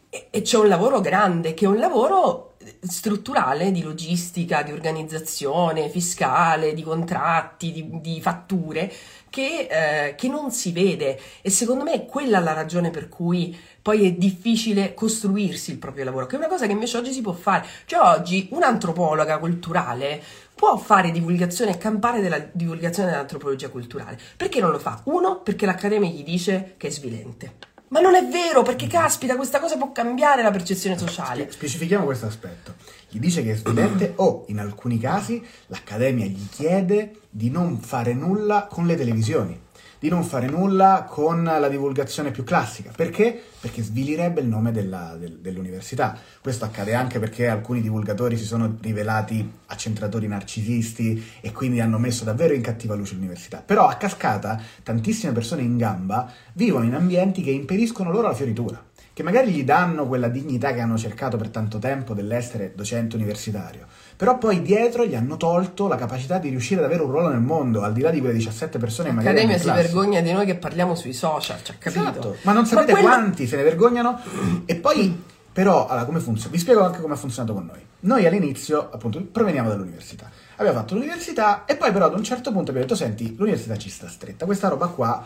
e, 0.09 0.27
e 0.29 0.41
c'è 0.41 0.57
un 0.57 0.67
lavoro 0.67 1.01
grande, 1.01 1.53
che 1.53 1.65
è 1.65 1.67
un 1.67 1.77
lavoro 1.77 2.55
strutturale 2.81 3.71
di 3.71 3.81
logistica, 3.81 4.63
di 4.63 4.71
organizzazione 4.71 5.89
fiscale, 5.89 6.73
di 6.73 6.83
contratti, 6.83 7.71
di, 7.71 7.89
di 8.01 8.21
fatture, 8.21 8.91
che, 9.29 9.67
eh, 9.69 10.15
che, 10.15 10.27
non 10.27 10.51
si 10.51 10.71
vede 10.71 11.19
e 11.41 11.49
secondo 11.49 11.83
me 11.83 11.91
è 11.91 12.05
quella 12.05 12.39
la 12.39 12.53
ragione 12.53 12.89
per 12.89 13.09
cui 13.09 13.55
poi 13.81 14.07
è 14.07 14.13
difficile 14.13 14.93
costruirsi 14.93 15.71
il 15.71 15.77
proprio 15.77 16.05
lavoro, 16.05 16.25
che 16.25 16.35
è 16.35 16.39
una 16.39 16.47
cosa 16.47 16.65
che 16.65 16.71
invece 16.71 16.97
oggi 16.97 17.11
si 17.11 17.21
può 17.21 17.33
fare. 17.33 17.67
Cioè 17.85 17.99
oggi 17.99 18.47
un'antropologa 18.51 19.37
culturale 19.37 20.23
può 20.55 20.77
fare 20.77 21.11
divulgazione 21.11 21.71
e 21.71 21.77
campare 21.77 22.21
della 22.21 22.39
divulgazione 22.51 23.11
dell'antropologia 23.11 23.69
culturale. 23.69 24.17
Perché 24.37 24.61
non 24.61 24.71
lo 24.71 24.79
fa? 24.79 25.01
Uno, 25.05 25.41
perché 25.41 25.65
l'Accademia 25.65 26.09
gli 26.09 26.23
dice 26.23 26.75
che 26.77 26.87
è 26.87 26.89
svilente. 26.89 27.73
Ma 27.89 27.99
non 27.99 28.15
è 28.15 28.25
vero, 28.25 28.63
perché 28.63 28.87
caspita, 28.87 29.35
questa 29.35 29.59
cosa 29.59 29.77
può 29.77 29.91
cambiare 29.91 30.41
la 30.41 30.51
percezione 30.51 30.97
sociale. 30.97 31.51
Specifichiamo 31.51 32.05
questo 32.05 32.25
aspetto. 32.25 32.73
Gli 33.09 33.19
dice 33.19 33.43
che 33.43 33.51
è 33.51 33.55
studente 33.55 34.13
o, 34.15 34.45
in 34.47 34.59
alcuni 34.59 34.97
casi, 34.97 35.45
l'Accademia 35.67 36.25
gli 36.25 36.49
chiede 36.49 37.19
di 37.29 37.49
non 37.49 37.77
fare 37.79 38.13
nulla 38.13 38.67
con 38.69 38.85
le 38.85 38.95
televisioni 38.95 39.63
di 40.05 40.11
non 40.11 40.23
fare 40.23 40.45
nulla 40.45 41.07
con 41.09 41.43
la 41.43 41.67
divulgazione 41.67 42.29
più 42.29 42.43
classica. 42.43 42.91
Perché? 42.95 43.41
Perché 43.59 43.81
svilirebbe 43.81 44.39
il 44.39 44.45
nome 44.45 44.71
della, 44.71 45.15
del, 45.17 45.39
dell'università. 45.39 46.15
Questo 46.41 46.63
accade 46.63 46.93
anche 46.93 47.17
perché 47.17 47.47
alcuni 47.47 47.81
divulgatori 47.81 48.37
si 48.37 48.43
sono 48.43 48.77
rivelati 48.81 49.51
accentratori 49.65 50.27
narcisisti 50.27 51.25
e 51.41 51.51
quindi 51.51 51.81
hanno 51.81 51.97
messo 51.97 52.23
davvero 52.23 52.53
in 52.53 52.61
cattiva 52.61 52.93
luce 52.93 53.15
l'università. 53.15 53.63
Però 53.65 53.87
a 53.87 53.95
cascata 53.95 54.61
tantissime 54.83 55.31
persone 55.31 55.63
in 55.63 55.75
gamba 55.75 56.31
vivono 56.53 56.85
in 56.85 56.93
ambienti 56.93 57.41
che 57.41 57.49
impediscono 57.49 58.11
loro 58.11 58.27
la 58.27 58.35
fioritura 58.35 58.79
che 59.15 59.23
magari 59.23 59.49
gli 59.53 59.63
danno 59.63 60.07
quella 60.07 60.27
dignità 60.27 60.73
che 60.73 60.81
hanno 60.81 60.97
cercato 60.97 61.37
per 61.37 61.47
tanto 61.47 61.79
tempo 61.79 62.13
dell'essere 62.13 62.73
docente 62.75 63.15
universitario, 63.15 63.87
però 64.15 64.37
poi 64.37 64.61
dietro 64.61 65.05
gli 65.05 65.15
hanno 65.15 65.37
tolto 65.37 65.87
la 65.87 65.95
capacità 65.95 66.37
di 66.37 66.49
riuscire 66.49 66.79
ad 66.79 66.85
avere 66.85 67.03
un 67.03 67.11
ruolo 67.11 67.29
nel 67.29 67.41
mondo, 67.41 67.81
al 67.81 67.93
di 67.93 68.01
là 68.01 68.11
di 68.11 68.19
quelle 68.19 68.35
17 68.35 68.77
persone 68.77 69.09
che 69.09 69.15
magari 69.15 69.35
L'Accademia 69.35 69.57
si 69.57 69.69
vergogna 69.69 70.21
di 70.21 70.31
noi 70.31 70.45
che 70.45 70.55
parliamo 70.55 70.95
sui 70.95 71.13
social, 71.13 71.61
cioè, 71.61 71.77
capito? 71.77 72.01
Esatto. 72.01 72.35
Ma 72.43 72.53
non 72.53 72.65
sapete 72.65 72.93
Ma 72.93 72.99
quella... 72.99 73.15
quanti 73.15 73.47
se 73.47 73.57
ne 73.57 73.63
vergognano? 73.63 74.19
e 74.65 74.75
poi, 74.75 75.23
però, 75.51 75.87
allora, 75.87 76.05
come 76.05 76.19
funziona? 76.19 76.51
Vi 76.51 76.59
spiego 76.59 76.83
anche 76.83 77.01
come 77.01 77.13
ha 77.13 77.17
funzionato 77.17 77.53
con 77.53 77.65
noi. 77.65 77.79
Noi 78.01 78.25
all'inizio, 78.25 78.89
appunto, 78.91 79.21
proveniamo 79.21 79.67
dall'università. 79.67 80.29
Abbiamo 80.57 80.79
fatto 80.79 80.93
l'università 80.93 81.65
e 81.65 81.75
poi 81.75 81.91
però 81.91 82.05
ad 82.05 82.13
un 82.13 82.23
certo 82.23 82.51
punto 82.51 82.71
abbiamo 82.71 82.87
detto, 82.87 82.95
senti, 82.95 83.35
l'università 83.35 83.77
ci 83.77 83.89
sta 83.89 84.07
stretta, 84.07 84.45
questa 84.45 84.69
roba 84.69 84.87
qua 84.87 85.25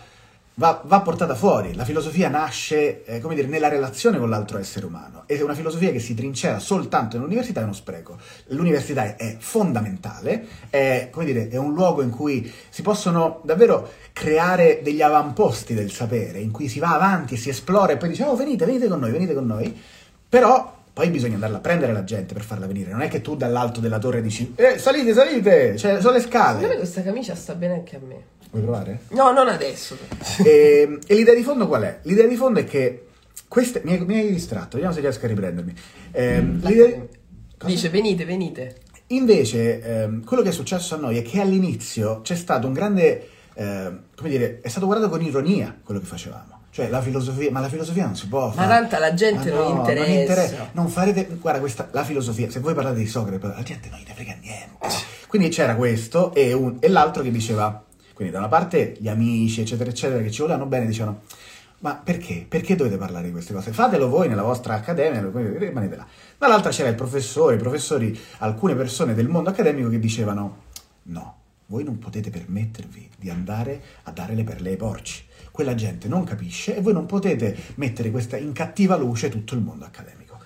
va, 0.60 0.82
va, 0.84 1.00
portata 1.00 1.36
fuori. 1.36 1.74
La 1.74 1.86
filosofia 1.86 2.28
nasce, 2.28 3.06
eh, 3.06 3.20
come 3.22 3.34
dire, 3.34 3.48
nella 3.48 3.70
relazione 3.70 4.20
con 4.20 4.30
l'altro 4.30 4.58
essere 4.58 4.86
umano. 4.86 5.24
E 5.26 5.42
una 5.42 5.54
filosofia 5.54 5.92
che 5.92 6.00
si 6.00 6.14
trincea 6.14 6.60
soltanto 6.60 7.16
nell'università 7.16 7.62
è 7.62 7.64
uno 7.64 7.74
spreco. 7.74 8.18
L'università 8.48 9.04
è, 9.04 9.16
è 9.16 9.36
fondamentale, 9.40 10.46
è, 10.70 11.08
come 11.12 11.26
dire, 11.26 11.48
è 11.48 11.56
un 11.56 11.74
luogo 11.74 12.02
in 12.02 12.10
cui 12.10 12.52
si 12.70 12.82
possono 12.82 13.40
davvero 13.44 13.90
creare 14.12 14.82
degli 14.84 15.02
avamposti 15.02 15.74
del 15.74 15.92
sapere, 15.92 16.40
in 16.40 16.52
cui 16.52 16.68
si 16.68 16.80
va 16.80 16.94
avanti 16.94 17.38
si 17.38 17.50
esplora 17.50 17.94
e 17.94 17.98
poi 17.98 18.10
dice, 18.10 18.24
oh 18.24 18.36
venite, 18.36 18.66
venite 18.66 18.90
con 18.90 19.00
noi, 19.00 19.12
venite 19.12 19.34
con 19.34 19.46
noi. 19.46 19.82
Però 20.28 20.76
poi 20.92 21.10
bisogna 21.10 21.36
andarla 21.36 21.58
a 21.58 21.62
prendere 21.62 21.94
la 21.94 22.04
gente 22.04 22.34
per 22.34 22.44
farla 22.44 22.68
venire. 22.68 22.92
Non 22.92 23.02
è 23.02 23.08
che 23.08 23.22
tu 23.22 23.38
dall'alto 23.38 23.80
della 23.80 24.00
torre 24.00 24.22
dici, 24.22 24.54
eh, 24.58 24.78
salite, 24.78 25.14
salite, 25.14 25.78
cioè, 25.78 26.02
sono 26.02 26.14
le 26.14 26.22
scale. 26.22 26.56
Secondo 26.56 26.68
me 26.68 26.76
questa 26.76 27.02
camicia 27.02 27.36
sta 27.36 27.56
bene 27.56 27.76
anche 27.76 27.96
a 27.96 28.00
me. 28.06 28.24
Vuoi 28.52 28.64
provare? 28.64 29.02
No, 29.10 29.32
non 29.32 29.48
adesso. 29.48 29.98
e, 30.44 31.00
e, 31.06 31.16
l'idea 31.16 31.34
di 31.36 31.44
fondo 31.44 31.68
qual 31.68 31.84
è? 31.84 32.00
L'idea 32.04 32.28
di 32.28 32.36
fondo 32.36 32.60
è 32.60 32.66
che 32.66 33.08
queste, 33.48 33.82
mi, 33.84 33.94
hai, 33.94 34.00
mi 34.06 34.18
hai 34.20 34.32
distratto, 34.32 34.72
vediamo 34.74 34.94
se 34.94 35.02
riesco 35.02 35.26
a 35.26 35.28
riprendermi. 35.28 35.74
Eh, 36.12 36.46
Cosa? 37.58 37.74
Dice 37.74 37.90
venite, 37.90 38.24
venite. 38.24 38.78
Invece, 39.08 39.82
ehm, 39.82 40.24
quello 40.24 40.42
che 40.42 40.50
è 40.50 40.52
successo 40.54 40.96
a 40.96 40.98
noi 40.98 41.18
è 41.18 41.22
che 41.22 41.42
all'inizio 41.42 42.22
c'è 42.22 42.36
stato 42.36 42.68
un 42.68 42.74
grande, 42.74 43.28
ehm, 43.54 44.04
come 44.16 44.30
dire, 44.30 44.60
è 44.62 44.70
stato 44.70 44.86
guardato 44.86 45.10
con 45.10 45.22
ironia 45.22 45.78
quello 45.84 46.00
che 46.00 46.06
facevamo. 46.06 46.58
Cioè, 46.72 46.88
la 46.88 47.02
filosofia, 47.02 47.52
ma 47.52 47.60
la 47.60 47.68
filosofia 47.68 48.06
non 48.06 48.16
si 48.16 48.28
può 48.28 48.50
fare. 48.52 48.68
tanto 48.68 48.96
alla 48.96 49.14
gente 49.14 49.52
Ma 49.52 49.58
non 49.58 49.74
no, 49.74 49.80
interessa. 49.90 50.70
Non 50.72 50.88
farete, 50.88 51.28
guarda, 51.42 51.60
questa, 51.60 51.90
la 51.92 52.04
filosofia, 52.06 52.50
se 52.50 52.60
voi 52.62 52.74
parlate 52.74 53.00
di 53.00 53.08
Socrate, 53.08 53.46
la 53.46 53.64
gente 53.64 53.90
non 53.90 54.00
gli 54.00 54.08
frega 54.14 54.36
niente. 54.40 54.88
Quindi 55.28 55.50
c'era 55.50 55.76
questo 55.76 56.34
e, 56.34 56.54
un- 56.54 56.78
e 56.80 56.88
l'altro 56.88 57.24
che 57.24 57.32
diceva, 57.32 57.84
quindi 58.20 58.36
da 58.36 58.42
una 58.42 58.50
parte 58.50 58.98
gli 59.00 59.08
amici, 59.08 59.62
eccetera, 59.62 59.90
eccetera, 59.90 60.22
che 60.22 60.30
ci 60.30 60.42
volevano 60.42 60.66
bene, 60.66 60.86
dicevano, 60.86 61.22
ma 61.80 61.96
perché? 61.96 62.46
Perché 62.46 62.76
dovete 62.76 62.98
parlare 62.98 63.28
di 63.28 63.32
queste 63.32 63.54
cose? 63.54 63.72
Fatelo 63.72 64.10
voi 64.10 64.28
nella 64.28 64.42
vostra 64.42 64.74
accademia, 64.74 65.22
rimanete 65.58 65.96
là. 65.96 66.06
Dall'altra 66.38 66.70
c'era 66.70 66.90
il 66.90 66.96
professore, 66.96 67.56
i 67.56 67.58
professori, 67.58 68.20
alcune 68.40 68.76
persone 68.76 69.14
del 69.14 69.30
mondo 69.30 69.52
accademico 69.52 69.88
che 69.88 70.00
dicevano, 70.00 70.64
no, 71.04 71.38
voi 71.68 71.86
non 71.86 71.98
potete 71.98 72.30
permettervi 72.30 73.10
di 73.18 73.30
andare 73.30 73.82
a 74.04 74.12
dare 74.12 74.36
le 74.36 74.44
perle 74.44 74.72
ai 74.72 74.76
porci. 74.76 75.24
Quella 75.50 75.74
gente 75.74 76.10
non 76.10 76.26
capisce 76.26 76.76
e 76.76 76.82
voi 76.82 76.92
non 76.92 77.06
potete 77.06 77.56
mettere 77.76 78.12
questa 78.12 78.36
in 78.36 78.52
cattiva 78.52 78.98
luce 78.98 79.30
tutto 79.30 79.56
il 79.56 79.62
mondo 79.62 79.86
accademico. 79.86 80.40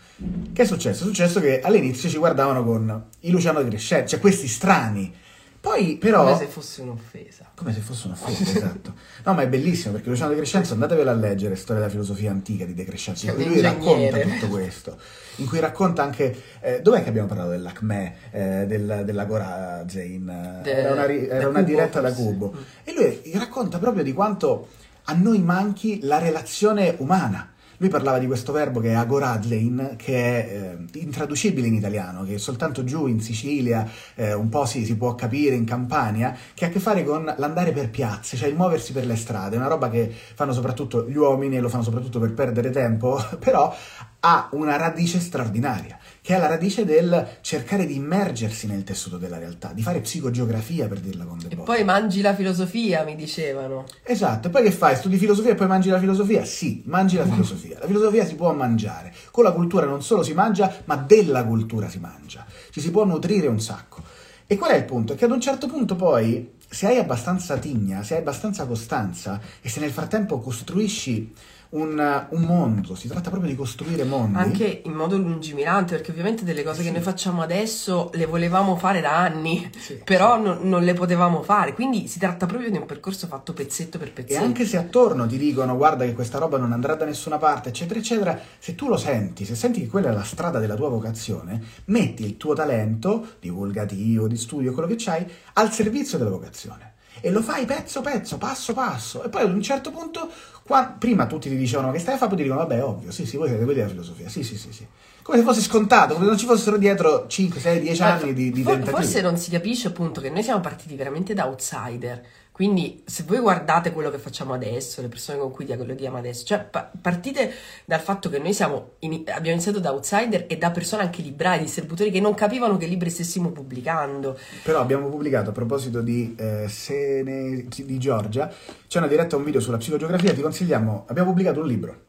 Che 0.53 0.61
è 0.61 0.65
successo? 0.65 1.05
È 1.05 1.07
successo 1.07 1.39
che 1.39 1.61
all'inizio 1.61 2.07
ci 2.07 2.19
guardavano 2.19 2.63
con 2.63 3.05
i 3.21 3.31
Luciano 3.31 3.63
di 3.63 3.69
Crescenzi, 3.69 4.09
cioè 4.09 4.19
questi 4.19 4.47
strani. 4.47 5.21
Poi 5.63 5.95
però... 5.95 6.25
Come 6.25 6.35
se 6.37 6.47
fosse 6.47 6.81
un'offesa. 6.81 7.51
Come 7.55 7.73
se 7.73 7.79
fosse 7.79 8.07
un'offesa, 8.07 8.43
esatto. 8.43 8.95
No, 9.23 9.33
ma 9.33 9.43
è 9.43 9.47
bellissimo 9.47 9.93
perché 9.93 10.09
Luciano 10.09 10.31
De 10.31 10.35
Crescenzo, 10.35 10.73
andatevelo 10.73 11.09
a 11.09 11.13
leggere 11.13 11.55
Storia 11.55 11.75
della 11.79 11.89
filosofia 11.89 12.31
antica 12.31 12.65
di 12.65 12.73
De 12.73 12.83
Crescenzo, 12.83 13.27
in 13.27 13.31
È 13.31 13.35
cui 13.35 13.45
lui 13.45 13.61
racconta 13.61 14.19
tutto 14.19 14.47
questo, 14.49 14.97
in 15.37 15.47
cui 15.47 15.61
racconta 15.61 16.03
anche... 16.03 16.35
eh, 16.59 16.81
dov'è 16.81 17.01
che 17.01 17.07
abbiamo 17.07 17.29
parlato 17.29 17.51
dell'Acme, 17.51 18.15
eh, 18.31 18.65
del, 18.67 19.03
dell'Agora 19.05 19.85
Zain? 19.87 20.59
De- 20.63 20.69
era 20.69 20.91
una, 20.91 21.05
da 21.05 21.13
era 21.13 21.47
una 21.47 21.59
Cubo, 21.59 21.71
diretta 21.71 22.01
da 22.01 22.09
forse. 22.09 22.23
Cubo. 22.23 22.53
Mm. 22.57 22.61
E 22.83 22.93
lui 22.93 23.31
racconta 23.35 23.79
proprio 23.79 24.03
di 24.03 24.11
quanto 24.11 24.67
a 25.05 25.13
noi 25.13 25.39
manchi 25.41 26.01
la 26.01 26.17
relazione 26.17 26.93
umana. 26.97 27.52
Lui 27.83 27.91
parlava 27.91 28.17
di 28.17 28.27
questo 28.27 28.53
verbo 28.53 28.79
che 28.79 28.91
è 28.91 28.93
agoradlein, 28.93 29.95
che 29.97 30.13
è 30.13 30.77
eh, 30.93 30.99
intraducibile 30.99 31.67
in 31.67 31.73
italiano, 31.73 32.23
che 32.23 32.37
soltanto 32.37 32.85
giù 32.85 33.07
in 33.07 33.19
Sicilia 33.19 33.85
eh, 34.15 34.31
un 34.33 34.47
po' 34.47 34.63
si, 34.63 34.85
si 34.85 34.95
può 34.95 35.15
capire 35.15 35.55
in 35.55 35.65
Campania, 35.65 36.33
che 36.53 36.63
ha 36.63 36.69
a 36.69 36.71
che 36.71 36.79
fare 36.79 37.03
con 37.03 37.25
l'andare 37.37 37.73
per 37.73 37.89
piazze, 37.89 38.37
cioè 38.37 38.47
il 38.47 38.55
muoversi 38.55 38.93
per 38.93 39.05
le 39.05 39.17
strade, 39.17 39.57
una 39.57 39.67
roba 39.67 39.89
che 39.89 40.09
fanno 40.09 40.53
soprattutto 40.53 41.05
gli 41.09 41.17
uomini 41.17 41.57
e 41.57 41.59
lo 41.59 41.67
fanno 41.67 41.83
soprattutto 41.83 42.21
per 42.21 42.31
perdere 42.31 42.69
tempo, 42.69 43.21
però 43.37 43.75
ha 44.21 44.47
una 44.53 44.77
radice 44.77 45.19
straordinaria, 45.19 45.97
che 46.23 46.33
è 46.33 46.39
la 46.39 46.47
radice 46.47 46.85
del 46.85 47.37
cercare 47.41 47.85
di 47.85 47.95
immergersi 47.95 48.65
nel 48.65 48.85
tessuto 48.85 49.17
della 49.17 49.37
realtà, 49.37 49.73
di 49.73 49.81
fare 49.81 49.99
psicogeografia 49.99 50.87
per 50.87 51.01
dirla 51.01 51.25
con 51.25 51.37
E 51.37 51.49
De 51.49 51.55
Boer. 51.55 51.67
poi 51.67 51.83
mangi 51.83 52.21
la 52.21 52.33
filosofia, 52.33 53.03
mi 53.03 53.17
dicevano. 53.17 53.83
Esatto, 54.03 54.47
e 54.47 54.49
poi 54.49 54.63
che 54.63 54.71
fai? 54.71 54.95
Studi 54.95 55.17
filosofia 55.17 55.51
e 55.51 55.55
poi 55.55 55.67
mangi 55.67 55.89
la 55.89 55.99
filosofia? 55.99 56.45
Sì, 56.45 56.81
mangi 56.85 57.17
la 57.17 57.25
filosofia. 57.25 57.77
La 57.77 57.87
filosofia 57.87 58.25
si 58.25 58.35
può 58.35 58.53
mangiare. 58.53 59.13
Con 59.31 59.43
la 59.43 59.51
cultura 59.51 59.85
non 59.85 60.01
solo 60.01 60.23
si 60.23 60.33
mangia, 60.33 60.73
ma 60.85 60.95
della 60.95 61.43
cultura 61.43 61.89
si 61.89 61.99
mangia. 61.99 62.45
Ci 62.71 62.79
si 62.79 62.89
può 62.89 63.03
nutrire 63.03 63.47
un 63.47 63.59
sacco. 63.59 64.01
E 64.47 64.55
qual 64.55 64.71
è 64.71 64.77
il 64.77 64.85
punto? 64.85 65.11
È 65.11 65.15
che 65.17 65.25
ad 65.25 65.31
un 65.31 65.41
certo 65.41 65.67
punto 65.67 65.97
poi, 65.97 66.53
se 66.69 66.87
hai 66.87 66.99
abbastanza 66.99 67.57
tigna, 67.57 68.01
se 68.01 68.13
hai 68.13 68.21
abbastanza 68.21 68.65
costanza 68.65 69.41
e 69.61 69.67
se 69.67 69.81
nel 69.81 69.91
frattempo 69.91 70.39
costruisci 70.39 71.33
un, 71.73 72.25
un 72.29 72.41
mondo, 72.41 72.95
si 72.95 73.07
tratta 73.07 73.29
proprio 73.29 73.49
di 73.49 73.55
costruire 73.55 74.03
mondi. 74.03 74.37
Anche 74.37 74.81
in 74.85 74.93
modo 74.93 75.17
lungimirante, 75.17 75.95
perché 75.95 76.11
ovviamente 76.11 76.43
delle 76.43 76.63
cose 76.63 76.83
che 76.83 76.91
noi 76.91 77.01
facciamo 77.01 77.41
adesso 77.41 78.09
le 78.13 78.25
volevamo 78.25 78.75
fare 78.75 79.01
da 79.01 79.15
anni, 79.17 79.69
Sì, 79.77 80.01
però 80.05 80.39
non, 80.39 80.59
non 80.63 80.83
le 80.83 80.93
potevamo 80.93 81.41
fare. 81.43 81.73
Quindi 81.73 82.07
si 82.07 82.19
tratta 82.19 82.45
proprio 82.45 82.69
di 82.69 82.77
un 82.77 82.85
percorso 82.85 83.27
fatto 83.27 83.53
pezzetto 83.53 83.97
per 83.97 84.09
E 84.09 84.11
pezzetto. 84.11 84.43
anche 84.43 84.65
se 84.65 84.77
attorno 84.77 85.25
ti 85.27 85.37
dicono 85.37 85.75
guarda 85.75 86.05
che 86.05 86.13
questa 86.13 86.37
roba 86.37 86.57
non 86.57 86.71
andrà 86.73 86.95
da 86.95 87.05
nessuna 87.05 87.37
parte, 87.37 87.69
eccetera, 87.69 87.99
eccetera, 87.99 88.39
se 88.59 88.75
tu 88.75 88.87
lo 88.87 88.97
senti, 88.97 89.45
se 89.45 89.55
senti 89.55 89.81
che 89.81 89.87
quella 89.87 90.09
è 90.09 90.13
la 90.13 90.23
strada 90.23 90.59
della 90.59 90.75
tua 90.75 90.89
vocazione, 90.89 91.61
metti 91.85 92.23
il 92.23 92.37
tuo 92.37 92.53
talento 92.53 93.25
divulgativo, 93.39 94.27
di 94.27 94.37
studio, 94.37 94.73
quello 94.73 94.87
che 94.87 94.95
c'hai, 94.97 95.25
al 95.53 95.71
servizio 95.71 96.17
della 96.17 96.29
vocazione. 96.29 96.91
E 97.21 97.29
lo 97.31 97.41
fai 97.41 97.65
pezzo 97.65 98.01
pezzo, 98.01 98.37
passo 98.37 98.73
passo. 98.73 99.23
E 99.23 99.29
poi 99.29 99.43
ad 99.43 99.53
un 99.53 99.61
certo 99.61 99.91
punto, 99.91 100.29
qua- 100.63 100.95
prima 100.97 101.25
tutti 101.27 101.49
ti 101.49 101.57
dicevano 101.57 101.91
che 101.91 101.99
stai 101.99 102.15
a 102.15 102.17
fare, 102.17 102.29
poi 102.29 102.37
ti 102.37 102.43
dicono 102.43 102.61
vabbè, 102.61 102.83
ovvio, 102.83 103.11
sì, 103.11 103.25
sì, 103.25 103.37
voi 103.37 103.47
siete 103.47 103.63
quelli 103.63 103.79
della 103.79 103.91
filosofia, 103.91 104.29
sì, 104.29 104.43
sì, 104.43 104.57
sì, 104.57 104.71
sì. 104.71 104.87
Come 105.21 105.37
se 105.37 105.43
fosse 105.43 105.61
scontato, 105.61 106.13
come 106.13 106.25
se 106.25 106.29
non 106.31 106.39
ci 106.39 106.45
fossero 106.45 106.77
dietro 106.77 107.27
5, 107.27 107.59
6, 107.59 107.79
10 107.79 108.01
anni 108.03 108.33
di, 108.33 108.51
di 108.51 108.63
tentativi. 108.63 108.91
Forse 108.91 109.21
non 109.21 109.37
si 109.37 109.49
capisce 109.51 109.87
appunto 109.87 110.19
che 110.19 110.29
noi 110.29 110.43
siamo 110.43 110.59
partiti 110.59 110.95
veramente 110.95 111.33
da 111.33 111.45
outsider. 111.45 112.21
Quindi 112.53 113.01
se 113.03 113.23
voi 113.25 113.39
guardate 113.39 113.91
quello 113.91 114.11
che 114.11 114.19
facciamo 114.19 114.53
adesso, 114.53 115.01
le 115.01 115.07
persone 115.07 115.39
con 115.39 115.49
cui 115.49 115.65
dialoghiamo 115.65 116.17
adesso, 116.17 116.45
cioè 116.45 116.63
pa- 116.63 116.87
partite 117.01 117.51
dal 117.83 117.99
fatto 117.99 118.29
che 118.29 118.37
noi 118.37 118.53
siamo 118.53 118.91
ini- 118.99 119.23
abbiamo 119.25 119.55
iniziato 119.55 119.79
da 119.79 119.91
outsider 119.91 120.45
e 120.47 120.57
da 120.57 120.69
persone 120.69 121.01
anche 121.01 121.23
librai, 121.23 121.59
distributori 121.59 122.11
che 122.11 122.19
non 122.19 122.35
capivano 122.35 122.77
che 122.77 122.85
libri 122.85 123.09
stessimo 123.09 123.49
pubblicando. 123.49 124.37
Però 124.61 124.79
abbiamo 124.79 125.09
pubblicato 125.09 125.49
a 125.49 125.53
proposito 125.53 126.01
di, 126.01 126.35
eh, 126.37 126.67
Sene- 126.69 127.65
di 127.67 127.97
Giorgia, 127.97 128.53
c'è 128.87 128.99
una 128.99 129.07
diretta, 129.07 129.35
un 129.35 129.43
video 129.43 129.59
sulla 129.59 129.77
psicogeografia, 129.77 130.31
ti 130.31 130.41
consigliamo, 130.41 131.05
abbiamo 131.07 131.29
pubblicato 131.29 131.59
un 131.59 131.67
libro 131.67 132.01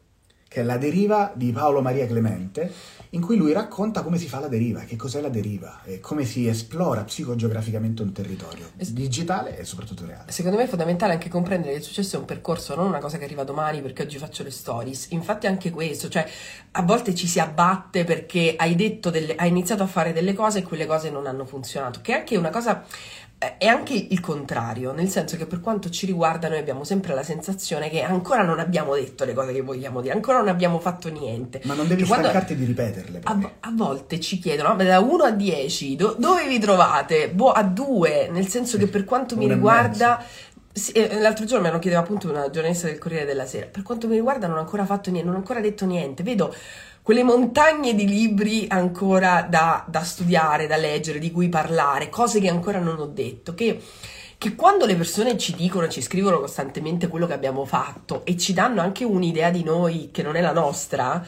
che 0.47 0.61
è 0.61 0.62
La 0.62 0.76
deriva 0.76 1.32
di 1.34 1.51
Paolo 1.53 1.80
Maria 1.80 2.07
Clemente, 2.07 2.70
in 3.14 3.20
cui 3.20 3.36
lui 3.36 3.52
racconta 3.52 4.02
come 4.02 4.18
si 4.18 4.28
fa 4.28 4.40
la 4.40 4.48
deriva, 4.48 4.80
che 4.80 4.96
cos'è 4.96 5.20
la 5.20 5.28
deriva 5.28 5.80
e 5.84 6.00
come 6.00 6.24
si 6.24 6.48
esplora 6.48 7.04
psicogeograficamente 7.04 8.02
un 8.02 8.12
territorio 8.12 8.70
digitale 8.74 9.56
e 9.56 9.64
soprattutto 9.64 10.04
reale. 10.04 10.30
Secondo 10.32 10.56
me 10.56 10.64
è 10.64 10.66
fondamentale 10.66 11.12
anche 11.12 11.28
comprendere 11.28 11.72
che 11.72 11.78
il 11.78 11.84
successo 11.84 12.16
è 12.16 12.18
un 12.18 12.24
percorso, 12.24 12.74
non 12.74 12.86
una 12.86 12.98
cosa 12.98 13.16
che 13.16 13.24
arriva 13.24 13.44
domani 13.44 13.80
perché 13.80 14.02
oggi 14.02 14.18
faccio 14.18 14.42
le 14.42 14.50
stories. 14.50 15.08
Infatti 15.10 15.46
anche 15.46 15.70
questo, 15.70 16.08
cioè 16.08 16.28
a 16.72 16.82
volte 16.82 17.14
ci 17.14 17.28
si 17.28 17.38
abbatte 17.38 18.04
perché 18.04 18.54
hai 18.56 18.74
detto 18.74 19.10
delle, 19.10 19.36
hai 19.36 19.48
iniziato 19.48 19.84
a 19.84 19.86
fare 19.86 20.12
delle 20.12 20.34
cose 20.34 20.58
e 20.58 20.62
quelle 20.62 20.86
cose 20.86 21.10
non 21.10 21.26
hanno 21.26 21.44
funzionato, 21.44 22.00
che 22.02 22.12
è 22.12 22.18
anche 22.18 22.36
una 22.36 22.50
cosa 22.50 22.84
è 23.39 23.66
anche 23.66 23.93
il 23.93 24.20
contrario, 24.20 24.93
nel 24.93 25.09
senso 25.11 25.37
che 25.37 25.45
per 25.47 25.61
quanto 25.61 25.91
ci 25.91 26.07
riguarda 26.07 26.49
noi 26.49 26.59
abbiamo 26.59 26.82
sempre 26.85 27.14
la 27.14 27.22
sensazione 27.22 27.91
che 27.91 28.01
ancora 28.03 28.43
non 28.43 28.59
abbiamo 28.59 28.95
detto 28.95 29.24
le 29.24 29.35
cose 29.35 29.53
che 29.53 29.61
vogliamo 29.61 30.01
dire, 30.01 30.14
ancora 30.14 30.39
non 30.39 30.49
abbiamo 30.49 30.78
fatto 30.78 31.11
niente. 31.11 31.61
Ma 31.64 31.74
non 31.74 31.87
devi 31.87 32.03
Che 32.03 32.09
quando- 32.09 32.28
stancarti 32.28 32.57
di 32.57 32.64
ripeterle. 32.64 33.20
a, 33.24 33.51
a 33.61 33.72
volte 33.74 34.18
ci 34.20 34.39
chiedono, 34.39 34.70
"Vabbè, 34.70 34.87
da 34.87 35.01
1 35.01 35.24
a 35.24 35.30
10, 35.30 35.95
do- 35.97 36.16
dove 36.18 36.47
vi 36.49 36.59
trovate? 36.59 37.28
Boh, 37.28 37.51
a 37.53 37.62
2, 37.62 38.28
nel 38.32 38.49
senso 38.49 38.78
che 38.78 38.87
per 38.87 39.05
quanto 39.05 39.37
mi 39.37 39.47
riguarda... 39.47 40.24
sì, 40.72 40.93
eh, 40.93 41.20
l'altro 41.20 41.45
giorno 41.45 41.66
me 41.66 41.70
lo 41.70 41.78
chiedeva 41.78 42.01
appunto 42.03 42.30
una 42.30 42.49
giornalista 42.51 42.87
del 42.87 42.99
Corriere 42.99 43.26
della 43.26 43.47
Sera. 43.47 43.66
Per 43.66 43.82
quanto 43.82 44.09
mi 44.09 44.14
riguarda 44.14 44.47
non 44.47 44.57
ho 44.57 44.61
ancora 44.61 44.87
fatto 44.87 45.11
niente, 45.11 45.26
non 45.28 45.37
ho 45.37 45.41
ancora 45.41 45.61
detto 45.61 45.85
niente. 45.85 46.22
Vedo 46.22 46.53
quelle 47.05 47.22
montagne 47.22 47.94
di 47.94 48.07
libri 48.07 48.64
ancora 48.66 49.42
da, 49.42 49.84
da 49.86 50.02
studiare, 50.02 50.66
da 50.66 50.78
leggere, 50.78 51.18
di 51.18 51.30
cui 51.30 51.50
parlare, 51.50 52.09
cose 52.09 52.40
che 52.40 52.48
ancora 52.48 52.78
non 52.78 52.98
ho 52.98 53.05
detto, 53.05 53.52
che, 53.52 53.78
che 54.38 54.55
quando 54.55 54.86
le 54.86 54.96
persone 54.96 55.36
ci 55.36 55.55
dicono, 55.55 55.86
ci 55.88 56.00
scrivono 56.00 56.40
costantemente 56.40 57.09
quello 57.09 57.26
che 57.26 57.34
abbiamo 57.34 57.66
fatto 57.66 58.24
e 58.24 58.38
ci 58.38 58.55
danno 58.55 58.80
anche 58.80 59.05
un'idea 59.05 59.50
di 59.50 59.62
noi 59.62 60.09
che 60.12 60.22
non 60.22 60.34
è 60.34 60.40
la 60.40 60.55
nostra, 60.55 61.22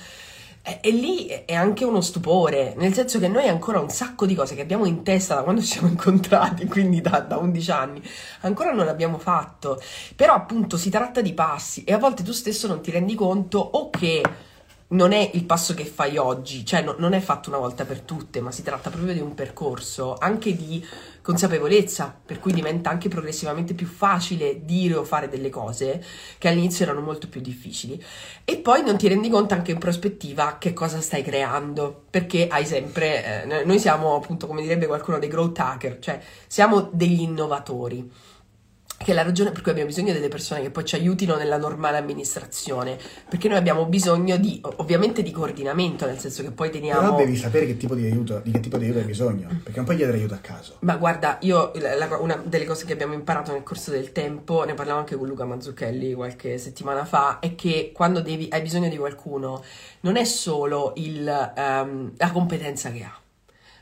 e, 0.63 0.91
lì 0.93 1.27
è 1.27 1.53
anche 1.53 1.85
uno 1.85 2.01
stupore, 2.01 2.73
nel 2.79 2.95
senso 2.95 3.19
che 3.19 3.29
noi 3.29 3.47
ancora 3.47 3.79
un 3.79 3.91
sacco 3.91 4.25
di 4.25 4.35
cose 4.35 4.55
che 4.55 4.63
abbiamo 4.63 4.87
in 4.87 5.03
testa 5.03 5.35
da 5.35 5.43
quando 5.43 5.61
ci 5.61 5.67
siamo 5.67 5.89
incontrati, 5.89 6.65
quindi 6.69 7.03
da, 7.03 7.21
da 7.21 7.37
11 7.37 7.71
anni, 7.71 8.03
ancora 8.41 8.73
non 8.73 8.89
abbiamo 8.89 9.19
fatto. 9.19 9.79
Però 10.17 10.33
appunto 10.33 10.79
si 10.79 10.89
tratta 10.89 11.21
di 11.21 11.35
passi 11.35 11.85
e 11.85 11.93
a 11.93 11.99
volte 11.99 12.23
tu 12.23 12.33
stesso 12.33 12.67
non 12.67 12.81
ti 12.81 12.91
rendi 12.91 13.15
conto 13.15 13.59
o 13.59 13.91
che 13.91 14.23
non 14.89 15.13
è 15.13 15.31
il 15.35 15.45
passo 15.45 15.75
che 15.75 15.85
fai 15.85 16.17
oggi, 16.17 16.65
cioè 16.65 16.83
no- 16.83 16.95
non 16.99 17.13
è 17.13 17.21
fatto 17.21 17.49
una 17.49 17.59
volta 17.59 17.85
per 17.85 18.03
tutte, 18.03 18.41
ma 18.41 18.53
si 18.53 18.63
tratta 18.63 18.91
proprio 18.91 19.15
di 19.15 19.21
un 19.21 19.35
percorso 19.35 20.17
anche 20.17 20.55
di 20.55 20.85
consapevolezza, 21.23 22.17
per 22.25 22.39
cui 22.39 22.53
diventa 22.53 22.89
anche 22.91 23.09
progressivamente 23.09 23.75
più 23.75 23.87
facile 23.87 24.65
dire 24.65 24.95
o 24.95 25.03
fare 25.03 25.29
delle 25.29 25.51
cose 25.51 26.05
che 26.39 26.47
all'inizio 26.47 26.85
erano 26.85 27.01
molto 27.01 27.29
più 27.29 27.41
difficili. 27.41 28.01
E 28.45 28.59
poi 28.59 28.85
non 28.85 28.97
ti 28.97 29.09
rendi 29.09 29.29
conto 29.29 29.55
anche 29.55 29.73
in 29.73 29.79
prospettiva 29.79 30.57
che 30.59 30.73
cosa 30.73 31.01
stai 31.01 31.23
creando, 31.23 32.05
perché 32.09 32.47
hai 32.47 32.65
sempre, 32.65 33.43
eh, 33.43 33.65
noi 33.65 33.81
siamo 33.81 34.15
appunto, 34.15 34.47
come 34.47 34.63
direbbe 34.63 34.87
qualcuno, 34.87 35.19
dei 35.19 35.29
growth 35.29 35.59
hacker, 35.59 35.99
cioè 35.99 36.21
siamo 36.47 36.91
degli 36.93 37.23
innovatori 37.23 38.09
che 38.99 39.13
è 39.13 39.15
la 39.15 39.23
ragione 39.23 39.51
per 39.53 39.61
cui 39.63 39.71
abbiamo 39.73 39.89
bisogno 39.91 40.13
delle 40.13 40.29
persone 40.29 40.63
che 40.63 40.71
poi 40.71 40.85
ci 40.85 40.95
aiutino 40.95 41.37
nella 41.37 41.59
normale 41.59 41.99
amministrazione, 41.99 42.99
perché 43.29 43.47
noi 43.49 43.59
abbiamo 43.59 43.85
bisogno 43.87 44.37
di, 44.37 44.61
ovviamente 44.77 45.23
di 45.23 45.31
coordinamento, 45.31 46.07
nel 46.07 46.19
senso 46.19 46.43
che 46.43 46.51
poi 46.51 46.71
teniamo... 46.71 47.01
Però 47.01 47.17
devi 47.17 47.37
sapere 47.37 47.67
che 47.67 47.77
tipo 47.77 47.95
di 47.95 48.05
aiuto, 48.07 48.41
di 48.43 48.51
che 48.51 48.61
tipo 48.61 48.79
di 48.79 48.85
aiuto 48.85 49.01
hai 49.01 49.05
bisogno, 49.05 49.49
perché 49.63 49.77
non 49.77 49.85
puoi 49.85 49.97
chiedere 49.97 50.19
aiuto 50.19 50.35
a 50.35 50.39
caso. 50.39 50.77
Ma 50.81 50.97
guarda, 50.97 51.39
io 51.43 51.73
la- 51.75 52.17
una 52.19 52.41
delle 52.45 52.65
cose 52.65 52.87
che 52.87 52.95
abbiamo 52.95 53.13
imparato 53.15 53.53
nel 53.53 53.63
corso 53.63 53.91
del 53.91 54.13
tempo, 54.13 54.65
ne 54.65 54.75
parlavo 54.75 54.99
anche 54.99 55.17
con 55.17 55.29
Luca 55.29 55.45
Mazzucchelli 55.45 56.15
qualche 56.15 56.57
settimana 56.59 57.05
fa, 57.05 57.39
è 57.39 57.55
che 57.55 57.93
quando 57.95 58.21
devi- 58.23 58.49
hai 58.51 58.63
bisogno 58.63 58.89
di 58.89 58.97
qualcuno 58.97 59.63
non 60.01 60.17
è 60.17 60.25
solo 60.25 60.93
il, 60.97 61.29
ehm, 61.57 62.13
la 62.17 62.31
competenza 62.33 62.91
che 62.91 63.03
ha. 63.03 63.21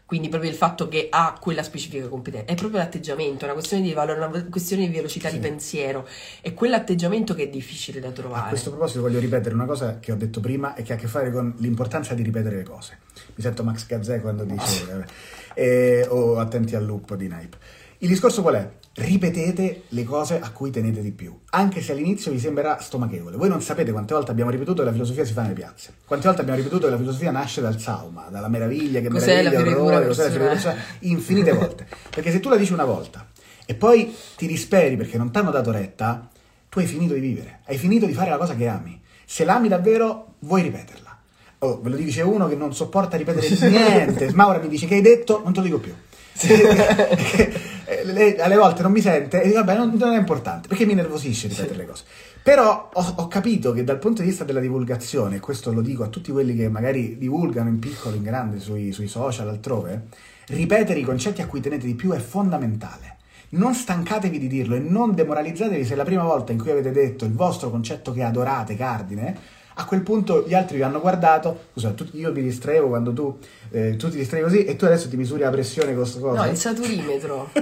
Quindi 0.07 0.28
proprio 0.28 0.50
il 0.50 0.57
fatto 0.57 0.86
che 0.86 1.07
ha 1.11 1.36
quella 1.40 1.62
specifica 1.62 2.07
competenza, 2.09 2.52
è 2.52 2.55
proprio 2.55 2.78
l'atteggiamento, 2.80 3.40
è 3.40 3.44
una 3.44 3.55
questione 3.55 3.82
di 3.82 3.92
valore, 3.92 4.18
una 4.24 4.44
questione 4.50 4.86
di 4.86 4.92
velocità 4.94 5.28
Sì. 5.28 5.36
di 5.36 5.40
pensiero, 5.40 6.07
è 6.42 6.52
quell'atteggiamento 6.55 7.34
che 7.34 7.44
è 7.44 7.48
difficile 7.48 8.00
da 8.00 8.09
A 8.09 8.12
trovare. 8.12 8.48
questo 8.50 8.70
proposito 8.70 9.00
voglio 9.00 9.18
ripetere 9.18 9.55
una 9.55 9.64
cosa 9.66 9.98
che 10.00 10.12
ho 10.12 10.16
detto 10.16 10.40
prima 10.40 10.74
e 10.74 10.82
che 10.82 10.92
ha 10.92 10.96
a 10.96 10.98
che 10.98 11.07
fare 11.07 11.32
con 11.32 11.55
l'importanza 11.59 12.14
di 12.14 12.22
ripetere 12.22 12.57
le 12.57 12.62
cose. 12.64 12.98
Mi 13.34 13.42
sento 13.42 13.64
Max 13.64 13.86
Gazzè 13.86 14.20
quando 14.20 14.44
dice 14.44 15.07
eh, 15.55 16.07
o 16.09 16.38
attenti 16.38 16.74
al 16.76 16.84
lupo 16.84 17.16
di 17.16 17.26
Naip. 17.28 17.57
Il 18.05 18.11
discorso 18.11 18.42
qual 18.42 18.57
è? 18.57 18.70
Ripetete 18.96 19.84
le 19.88 20.05
cose 20.05 20.38
a 20.38 20.50
cui 20.50 20.70
tenete 20.70 21.00
di 21.00 21.11
più, 21.11 21.34
anche 21.52 21.80
se 21.80 21.92
all'inizio 21.92 22.30
vi 22.30 22.38
sembrerà 22.38 22.78
stomachevole. 22.78 23.38
Voi 23.38 23.48
non 23.48 23.62
sapete 23.62 23.92
quante 23.92 24.12
volte 24.12 24.30
abbiamo 24.30 24.50
ripetuto 24.50 24.80
che 24.80 24.88
la 24.88 24.92
filosofia 24.92 25.24
si 25.24 25.32
fa 25.32 25.40
nelle 25.40 25.55
piazze, 25.55 25.94
quante 26.05 26.26
volte 26.26 26.42
abbiamo 26.42 26.59
ripetuto 26.59 26.84
che 26.84 26.92
la 26.92 26.98
filosofia 26.98 27.30
nasce 27.30 27.62
dal 27.62 27.80
sauma, 27.80 28.28
dalla 28.30 28.48
meraviglia, 28.48 29.00
che 29.00 29.09
Cos'è 29.09 29.42
meraviglia, 29.42 29.80
orrore, 29.80 30.07
cos'è 30.09 30.28
la 30.28 30.48
personale, 30.48 30.80
infinite 30.98 31.52
volte. 31.52 31.86
Perché 32.11 32.30
se 32.30 32.40
tu 32.40 32.50
la 32.50 32.57
dici 32.57 32.74
una 32.74 32.84
volta 32.84 33.26
e 33.64 33.74
poi 33.74 34.14
ti 34.36 34.46
disperi 34.46 34.98
perché 34.98 35.16
non 35.16 35.30
ti 35.30 35.38
hanno 35.38 35.50
dato 35.50 35.70
retta, 35.70 36.28
tu 36.68 36.80
hai 36.80 36.86
finito 36.86 37.14
di 37.14 37.20
vivere, 37.20 37.61
hai 37.64 37.78
finito 37.78 38.05
di 38.05 38.12
fare 38.12 38.28
la 38.28 38.36
cosa 38.36 38.55
che 38.55 38.68
ami. 38.68 39.00
Se 39.24 39.46
l'ami 39.46 39.68
davvero, 39.68 40.34
vuoi 40.40 40.61
ripeterla. 40.61 41.18
Oh, 41.61 41.80
ve 41.80 41.88
lo 41.88 41.96
dice 41.96 42.20
uno 42.20 42.48
che 42.48 42.55
non 42.55 42.74
sopporta 42.74 43.16
ripetere 43.16 43.48
niente. 43.70 44.28
Smaura 44.28 44.59
mi 44.59 44.68
dice 44.68 44.86
che 44.86 44.96
hai 44.96 45.00
detto, 45.00 45.40
non 45.42 45.55
te 45.55 45.61
lo 45.61 45.64
dico 45.64 45.78
più. 45.78 45.94
Eh, 46.41 48.05
lei 48.05 48.39
alle 48.39 48.57
volte 48.57 48.82
non 48.82 48.93
mi 48.93 49.01
sente 49.01 49.43
e 49.43 49.47
dico 49.47 49.59
vabbè 49.59 49.76
non, 49.76 49.95
non 49.95 50.14
è 50.14 50.18
importante 50.18 50.68
perché 50.68 50.85
mi 50.85 50.95
nervosisce 50.95 51.49
ripetere 51.49 51.76
le 51.76 51.87
cose. 51.87 52.05
Però 52.43 52.91
ho, 52.93 53.14
ho 53.16 53.28
capito 53.28 53.72
che 53.72 53.85
dal 53.85 53.99
punto 53.99 54.20
di 54.20 54.28
vista 54.28 54.45
della 54.45 54.61
divulgazione 54.61 55.41
questo 55.41 55.72
lo 55.72 55.80
dico 55.80 56.03
a 56.03 56.09
tutti 56.09 56.30
quelli 56.30 56.55
che 56.55 56.68
magari 56.68 57.16
divulgano 57.16 57.68
in 57.68 57.78
piccolo 57.78 58.16
in 58.16 58.22
grande 58.22 58.61
sui, 58.61 58.93
sui 58.93 59.09
social 59.09 59.49
altrove 59.49 60.09
ripetere 60.49 60.99
i 60.99 61.05
concetti 61.05 61.41
a 61.41 61.47
cui 61.47 61.61
tenete 61.61 61.87
di 61.87 61.95
più 61.95 62.12
è 62.12 62.18
fondamentale. 62.18 63.16
Non 63.51 63.74
stancatevi 63.74 64.39
di 64.39 64.49
dirlo 64.49 64.74
e 64.74 64.80
non 64.80 65.14
demoralizzatevi 65.14 65.85
se 65.85 65.95
la 65.95 66.05
prima 66.05 66.24
volta 66.24 66.53
in 66.53 66.59
cui 66.61 66.70
avete 66.70 66.91
detto 66.91 67.24
il 67.24 67.32
vostro 67.32 67.70
concetto 67.70 68.12
che 68.12 68.22
adorate 68.22 68.76
cardine 68.76 69.62
a 69.75 69.85
quel 69.87 70.03
punto 70.03 70.45
gli 70.47 70.55
altri 70.55 70.77
vi 70.77 70.83
hanno 70.83 71.01
guardato 71.01 71.66
scusa 71.72 71.91
tu- 71.93 72.07
io 72.12 72.31
mi 72.33 72.43
distraevo 72.43 72.89
quando 72.89 73.12
tu, 73.12 73.39
eh, 73.70 73.97
tu 73.97 74.09
ti 74.11 74.16
distrai 74.16 74.43
così 74.43 74.64
e 74.64 74.77
tu 74.77 74.85
adesso 74.85 75.09
ti 75.09 75.16
misuri 75.16 75.43
la 75.43 75.51
pressione 75.51 75.89
con 75.95 76.03
questo 76.03 76.20
cosa 76.20 76.45
No, 76.45 76.51
il 76.51 76.57
saturimetro. 76.57 77.51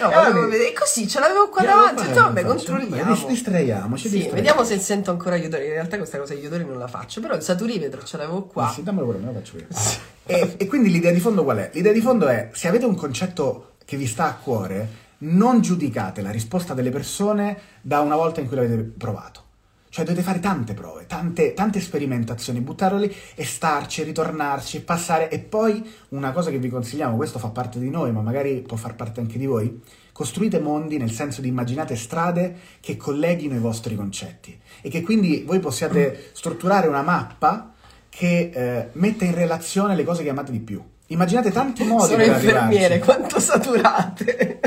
no, 0.00 0.10
Eh, 0.10 0.14
vabbè. 0.14 0.46
vedere 0.48 0.72
così, 0.72 1.06
ce 1.06 1.20
l'avevo 1.20 1.48
qua 1.48 1.62
davanti, 1.62 2.06
detto, 2.06 2.20
vabbè, 2.22 2.42
controlliamo. 2.42 3.12
dis- 3.12 3.26
distraiamoci, 3.26 4.02
Sì, 4.08 4.14
distraiamo. 4.16 4.34
vediamo 4.34 4.64
se 4.64 4.78
sento 4.78 5.10
ancora 5.10 5.36
gli 5.36 5.44
odori. 5.44 5.64
In 5.66 5.72
realtà 5.72 5.96
questa 5.98 6.18
cosa 6.18 6.34
degli 6.34 6.46
odori 6.46 6.64
non 6.64 6.78
la 6.78 6.86
faccio, 6.88 7.20
però 7.20 7.34
il 7.34 7.42
saturimetro 7.42 8.02
ce 8.04 8.16
l'avevo 8.16 8.44
qua. 8.44 8.68
Ah, 8.68 8.72
sì, 8.72 8.82
dammelo 8.82 9.04
pure, 9.06 9.18
me 9.18 9.26
lo 9.26 9.32
faccio 9.32 9.56
io. 9.58 9.66
e, 10.26 10.54
e 10.56 10.66
quindi 10.66 10.90
l'idea 10.90 11.12
di 11.12 11.20
fondo 11.20 11.44
qual 11.44 11.58
è? 11.58 11.70
L'idea 11.74 11.92
di 11.92 12.00
fondo 12.00 12.26
è, 12.28 12.50
se 12.52 12.68
avete 12.68 12.84
un 12.86 12.94
concetto 12.96 13.72
che 13.84 13.96
vi 13.96 14.06
sta 14.06 14.24
a 14.26 14.34
cuore, 14.34 14.88
non 15.18 15.60
giudicate 15.60 16.22
la 16.22 16.30
risposta 16.30 16.72
delle 16.72 16.90
persone 16.90 17.58
da 17.82 18.00
una 18.00 18.16
volta 18.16 18.40
in 18.40 18.46
cui 18.46 18.56
l'avete 18.56 18.76
provato. 18.96 19.42
Cioè 19.90 20.04
dovete 20.04 20.22
fare 20.22 20.38
tante 20.38 20.72
prove, 20.72 21.06
tante, 21.06 21.52
tante 21.52 21.80
sperimentazioni, 21.80 22.60
buttarlo 22.60 22.96
lì 22.96 23.12
e 23.34 23.44
starci, 23.44 24.04
ritornarci, 24.04 24.82
passare. 24.82 25.28
E 25.28 25.40
poi 25.40 25.84
una 26.10 26.30
cosa 26.30 26.50
che 26.50 26.58
vi 26.58 26.68
consigliamo, 26.68 27.16
questo 27.16 27.40
fa 27.40 27.48
parte 27.48 27.80
di 27.80 27.90
noi, 27.90 28.12
ma 28.12 28.20
magari 28.20 28.62
può 28.64 28.76
far 28.76 28.94
parte 28.94 29.18
anche 29.18 29.36
di 29.36 29.46
voi, 29.46 29.82
costruite 30.12 30.60
mondi 30.60 30.96
nel 30.96 31.10
senso 31.10 31.40
di 31.40 31.48
immaginate 31.48 31.96
strade 31.96 32.56
che 32.78 32.96
colleghino 32.96 33.56
i 33.56 33.58
vostri 33.58 33.96
concetti 33.96 34.56
e 34.80 34.88
che 34.88 35.02
quindi 35.02 35.42
voi 35.44 35.58
possiate 35.58 36.30
strutturare 36.34 36.86
una 36.86 37.02
mappa 37.02 37.72
che 38.08 38.50
eh, 38.52 38.88
metta 38.92 39.24
in 39.24 39.34
relazione 39.34 39.96
le 39.96 40.04
cose 40.04 40.22
che 40.22 40.28
amate 40.28 40.52
di 40.52 40.60
più. 40.60 40.80
Immaginate 41.06 41.50
tanti 41.50 41.82
modi 41.82 42.12
Sono 42.12 42.16
per 42.18 42.26
infermiere, 42.26 42.94
arrivarci. 42.94 43.00
quanto 43.00 43.40
saturate. 43.40 44.60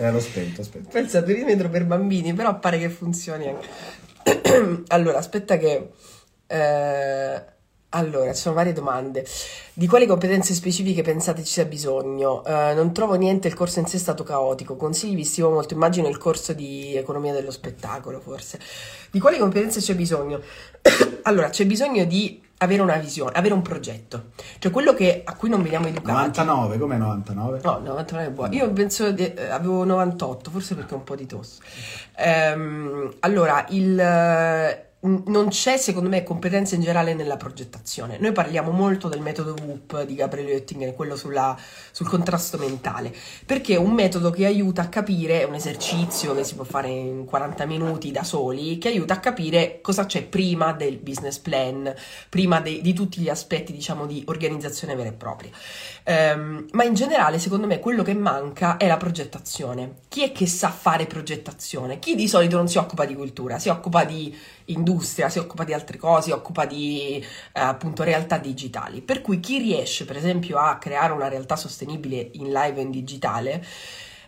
Eh, 0.00 0.10
l'ho 0.12 0.20
spento, 0.20 0.60
aspetta. 0.60 0.88
Poi 0.88 1.02
il 1.02 1.08
saturimetro 1.08 1.68
per 1.68 1.84
bambini, 1.84 2.32
però 2.32 2.58
pare 2.60 2.78
che 2.78 2.88
funzioni 2.88 3.48
anche. 3.48 3.68
allora, 4.88 5.18
aspetta 5.18 5.56
che... 5.56 5.90
eh, 6.46 7.44
allora, 7.92 8.32
ci 8.32 8.40
sono 8.40 8.54
varie 8.54 8.72
domande. 8.72 9.26
Di 9.72 9.88
quali 9.88 10.06
competenze 10.06 10.54
specifiche 10.54 11.02
pensate 11.02 11.42
ci 11.42 11.52
sia 11.52 11.64
bisogno? 11.64 12.44
Eh, 12.44 12.72
non 12.74 12.92
trovo 12.92 13.14
niente, 13.14 13.48
il 13.48 13.54
corso 13.54 13.80
in 13.80 13.86
sé 13.86 13.96
è 13.96 14.00
stato 14.00 14.22
caotico. 14.22 14.76
Consigli 14.76 15.16
vistivo 15.16 15.50
molto, 15.50 15.74
immagino 15.74 16.06
il 16.08 16.16
corso 16.16 16.52
di 16.52 16.94
economia 16.96 17.32
dello 17.32 17.50
spettacolo, 17.50 18.20
forse. 18.20 18.60
Di 19.10 19.18
quali 19.18 19.38
competenze 19.38 19.80
c'è 19.80 19.96
bisogno? 19.96 20.40
allora, 21.22 21.48
c'è 21.48 21.66
bisogno 21.66 22.04
di 22.04 22.40
avere 22.62 22.82
una 22.82 22.96
visione, 22.96 23.32
avere 23.34 23.54
un 23.54 23.62
progetto. 23.62 24.30
Cioè 24.58 24.70
quello 24.70 24.92
che, 24.94 25.22
a 25.24 25.34
cui 25.34 25.48
non 25.48 25.62
veniamo 25.62 25.86
educati. 25.86 26.10
99, 26.10 26.78
come 26.78 26.96
99? 26.96 27.60
No, 27.62 27.78
99 27.78 28.26
è 28.26 28.30
buono. 28.30 28.54
Io 28.54 28.70
penso 28.72 29.10
di, 29.12 29.32
eh, 29.32 29.48
avevo 29.48 29.84
98, 29.84 30.50
forse 30.50 30.74
perché 30.74 30.94
ho 30.94 30.98
un 30.98 31.04
po' 31.04 31.16
di 31.16 31.26
tosse. 31.26 31.60
Ehm, 32.16 33.14
allora, 33.20 33.64
il, 33.70 34.88
non 35.02 35.48
c'è 35.48 35.78
secondo 35.78 36.10
me 36.10 36.22
competenza 36.22 36.74
in 36.74 36.82
generale 36.82 37.14
nella 37.14 37.38
progettazione. 37.38 38.18
Noi 38.18 38.32
parliamo 38.32 38.70
molto 38.70 39.08
del 39.08 39.22
metodo 39.22 39.54
WOOP 39.58 40.02
di 40.04 40.14
Gabriele 40.14 40.52
Oettinger, 40.52 40.94
quello 40.94 41.16
sulla- 41.16 41.56
sul 41.90 42.06
contrasto 42.06 42.58
mentale, 42.58 43.14
perché 43.46 43.74
è 43.74 43.78
un 43.78 43.92
metodo 43.92 44.30
che 44.30 44.44
aiuta 44.44 44.82
a 44.82 44.88
capire, 44.88 45.40
è 45.40 45.44
un 45.44 45.54
esercizio 45.54 46.34
che 46.34 46.44
si 46.44 46.54
può 46.54 46.64
fare 46.64 46.88
in 46.88 47.24
40 47.24 47.64
minuti 47.64 48.10
da 48.10 48.22
soli, 48.24 48.76
che 48.76 48.88
aiuta 48.88 49.14
a 49.14 49.20
capire 49.20 49.80
cosa 49.80 50.04
c'è 50.04 50.22
prima 50.24 50.72
del 50.72 50.98
business 50.98 51.38
plan, 51.38 51.94
prima 52.28 52.60
de- 52.60 52.82
di 52.82 52.92
tutti 52.92 53.20
gli 53.22 53.30
aspetti, 53.30 53.72
diciamo, 53.72 54.04
di 54.04 54.22
organizzazione 54.26 54.94
vera 54.94 55.08
e 55.08 55.12
propria. 55.12 55.50
Ehm, 56.04 56.66
ma 56.72 56.84
in 56.84 56.92
generale, 56.94 57.38
secondo 57.38 57.66
me, 57.66 57.78
quello 57.78 58.02
che 58.02 58.14
manca 58.14 58.76
è 58.76 58.86
la 58.86 58.98
progettazione. 58.98 59.94
Chi 60.08 60.24
è 60.24 60.32
che 60.32 60.46
sa 60.46 60.70
fare 60.70 61.06
progettazione? 61.06 61.98
Chi 61.98 62.14
di 62.14 62.28
solito 62.28 62.56
non 62.56 62.68
si 62.68 62.76
occupa 62.78 63.06
di 63.06 63.14
cultura, 63.14 63.58
si 63.58 63.68
occupa 63.70 64.04
di 64.04 64.36
industria, 64.72 65.28
si 65.28 65.38
occupa 65.38 65.64
di 65.64 65.72
altre 65.72 65.98
cose, 65.98 66.28
si 66.28 66.30
occupa 66.30 66.66
di 66.66 67.16
eh, 67.16 67.60
appunto 67.60 68.02
realtà 68.02 68.38
digitali. 68.38 69.00
Per 69.00 69.20
cui 69.22 69.40
chi 69.40 69.58
riesce, 69.58 70.04
per 70.04 70.16
esempio, 70.16 70.58
a 70.58 70.78
creare 70.78 71.12
una 71.12 71.28
realtà 71.28 71.56
sostenibile 71.56 72.30
in 72.34 72.50
live 72.52 72.78
o 72.78 72.82
in 72.82 72.90
digitale 72.90 73.64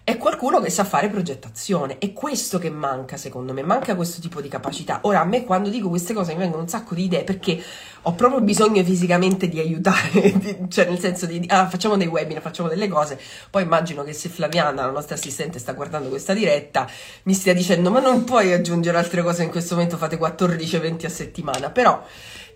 è 0.05 0.17
qualcuno 0.17 0.61
che 0.61 0.69
sa 0.69 0.85
fare 0.85 1.09
progettazione. 1.09 1.99
È 1.99 2.13
questo 2.13 2.59
che 2.59 2.71
manca, 2.71 3.17
secondo 3.17 3.53
me. 3.53 3.63
Manca 3.63 3.95
questo 3.95 4.21
tipo 4.21 4.41
di 4.41 4.49
capacità. 4.49 4.99
Ora, 5.03 5.21
a 5.21 5.25
me 5.25 5.45
quando 5.45 5.69
dico 5.69 5.89
queste 5.89 6.13
cose 6.13 6.33
mi 6.33 6.41
vengono 6.41 6.63
un 6.63 6.69
sacco 6.69 6.97
di 6.97 7.05
idee 7.05 7.23
perché 7.23 7.63
ho 8.03 8.13
proprio 8.15 8.41
bisogno 8.41 8.83
fisicamente 8.83 9.49
di 9.49 9.61
aiutare, 9.61 10.33
di- 10.39 10.57
cioè 10.69 10.87
nel 10.87 10.99
senso 10.99 11.27
di 11.27 11.45
ah, 11.49 11.69
facciamo 11.69 11.97
dei 11.97 12.09
webinar, 12.09 12.43
facciamo 12.43 12.69
delle 12.69 12.89
cose. 12.89 13.19
Poi 13.49 13.63
immagino 13.63 14.03
che 14.03 14.13
se 14.13 14.29
Flaviana, 14.29 14.85
la 14.85 14.91
nostra 14.91 15.15
assistente, 15.15 15.61
sta 15.61 15.73
guardando 15.73 16.09
questa 16.09 16.35
diretta, 16.35 16.89
mi 17.25 17.35
stia 17.35 17.55
dicendo: 17.55 17.91
Ma 17.91 18.01
non 18.01 18.25
puoi 18.25 18.53
aggiungere 18.53 18.99
altre 18.99 19.23
cose 19.23 19.45
in 19.45 19.51
questo 19.51 19.77
momento, 19.77 19.97
fate 19.97 20.17
14 20.17 20.77
eventi 20.77 21.07
a 21.07 21.11
settimana. 21.11 21.71
Però. 21.71 22.05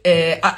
eh, 0.01 0.39
ah, 0.41 0.55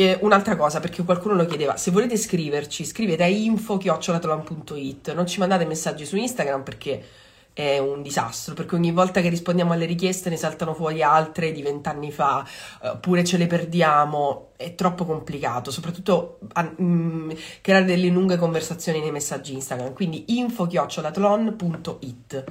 eh, 0.00 0.16
un'altra 0.22 0.56
cosa, 0.56 0.80
perché 0.80 1.04
qualcuno 1.04 1.34
lo 1.34 1.44
chiedeva, 1.44 1.76
se 1.76 1.90
volete 1.90 2.16
scriverci, 2.16 2.86
scrivete 2.86 3.22
a 3.22 3.26
info-tolan.it, 3.26 5.12
non 5.12 5.26
ci 5.26 5.40
mandate 5.40 5.66
messaggi 5.66 6.06
su 6.06 6.16
Instagram 6.16 6.62
perché 6.62 7.04
è 7.52 7.76
un 7.78 8.00
disastro, 8.00 8.54
perché 8.54 8.76
ogni 8.76 8.92
volta 8.92 9.20
che 9.20 9.28
rispondiamo 9.28 9.72
alle 9.72 9.84
richieste 9.84 10.30
ne 10.30 10.38
saltano 10.38 10.72
fuori 10.72 11.02
altre 11.02 11.52
di 11.52 11.60
vent'anni 11.60 12.10
fa, 12.10 12.42
eh, 12.82 12.88
oppure 12.88 13.24
ce 13.24 13.36
le 13.36 13.46
perdiamo, 13.46 14.52
è 14.56 14.74
troppo 14.74 15.04
complicato, 15.04 15.70
soprattutto 15.70 16.38
a- 16.54 16.72
mm, 16.80 17.32
creare 17.60 17.84
delle 17.84 18.08
lunghe 18.08 18.38
conversazioni 18.38 19.00
nei 19.00 19.10
messaggi 19.10 19.52
Instagram, 19.52 19.92
quindi 19.92 20.38
info-tolan.it 20.38 22.44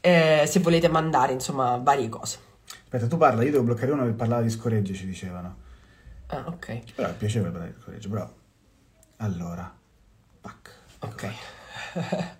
eh, 0.00 0.42
se 0.44 0.58
volete 0.58 0.88
mandare 0.88 1.32
insomma 1.32 1.80
varie 1.80 2.08
cose. 2.08 2.38
Aspetta, 2.82 3.06
tu 3.06 3.16
parla, 3.16 3.44
io 3.44 3.52
devo 3.52 3.62
bloccare 3.62 3.92
uno 3.92 4.06
che 4.06 4.12
parlava 4.12 4.42
di 4.42 4.50
scoregge, 4.50 4.92
ci 4.94 5.06
dicevano. 5.06 5.68
Ah, 6.30 6.44
ok. 6.46 6.94
Però 6.94 7.08
è 7.08 7.14
piacevole 7.14 7.50
parlare 7.50 7.72
di 7.74 7.80
scoregge, 7.80 8.08
però... 8.08 8.32
Allora... 9.16 9.78
Pac. 10.40 10.74
Ok. 11.00 11.32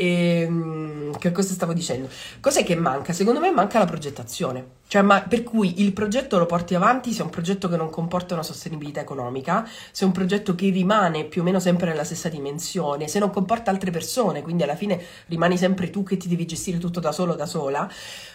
Ehm, 0.00 1.18
che 1.18 1.32
cosa 1.32 1.52
stavo 1.52 1.72
dicendo? 1.72 2.08
Cos'è 2.40 2.62
che 2.62 2.76
manca? 2.76 3.12
Secondo 3.12 3.40
me 3.40 3.50
manca 3.50 3.80
la 3.80 3.84
progettazione. 3.84 4.76
Cioè, 4.86 5.02
ma, 5.02 5.22
per 5.22 5.42
cui 5.42 5.82
il 5.82 5.92
progetto 5.92 6.38
lo 6.38 6.46
porti 6.46 6.76
avanti 6.76 7.12
se 7.12 7.20
è 7.20 7.24
un 7.24 7.30
progetto 7.30 7.68
che 7.68 7.76
non 7.76 7.90
comporta 7.90 8.34
una 8.34 8.44
sostenibilità 8.44 9.00
economica, 9.00 9.68
se 9.90 10.04
è 10.04 10.06
un 10.06 10.12
progetto 10.12 10.54
che 10.54 10.70
rimane 10.70 11.24
più 11.24 11.42
o 11.42 11.44
meno 11.44 11.58
sempre 11.58 11.88
nella 11.88 12.04
stessa 12.04 12.28
dimensione, 12.28 13.08
se 13.08 13.18
non 13.18 13.30
comporta 13.30 13.72
altre 13.72 13.90
persone, 13.90 14.40
quindi 14.42 14.62
alla 14.62 14.76
fine 14.76 15.02
rimani 15.26 15.58
sempre 15.58 15.90
tu 15.90 16.04
che 16.04 16.16
ti 16.16 16.28
devi 16.28 16.46
gestire 16.46 16.78
tutto 16.78 17.00
da 17.00 17.10
solo 17.10 17.34
da 17.34 17.46
sola. 17.46 17.90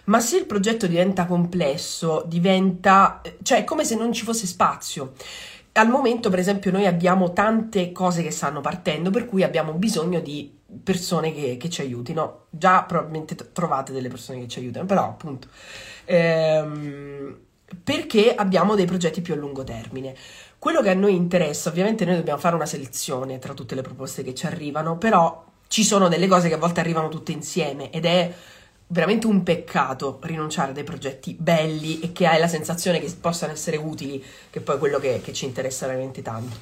Ma 0.05 0.20
se 0.20 0.38
il 0.38 0.45
progetto 0.45 0.86
diventa 0.86 1.26
complesso, 1.26 2.24
diventa. 2.28 3.22
cioè 3.41 3.59
è 3.59 3.64
come 3.64 3.86
se 3.86 3.95
non 3.95 4.11
ci 4.11 4.26
fosse 4.26 4.45
spazio. 4.45 5.14
Al 5.76 5.89
momento, 5.89 6.30
per 6.30 6.38
esempio, 6.38 6.72
noi 6.72 6.86
abbiamo 6.86 7.34
tante 7.34 7.91
cose 7.91 8.22
che 8.22 8.30
stanno 8.30 8.61
partendo, 8.61 9.09
per 9.09 9.26
cui 9.26 9.41
abbiamo 9.41 9.72
bisogno 9.74 10.20
di 10.20 10.61
persone 10.82 11.34
che, 11.34 11.57
che 11.57 11.69
ci 11.69 11.82
aiutino. 11.82 12.45
Già 12.49 12.84
probabilmente 12.84 13.36
trovate 13.51 13.91
delle 13.91 14.09
persone 14.09 14.39
che 14.39 14.47
ci 14.47 14.59
aiutano, 14.59 14.86
però 14.86 15.03
appunto 15.03 15.47
ehm, 16.05 17.38
perché 17.84 18.36
abbiamo 18.36 18.76
dei 18.76 18.86
progetti 18.86 19.21
più 19.21 19.34
a 19.34 19.38
lungo 19.38 19.63
termine. 19.63 20.15
Quello 20.59 20.82
che 20.82 20.91
a 20.91 20.93
noi 20.93 21.15
interessa, 21.15 21.69
ovviamente 21.69 22.05
noi 22.05 22.15
dobbiamo 22.15 22.39
fare 22.39 22.55
una 22.55 22.65
selezione 22.65 23.39
tra 23.39 23.53
tutte 23.53 23.76
le 23.76 23.82
proposte 23.82 24.24
che 24.24 24.34
ci 24.34 24.45
arrivano, 24.45 24.97
però 24.97 25.43
ci 25.67 25.84
sono 25.84 26.07
delle 26.07 26.28
cose 26.28 26.47
che 26.47 26.53
a 26.53 26.59
volte 26.59 26.80
arrivano 26.80 27.09
tutte 27.09 27.32
insieme 27.32 27.89
ed 27.89 28.05
è 28.05 28.32
veramente 28.88 29.26
un 29.26 29.41
peccato 29.43 30.19
rinunciare 30.21 30.69
a 30.69 30.74
dei 30.74 30.84
progetti 30.84 31.36
belli 31.38 31.99
e 31.99 32.11
che 32.11 32.28
hai 32.28 32.39
la 32.39 32.47
sensazione 32.47 32.99
che 32.99 33.11
possano 33.19 33.51
essere 33.51 33.78
utili, 33.78 34.24
che 34.49 34.61
poi 34.61 34.76
è 34.76 34.80
quello 34.80 34.99
che, 34.99 35.19
che 35.21 35.34
ci 35.34 35.45
interessa 35.45 35.88
veramente 35.88 36.21
tanto. 36.21 36.57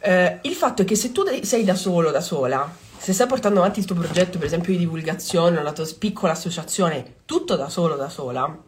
Eh, 0.00 0.38
il 0.42 0.52
fatto 0.52 0.82
è 0.82 0.84
che 0.84 0.96
se 0.96 1.12
tu 1.12 1.22
sei 1.42 1.64
da 1.64 1.74
solo, 1.74 2.10
da 2.10 2.20
sola, 2.20 2.70
se 3.04 3.12
stai 3.12 3.26
portando 3.26 3.60
avanti 3.60 3.80
il 3.80 3.84
tuo 3.84 3.96
progetto, 3.96 4.38
per 4.38 4.46
esempio 4.46 4.72
di 4.72 4.78
divulgazione 4.78 5.58
o 5.58 5.62
la 5.62 5.74
tua 5.74 5.86
piccola 5.98 6.32
associazione, 6.32 7.16
tutto 7.26 7.54
da 7.54 7.68
solo, 7.68 7.96
da 7.96 8.08
sola, 8.08 8.58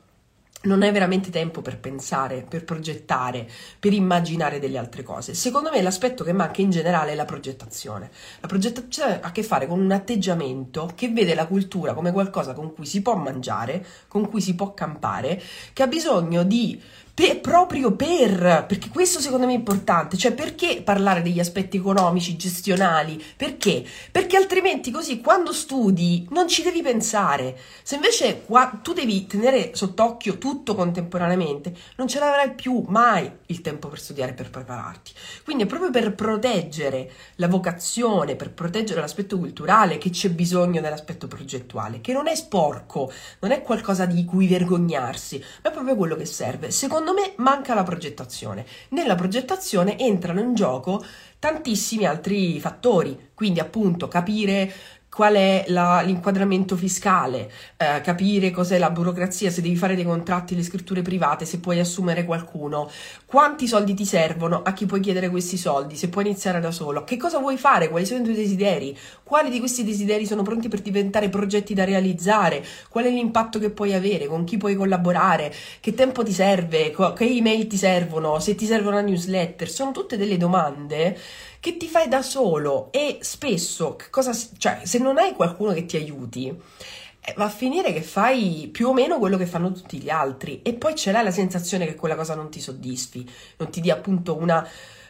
non 0.64 0.82
hai 0.82 0.92
veramente 0.92 1.30
tempo 1.30 1.62
per 1.62 1.78
pensare, 1.78 2.44
per 2.46 2.64
progettare, 2.64 3.48
per 3.80 3.94
immaginare 3.94 4.58
delle 4.58 4.76
altre 4.76 5.02
cose. 5.02 5.32
Secondo 5.32 5.70
me 5.70 5.80
l'aspetto 5.80 6.22
che 6.22 6.34
manca 6.34 6.60
in 6.60 6.68
generale 6.68 7.12
è 7.12 7.14
la 7.14 7.24
progettazione. 7.24 8.10
La 8.40 8.46
progettazione 8.46 9.22
ha 9.22 9.28
a 9.28 9.32
che 9.32 9.42
fare 9.42 9.66
con 9.66 9.80
un 9.80 9.90
atteggiamento 9.90 10.90
che 10.94 11.08
vede 11.08 11.34
la 11.34 11.46
cultura 11.46 11.94
come 11.94 12.12
qualcosa 12.12 12.52
con 12.52 12.74
cui 12.74 12.84
si 12.84 13.00
può 13.00 13.16
mangiare, 13.16 13.86
con 14.06 14.28
cui 14.28 14.42
si 14.42 14.54
può 14.54 14.74
campare, 14.74 15.40
che 15.72 15.82
ha 15.82 15.86
bisogno 15.86 16.42
di 16.42 16.78
per, 17.16 17.40
proprio 17.40 17.92
per, 17.92 18.66
perché 18.68 18.90
questo 18.90 19.20
secondo 19.20 19.46
me 19.46 19.52
è 19.52 19.56
importante, 19.56 20.18
cioè 20.18 20.34
perché 20.34 20.82
parlare 20.82 21.22
degli 21.22 21.40
aspetti 21.40 21.78
economici, 21.78 22.36
gestionali, 22.36 23.24
perché? 23.34 23.82
Perché 24.12 24.36
altrimenti 24.36 24.90
così 24.90 25.22
quando 25.22 25.54
studi 25.54 26.26
non 26.32 26.46
ci 26.46 26.62
devi 26.62 26.82
pensare, 26.82 27.58
se 27.82 27.94
invece 27.94 28.42
qua, 28.44 28.80
tu 28.82 28.92
devi 28.92 29.26
tenere 29.26 29.70
sott'occhio 29.72 30.36
tutto 30.36 30.74
contemporaneamente, 30.74 31.74
non 31.96 32.06
ce 32.06 32.18
l'avrai 32.18 32.52
più 32.52 32.84
mai 32.88 33.32
il 33.46 33.62
tempo 33.62 33.88
per 33.88 33.98
studiare, 33.98 34.34
per 34.34 34.50
prepararti. 34.50 35.12
Quindi 35.42 35.62
è 35.62 35.66
proprio 35.66 35.90
per 35.90 36.14
proteggere 36.14 37.10
la 37.36 37.48
vocazione, 37.48 38.36
per 38.36 38.50
proteggere 38.50 39.00
l'aspetto 39.00 39.38
culturale 39.38 39.96
che 39.96 40.10
c'è 40.10 40.28
bisogno 40.28 40.82
dell'aspetto 40.82 41.28
progettuale, 41.28 42.02
che 42.02 42.12
non 42.12 42.28
è 42.28 42.34
sporco, 42.34 43.10
non 43.38 43.52
è 43.52 43.62
qualcosa 43.62 44.04
di 44.04 44.22
cui 44.26 44.46
vergognarsi, 44.46 45.42
ma 45.62 45.70
è 45.70 45.72
proprio 45.72 45.96
quello 45.96 46.14
che 46.14 46.26
serve. 46.26 46.70
Secondo 46.70 47.04
secondo 47.06 47.22
me 47.22 47.34
manca 47.36 47.72
la 47.72 47.84
progettazione. 47.84 48.66
Nella 48.88 49.14
progettazione 49.14 49.96
entrano 49.96 50.40
in 50.40 50.54
gioco 50.54 51.04
tantissimi 51.38 52.04
altri 52.04 52.58
fattori, 52.58 53.30
quindi 53.32 53.60
appunto 53.60 54.08
capire 54.08 54.72
qual 55.16 55.32
è 55.32 55.64
la, 55.68 56.02
l'inquadramento 56.02 56.76
fiscale, 56.76 57.50
eh, 57.78 58.02
capire 58.02 58.50
cos'è 58.50 58.76
la 58.76 58.90
burocrazia, 58.90 59.50
se 59.50 59.62
devi 59.62 59.74
fare 59.74 59.94
dei 59.94 60.04
contratti, 60.04 60.54
le 60.54 60.62
scritture 60.62 61.00
private, 61.00 61.46
se 61.46 61.58
puoi 61.58 61.80
assumere 61.80 62.26
qualcuno, 62.26 62.90
quanti 63.24 63.66
soldi 63.66 63.94
ti 63.94 64.04
servono, 64.04 64.60
a 64.62 64.74
chi 64.74 64.84
puoi 64.84 65.00
chiedere 65.00 65.30
questi 65.30 65.56
soldi, 65.56 65.96
se 65.96 66.10
puoi 66.10 66.26
iniziare 66.26 66.60
da 66.60 66.70
solo, 66.70 67.04
che 67.04 67.16
cosa 67.16 67.38
vuoi 67.38 67.56
fare, 67.56 67.88
quali 67.88 68.04
sono 68.04 68.20
i 68.20 68.24
tuoi 68.24 68.36
desideri, 68.36 68.94
quali 69.22 69.48
di 69.48 69.58
questi 69.58 69.84
desideri 69.84 70.26
sono 70.26 70.42
pronti 70.42 70.68
per 70.68 70.82
diventare 70.82 71.30
progetti 71.30 71.72
da 71.72 71.84
realizzare, 71.84 72.62
qual 72.90 73.06
è 73.06 73.08
l'impatto 73.08 73.58
che 73.58 73.70
puoi 73.70 73.94
avere, 73.94 74.26
con 74.26 74.44
chi 74.44 74.58
puoi 74.58 74.74
collaborare, 74.74 75.50
che 75.80 75.94
tempo 75.94 76.22
ti 76.24 76.32
serve, 76.32 76.90
che 76.90 77.24
email 77.24 77.66
ti 77.68 77.78
servono, 77.78 78.38
se 78.38 78.54
ti 78.54 78.66
serve 78.66 78.88
una 78.88 79.00
newsletter, 79.00 79.70
sono 79.70 79.92
tutte 79.92 80.18
delle 80.18 80.36
domande 80.36 81.16
che 81.60 81.76
ti 81.76 81.88
fai 81.88 82.08
da 82.08 82.22
solo 82.22 82.90
e 82.92 83.18
spesso, 83.20 83.96
cosa, 84.10 84.32
cioè, 84.58 84.80
se 84.84 84.98
non 84.98 85.18
hai 85.18 85.32
qualcuno 85.34 85.72
che 85.72 85.86
ti 85.86 85.96
aiuti, 85.96 86.48
eh, 86.48 87.34
va 87.36 87.46
a 87.46 87.50
finire 87.50 87.92
che 87.92 88.02
fai 88.02 88.68
più 88.72 88.88
o 88.88 88.92
meno 88.92 89.18
quello 89.18 89.36
che 89.36 89.46
fanno 89.46 89.72
tutti 89.72 89.98
gli 89.98 90.10
altri 90.10 90.62
e 90.62 90.74
poi 90.74 90.94
ce 90.94 91.12
l'hai 91.12 91.24
la 91.24 91.30
sensazione 91.30 91.86
che 91.86 91.94
quella 91.94 92.14
cosa 92.14 92.34
non 92.34 92.50
ti 92.50 92.60
soddisfi, 92.60 93.28
non 93.58 93.70
ti 93.70 93.80
dia 93.80 93.94
appunto 93.94 94.36
una... 94.36 94.66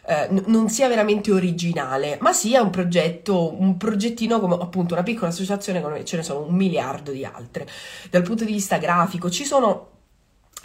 Eh, 0.09 0.29
non 0.45 0.69
sia 0.69 0.87
veramente 0.87 1.33
originale, 1.33 2.17
ma 2.21 2.31
sia 2.31 2.61
un 2.61 2.69
progetto, 2.69 3.59
un 3.59 3.75
progettino 3.75 4.39
come 4.39 4.55
appunto 4.55 4.93
una 4.93 5.03
piccola 5.03 5.27
associazione 5.27 5.81
come 5.81 6.05
ce 6.05 6.15
ne 6.15 6.23
sono 6.23 6.45
un 6.45 6.55
miliardo 6.55 7.11
di 7.11 7.25
altre. 7.25 7.67
Dal 8.09 8.21
punto 8.21 8.45
di 8.45 8.53
vista 8.53 8.77
grafico 8.77 9.29
ci 9.29 9.43
sono 9.43 9.96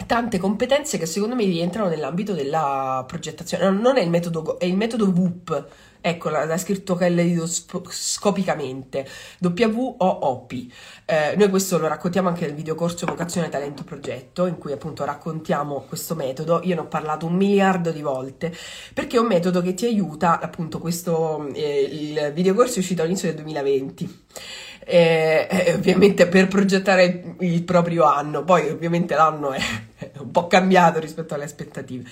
tante 0.05 0.37
competenze 0.37 0.97
che 0.97 1.05
secondo 1.05 1.35
me 1.35 1.45
rientrano 1.45 1.89
nell'ambito 1.89 2.33
della 2.33 3.03
progettazione. 3.07 3.69
Non 3.69 3.97
è 3.97 4.01
il 4.01 4.09
metodo, 4.09 4.59
è 4.59 4.65
il 4.65 4.75
metodo 4.75 5.05
WOOP. 5.05 5.67
Ecco, 6.05 6.27
l'ha 6.27 6.57
scritto 6.57 6.95
Kelly 6.95 7.41
scopicamente, 7.45 9.07
W-O-O-P. 9.39 10.67
Eh, 11.05 11.35
noi 11.37 11.49
questo 11.49 11.77
lo 11.77 11.87
raccontiamo 11.87 12.27
anche 12.27 12.45
nel 12.45 12.55
videocorso 12.55 13.05
Vocazione 13.05 13.47
Talento 13.47 13.85
Progetto, 13.85 14.45
in 14.45 14.57
cui 14.57 14.73
appunto 14.73 15.05
raccontiamo 15.05 15.85
questo 15.87 16.13
metodo. 16.13 16.59
Io 16.65 16.75
ne 16.75 16.81
ho 16.81 16.87
parlato 16.87 17.25
un 17.25 17.35
miliardo 17.35 17.91
di 17.91 18.01
volte, 18.01 18.53
perché 18.93 19.15
è 19.15 19.19
un 19.21 19.27
metodo 19.27 19.61
che 19.61 19.75
ti 19.75 19.85
aiuta, 19.85 20.41
appunto, 20.41 20.79
questo, 20.79 21.47
eh, 21.53 21.83
il 21.89 22.33
videocorso 22.33 22.75
è 22.75 22.79
uscito 22.79 23.01
all'inizio 23.01 23.29
del 23.29 23.41
2020 23.41 24.25
eh, 24.85 25.73
ovviamente 25.75 26.27
per 26.27 26.47
progettare 26.47 27.35
il 27.39 27.63
proprio 27.63 28.05
anno, 28.05 28.43
poi 28.43 28.69
ovviamente 28.69 29.15
l'anno 29.15 29.51
è, 29.51 29.61
un 30.19 30.31
po' 30.31 30.47
cambiato 30.47 30.99
rispetto 30.99 31.33
alle 31.33 31.45
aspettative, 31.45 32.09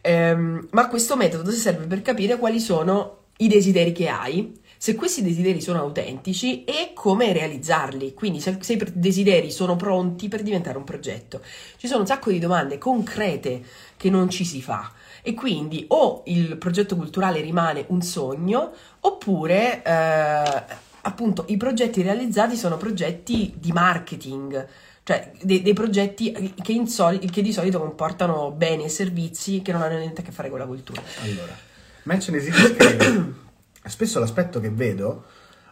eh, 0.00 0.34
ma 0.34 0.88
questo 0.88 1.16
metodo 1.16 1.50
serve 1.50 1.86
per 1.86 2.02
capire 2.02 2.36
quali 2.36 2.60
sono 2.60 3.18
i 3.38 3.48
desideri 3.48 3.92
che 3.92 4.08
hai, 4.08 4.58
se 4.76 4.94
questi 4.94 5.22
desideri 5.22 5.60
sono 5.60 5.80
autentici 5.80 6.64
e 6.64 6.92
come 6.94 7.34
realizzarli, 7.34 8.14
quindi 8.14 8.40
se, 8.40 8.56
se 8.60 8.72
i 8.72 8.82
desideri 8.94 9.50
sono 9.50 9.76
pronti 9.76 10.28
per 10.28 10.42
diventare 10.42 10.78
un 10.78 10.84
progetto. 10.84 11.42
Ci 11.76 11.86
sono 11.86 12.00
un 12.00 12.06
sacco 12.06 12.30
di 12.30 12.38
domande 12.38 12.78
concrete 12.78 13.62
che 13.98 14.08
non 14.08 14.30
ci 14.30 14.46
si 14.46 14.62
fa. 14.62 14.90
E 15.22 15.34
quindi 15.34 15.84
o 15.88 16.22
il 16.26 16.56
progetto 16.56 16.96
culturale 16.96 17.42
rimane 17.42 17.84
un 17.88 18.00
sogno 18.00 18.72
oppure 19.00 19.82
eh, 19.82 20.64
appunto 21.02 21.44
i 21.48 21.56
progetti 21.56 22.02
realizzati 22.02 22.56
sono 22.56 22.76
progetti 22.76 23.54
di 23.58 23.72
marketing, 23.72 24.66
cioè 25.02 25.32
dei, 25.42 25.62
dei 25.62 25.72
progetti 25.72 26.54
che, 26.62 26.82
soli, 26.86 27.18
che, 27.18 27.42
di 27.42 27.52
solito 27.52 27.78
comportano 27.78 28.50
beni 28.50 28.84
e 28.84 28.88
servizi 28.88 29.62
che 29.62 29.72
non 29.72 29.82
hanno 29.82 29.98
niente 29.98 30.20
a 30.20 30.24
che 30.24 30.32
fare 30.32 30.50
con 30.50 30.58
la 30.58 30.66
cultura. 30.66 31.02
Allora, 31.22 31.56
mention 32.04 32.36
esiste 32.36 33.48
spesso 33.84 34.18
l'aspetto 34.18 34.60
che 34.60 34.70
vedo 34.70 35.24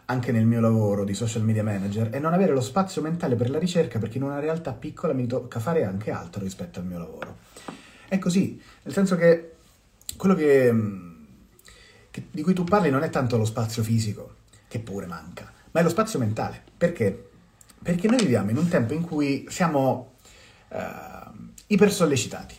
anche 0.05 0.31
nel 0.31 0.45
mio 0.45 0.59
lavoro 0.59 1.03
di 1.03 1.13
social 1.13 1.43
media 1.43 1.63
manager 1.63 2.09
è 2.09 2.17
non 2.17 2.33
avere 2.33 2.51
lo 2.51 2.61
spazio 2.61 3.01
mentale 3.01 3.35
per 3.35 3.49
la 3.51 3.59
ricerca 3.59 3.99
perché 3.99 4.17
in 4.17 4.23
una 4.23 4.39
realtà 4.39 4.73
piccola 4.73 5.13
mi 5.13 5.27
tocca 5.27 5.59
fare 5.59 5.83
anche 5.83 6.09
altro 6.09 6.41
rispetto 6.41 6.79
al 6.79 6.85
mio 6.85 6.97
lavoro. 6.97 7.37
È 8.07 8.17
così, 8.17 8.59
nel 8.83 8.93
senso 8.93 9.15
che 9.15 9.53
quello 10.17 10.33
che, 10.33 10.73
che, 12.09 12.23
di 12.31 12.41
cui 12.41 12.53
tu 12.53 12.63
parli 12.63 12.89
non 12.89 13.03
è 13.03 13.11
tanto 13.11 13.37
lo 13.37 13.45
spazio 13.45 13.83
fisico, 13.83 14.37
che 14.69 14.79
pure 14.79 15.07
manca, 15.07 15.51
ma 15.71 15.79
è 15.81 15.83
lo 15.83 15.89
spazio 15.89 16.19
mentale. 16.19 16.61
Perché? 16.77 17.31
Perché 17.81 18.07
noi 18.07 18.19
viviamo 18.19 18.51
in 18.51 18.57
un 18.57 18.69
tempo 18.69 18.93
in 18.93 19.01
cui 19.01 19.45
siamo 19.49 20.13
uh, 20.69 20.77
iper 21.67 21.91
sollecitati. 21.91 22.55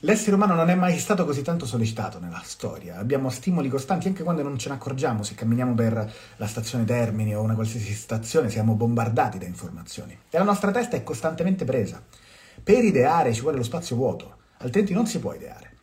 L'essere 0.00 0.34
umano 0.34 0.54
non 0.54 0.70
è 0.70 0.74
mai 0.74 0.98
stato 0.98 1.24
così 1.24 1.42
tanto 1.42 1.64
sollecitato 1.64 2.18
nella 2.18 2.42
storia. 2.44 2.98
Abbiamo 2.98 3.30
stimoli 3.30 3.68
costanti 3.68 4.08
anche 4.08 4.24
quando 4.24 4.42
non 4.42 4.58
ce 4.58 4.70
ne 4.70 4.74
accorgiamo. 4.74 5.22
Se 5.22 5.36
camminiamo 5.36 5.74
per 5.74 6.12
la 6.36 6.46
stazione 6.48 6.84
Termini 6.84 7.36
o 7.36 7.42
una 7.42 7.54
qualsiasi 7.54 7.94
stazione, 7.94 8.50
siamo 8.50 8.74
bombardati 8.74 9.38
da 9.38 9.46
informazioni. 9.46 10.18
E 10.28 10.36
la 10.36 10.42
nostra 10.42 10.72
testa 10.72 10.96
è 10.96 11.04
costantemente 11.04 11.64
presa. 11.64 12.02
Per 12.60 12.82
ideare 12.82 13.32
ci 13.32 13.42
vuole 13.42 13.58
lo 13.58 13.62
spazio 13.62 13.94
vuoto, 13.94 14.38
altrimenti 14.58 14.94
non 14.94 15.06
si 15.06 15.20
può 15.20 15.32
ideare. 15.32 15.76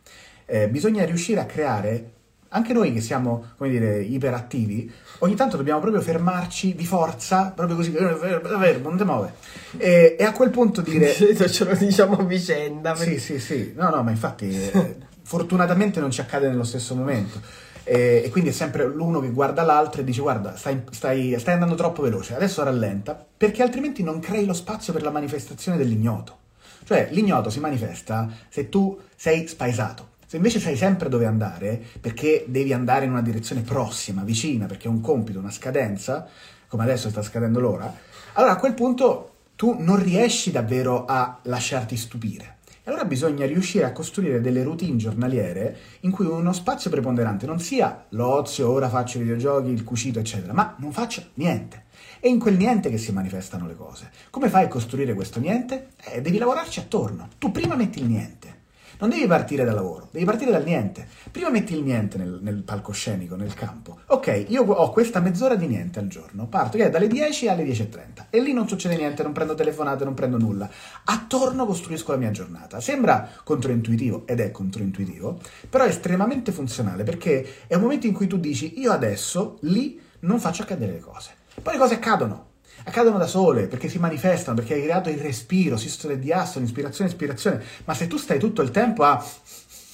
Eh, 0.44 0.68
bisogna 0.68 1.02
riuscire 1.06 1.40
a 1.40 1.46
creare 1.46 2.15
anche 2.56 2.72
noi 2.72 2.92
che 2.92 3.02
siamo, 3.02 3.52
come 3.58 3.70
dire, 3.70 4.00
iperattivi, 4.00 4.90
ogni 5.18 5.34
tanto 5.34 5.58
dobbiamo 5.58 5.78
proprio 5.78 6.00
fermarci 6.00 6.74
di 6.74 6.86
forza, 6.86 7.52
proprio 7.54 7.76
così, 7.76 7.90
fermo, 7.92 8.88
non 8.88 8.96
ti 8.96 9.04
muove. 9.04 9.34
E, 9.76 10.16
e, 10.18 10.24
a 10.24 10.32
quel 10.32 10.50
punto 10.50 10.80
dire... 10.82 11.12
Ce 11.12 11.64
lo 11.64 11.74
diciamo 11.74 12.16
a 12.16 12.24
vicenda. 12.24 12.92
Perché... 12.92 13.18
Sì, 13.18 13.38
sì, 13.38 13.40
sì. 13.40 13.72
No, 13.76 13.90
no, 13.90 14.02
ma 14.02 14.10
infatti 14.10 14.48
eh, 14.48 14.96
fortunatamente 15.22 16.00
non 16.00 16.10
ci 16.10 16.22
accade 16.22 16.48
nello 16.48 16.64
stesso 16.64 16.94
momento. 16.94 17.40
E, 17.84 18.22
e, 18.24 18.30
quindi 18.30 18.50
è 18.50 18.54
sempre 18.54 18.86
l'uno 18.86 19.20
che 19.20 19.30
guarda 19.30 19.62
l'altro 19.62 20.00
e 20.00 20.04
dice 20.04 20.22
guarda, 20.22 20.56
stai, 20.56 20.82
stai, 20.90 21.36
stai 21.38 21.54
andando 21.54 21.74
troppo 21.74 22.02
veloce, 22.02 22.34
adesso 22.34 22.64
rallenta, 22.64 23.22
perché 23.36 23.62
altrimenti 23.62 24.02
non 24.02 24.18
crei 24.18 24.46
lo 24.46 24.54
spazio 24.54 24.94
per 24.94 25.02
la 25.02 25.10
manifestazione 25.10 25.76
dell'ignoto. 25.76 26.38
Cioè, 26.84 27.08
l'ignoto 27.10 27.50
si 27.50 27.60
manifesta 27.60 28.30
se 28.48 28.70
tu 28.70 28.98
sei 29.14 29.46
spaesato 29.46 30.14
se 30.26 30.36
invece 30.36 30.58
sai 30.58 30.76
sempre 30.76 31.08
dove 31.08 31.24
andare, 31.24 31.80
perché 32.00 32.44
devi 32.48 32.72
andare 32.72 33.04
in 33.04 33.12
una 33.12 33.22
direzione 33.22 33.62
prossima, 33.62 34.22
vicina, 34.22 34.66
perché 34.66 34.88
è 34.88 34.90
un 34.90 35.00
compito, 35.00 35.38
una 35.38 35.52
scadenza, 35.52 36.26
come 36.66 36.82
adesso 36.82 37.08
sta 37.08 37.22
scadendo 37.22 37.60
l'ora, 37.60 37.94
allora 38.32 38.52
a 38.52 38.56
quel 38.56 38.74
punto 38.74 39.34
tu 39.54 39.76
non 39.78 40.02
riesci 40.02 40.50
davvero 40.50 41.04
a 41.04 41.38
lasciarti 41.42 41.96
stupire. 41.96 42.56
E 42.82 42.90
allora 42.90 43.04
bisogna 43.04 43.46
riuscire 43.46 43.84
a 43.84 43.92
costruire 43.92 44.40
delle 44.40 44.62
routine 44.62 44.96
giornaliere 44.96 45.76
in 46.00 46.10
cui 46.10 46.26
uno 46.26 46.52
spazio 46.52 46.90
preponderante 46.90 47.46
non 47.46 47.58
sia 47.58 48.06
l'ozio, 48.10 48.70
ora 48.70 48.88
faccio 48.88 49.18
i 49.18 49.22
videogiochi, 49.22 49.70
il 49.70 49.82
cucito, 49.82 50.18
eccetera, 50.18 50.52
ma 50.52 50.74
non 50.78 50.92
faccio 50.92 51.30
niente. 51.34 51.84
È 52.20 52.28
in 52.28 52.38
quel 52.38 52.56
niente 52.56 52.90
che 52.90 52.98
si 52.98 53.12
manifestano 53.12 53.66
le 53.66 53.74
cose. 53.74 54.10
Come 54.30 54.48
fai 54.48 54.64
a 54.64 54.68
costruire 54.68 55.14
questo 55.14 55.40
niente? 55.40 55.88
Eh, 56.04 56.20
devi 56.20 56.38
lavorarci 56.38 56.78
attorno. 56.78 57.28
Tu 57.38 57.50
prima 57.50 57.74
metti 57.74 57.98
il 57.98 58.06
niente. 58.06 58.55
Non 58.98 59.10
devi 59.10 59.26
partire 59.26 59.64
dal 59.64 59.74
lavoro, 59.74 60.08
devi 60.10 60.24
partire 60.24 60.50
dal 60.50 60.64
niente. 60.64 61.06
Prima 61.30 61.50
metti 61.50 61.74
il 61.74 61.82
niente 61.82 62.16
nel, 62.16 62.38
nel 62.40 62.62
palcoscenico, 62.62 63.36
nel 63.36 63.52
campo. 63.52 63.98
Ok, 64.06 64.46
io 64.48 64.62
ho 64.62 64.90
questa 64.90 65.20
mezz'ora 65.20 65.54
di 65.54 65.66
niente 65.66 65.98
al 65.98 66.06
giorno, 66.06 66.46
parto 66.46 66.78
che 66.78 66.86
è 66.86 66.90
dalle 66.90 67.06
10 67.06 67.48
alle 67.48 67.64
10.30 67.64 68.26
e 68.30 68.40
lì 68.40 68.54
non 68.54 68.66
succede 68.66 68.96
niente, 68.96 69.22
non 69.22 69.32
prendo 69.32 69.54
telefonate, 69.54 70.04
non 70.04 70.14
prendo 70.14 70.38
nulla. 70.38 70.68
Attorno 71.04 71.66
costruisco 71.66 72.12
la 72.12 72.18
mia 72.18 72.30
giornata. 72.30 72.80
Sembra 72.80 73.28
controintuitivo 73.44 74.26
ed 74.26 74.40
è 74.40 74.50
controintuitivo, 74.50 75.40
però 75.68 75.84
è 75.84 75.88
estremamente 75.88 76.50
funzionale 76.50 77.02
perché 77.02 77.66
è 77.66 77.74
un 77.74 77.82
momento 77.82 78.06
in 78.06 78.14
cui 78.14 78.26
tu 78.26 78.38
dici 78.38 78.80
io 78.80 78.92
adesso 78.92 79.58
lì 79.62 80.00
non 80.20 80.40
faccio 80.40 80.62
accadere 80.62 80.92
le 80.92 81.00
cose. 81.00 81.32
Poi 81.60 81.74
le 81.74 81.78
cose 81.78 81.94
accadono, 81.94 82.44
accadono 82.86 83.18
da 83.18 83.26
sole, 83.26 83.66
perché 83.66 83.88
si 83.88 83.98
manifestano, 83.98 84.56
perché 84.56 84.74
hai 84.74 84.82
creato 84.82 85.10
il 85.10 85.18
respiro, 85.18 85.76
sistole 85.76 86.18
di 86.18 86.32
asso, 86.32 86.60
ispirazione, 86.60 87.10
ispirazione. 87.10 87.62
Ma 87.84 87.94
se 87.94 88.06
tu 88.06 88.16
stai 88.16 88.38
tutto 88.38 88.62
il 88.62 88.70
tempo 88.70 89.02
a, 89.02 89.22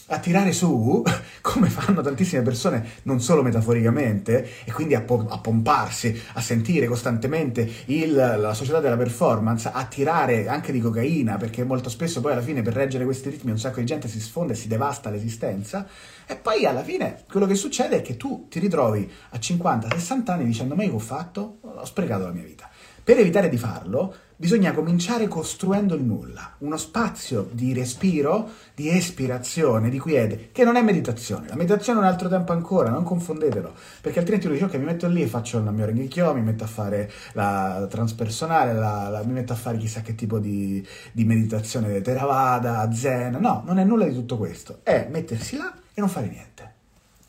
a 0.06 0.18
tirare 0.18 0.52
su, 0.52 1.02
come 1.40 1.70
fanno 1.70 2.02
tantissime 2.02 2.42
persone, 2.42 2.86
non 3.04 3.18
solo 3.18 3.42
metaforicamente, 3.42 4.46
e 4.64 4.72
quindi 4.72 4.94
a, 4.94 5.00
po- 5.00 5.26
a 5.26 5.38
pomparsi, 5.38 6.20
a 6.34 6.40
sentire 6.42 6.86
costantemente 6.86 7.66
il, 7.86 8.14
la 8.14 8.52
società 8.52 8.78
della 8.78 8.98
performance, 8.98 9.70
a 9.72 9.84
tirare 9.86 10.46
anche 10.46 10.70
di 10.70 10.80
cocaina, 10.80 11.38
perché 11.38 11.64
molto 11.64 11.88
spesso 11.88 12.20
poi 12.20 12.32
alla 12.32 12.42
fine 12.42 12.60
per 12.60 12.74
reggere 12.74 13.04
questi 13.04 13.30
ritmi 13.30 13.52
un 13.52 13.58
sacco 13.58 13.80
di 13.80 13.86
gente 13.86 14.06
si 14.06 14.20
sfonda 14.20 14.52
e 14.52 14.56
si 14.56 14.68
devasta 14.68 15.08
l'esistenza, 15.08 15.86
e 16.26 16.36
poi 16.36 16.66
alla 16.66 16.82
fine 16.82 17.24
quello 17.30 17.46
che 17.46 17.54
succede 17.54 17.96
è 17.96 18.02
che 18.02 18.18
tu 18.18 18.48
ti 18.50 18.58
ritrovi 18.58 19.10
a 19.30 19.38
50-60 19.38 20.30
anni 20.30 20.44
dicendo 20.44 20.74
ma 20.74 20.84
io 20.84 20.94
ho 20.94 20.98
fatto? 20.98 21.58
Ho 21.62 21.84
sprecato 21.86 22.24
la 22.24 22.32
mia 22.32 22.44
vita. 22.44 22.70
Per 23.04 23.18
evitare 23.18 23.48
di 23.48 23.58
farlo, 23.58 24.14
bisogna 24.36 24.72
cominciare 24.72 25.26
costruendo 25.26 25.96
il 25.96 26.04
nulla, 26.04 26.54
uno 26.58 26.76
spazio 26.76 27.48
di 27.50 27.72
respiro, 27.72 28.48
di 28.76 28.90
espirazione, 28.90 29.90
di 29.90 29.98
quiete, 29.98 30.50
che 30.52 30.62
non 30.62 30.76
è 30.76 30.82
meditazione. 30.82 31.48
La 31.48 31.56
meditazione 31.56 31.98
è 31.98 32.02
un 32.02 32.08
altro 32.08 32.28
tempo 32.28 32.52
ancora, 32.52 32.90
non 32.90 33.02
confondetelo, 33.02 33.74
perché 34.00 34.20
altrimenti 34.20 34.46
tu 34.46 34.52
dici 34.52 34.64
ok, 34.64 34.74
mi 34.76 34.84
metto 34.84 35.08
lì 35.08 35.22
e 35.22 35.26
faccio 35.26 35.58
il 35.58 35.64
mio 35.64 35.84
ringhicchio, 35.84 36.32
mi 36.32 36.42
metto 36.42 36.62
a 36.62 36.68
fare 36.68 37.10
la 37.32 37.88
transpersonale, 37.90 38.72
la, 38.72 39.08
la, 39.08 39.24
mi 39.24 39.32
metto 39.32 39.52
a 39.52 39.56
fare 39.56 39.78
chissà 39.78 40.00
che 40.00 40.14
tipo 40.14 40.38
di, 40.38 40.86
di 41.10 41.24
meditazione, 41.24 42.00
Theravada, 42.02 42.88
Zen. 42.92 43.36
No, 43.40 43.64
non 43.66 43.80
è 43.80 43.84
nulla 43.84 44.04
di 44.04 44.14
tutto 44.14 44.36
questo. 44.36 44.78
È 44.84 45.08
mettersi 45.10 45.56
là 45.56 45.74
e 45.92 46.00
non 46.00 46.08
fare 46.08 46.28
niente. 46.28 46.72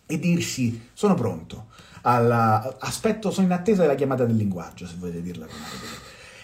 E 0.06 0.20
dirsi 0.20 0.90
sono 0.94 1.16
pronto 1.16 1.66
alla, 2.04 2.78
aspetto, 2.80 3.32
sono 3.32 3.48
in 3.48 3.54
attesa 3.54 3.82
della 3.82 3.96
chiamata 3.96 4.26
del 4.26 4.36
linguaggio, 4.36 4.88
se 4.88 4.96
volete 4.98 5.22
dirla 5.22 5.46
come 5.46 5.60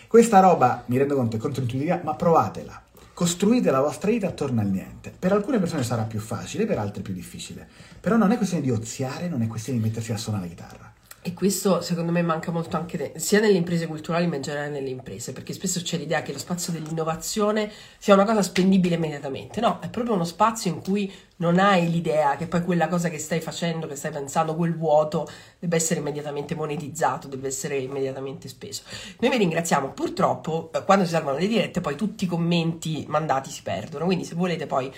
Questa 0.08 0.40
roba, 0.40 0.84
mi 0.88 0.98
rendo 0.98 1.16
conto, 1.16 1.36
è 1.36 1.40
controintuitiva, 1.40 2.02
ma 2.04 2.16
provatela. 2.16 2.82
Costruite 3.14 3.70
la 3.70 3.82
vostra 3.82 4.12
vita 4.12 4.28
attorno 4.28 4.62
al 4.62 4.68
niente. 4.68 5.14
Per 5.18 5.34
alcune 5.34 5.60
persone 5.60 5.84
sarà 5.84 6.04
più 6.04 6.20
facile, 6.20 6.66
per 6.66 6.80
altre 6.80 7.02
più 7.02 7.14
difficile. 7.14 7.68
Però 8.00 8.16
non 8.16 8.32
è 8.32 8.38
questione 8.38 8.64
di 8.64 8.72
oziare, 8.72 9.28
non 9.28 9.42
è 9.42 9.48
questione 9.48 9.80
di 9.80 9.86
mettersi 9.86 10.14
a 10.14 10.18
suonare 10.18 10.46
la 10.46 10.50
chitarra. 10.50 10.89
E 11.22 11.34
questo 11.34 11.82
secondo 11.82 12.14
me 12.14 12.22
manca 12.22 12.50
molto 12.50 12.78
anche 12.78 12.98
de- 12.98 13.14
sia 13.18 13.42
nelle 13.42 13.58
imprese 13.58 13.88
culturali 13.88 14.26
ma 14.26 14.38
in 14.38 14.42
generale 14.42 14.70
nelle 14.70 14.90
imprese, 14.90 15.34
perché 15.34 15.52
spesso 15.52 15.82
c'è 15.82 15.98
l'idea 15.98 16.22
che 16.22 16.32
lo 16.32 16.40
spazio 16.40 16.72
dell'innovazione 16.72 17.70
sia 17.98 18.14
una 18.14 18.24
cosa 18.24 18.42
spendibile 18.42 18.96
immediatamente. 18.96 19.60
No, 19.60 19.80
è 19.82 19.90
proprio 19.90 20.14
uno 20.14 20.24
spazio 20.24 20.72
in 20.72 20.82
cui 20.82 21.12
non 21.38 21.60
hai 21.60 21.90
l'idea 21.90 22.38
che 22.38 22.48
poi 22.48 22.64
quella 22.64 22.88
cosa 22.88 23.10
che 23.10 23.18
stai 23.18 23.42
facendo, 23.42 23.86
che 23.86 23.96
stai 23.96 24.12
pensando, 24.12 24.56
quel 24.56 24.78
vuoto, 24.78 25.28
debba 25.60 25.76
essere 25.76 26.00
immediatamente 26.00 26.56
monetizzato, 26.56 27.28
deve 27.28 27.48
essere 27.48 27.78
immediatamente 27.78 28.48
speso. 28.48 28.84
Noi 29.20 29.30
vi 29.30 29.38
ringraziamo, 29.38 29.92
purtroppo 29.92 30.70
eh, 30.74 30.86
quando 30.86 31.04
si 31.04 31.12
salvano 31.12 31.38
le 31.38 31.48
dirette 31.48 31.82
poi 31.82 31.96
tutti 31.96 32.24
i 32.24 32.28
commenti 32.28 33.04
mandati 33.10 33.50
si 33.52 33.62
perdono, 33.62 34.06
quindi 34.06 34.24
se 34.24 34.36
volete 34.36 34.68
poi 34.68 34.90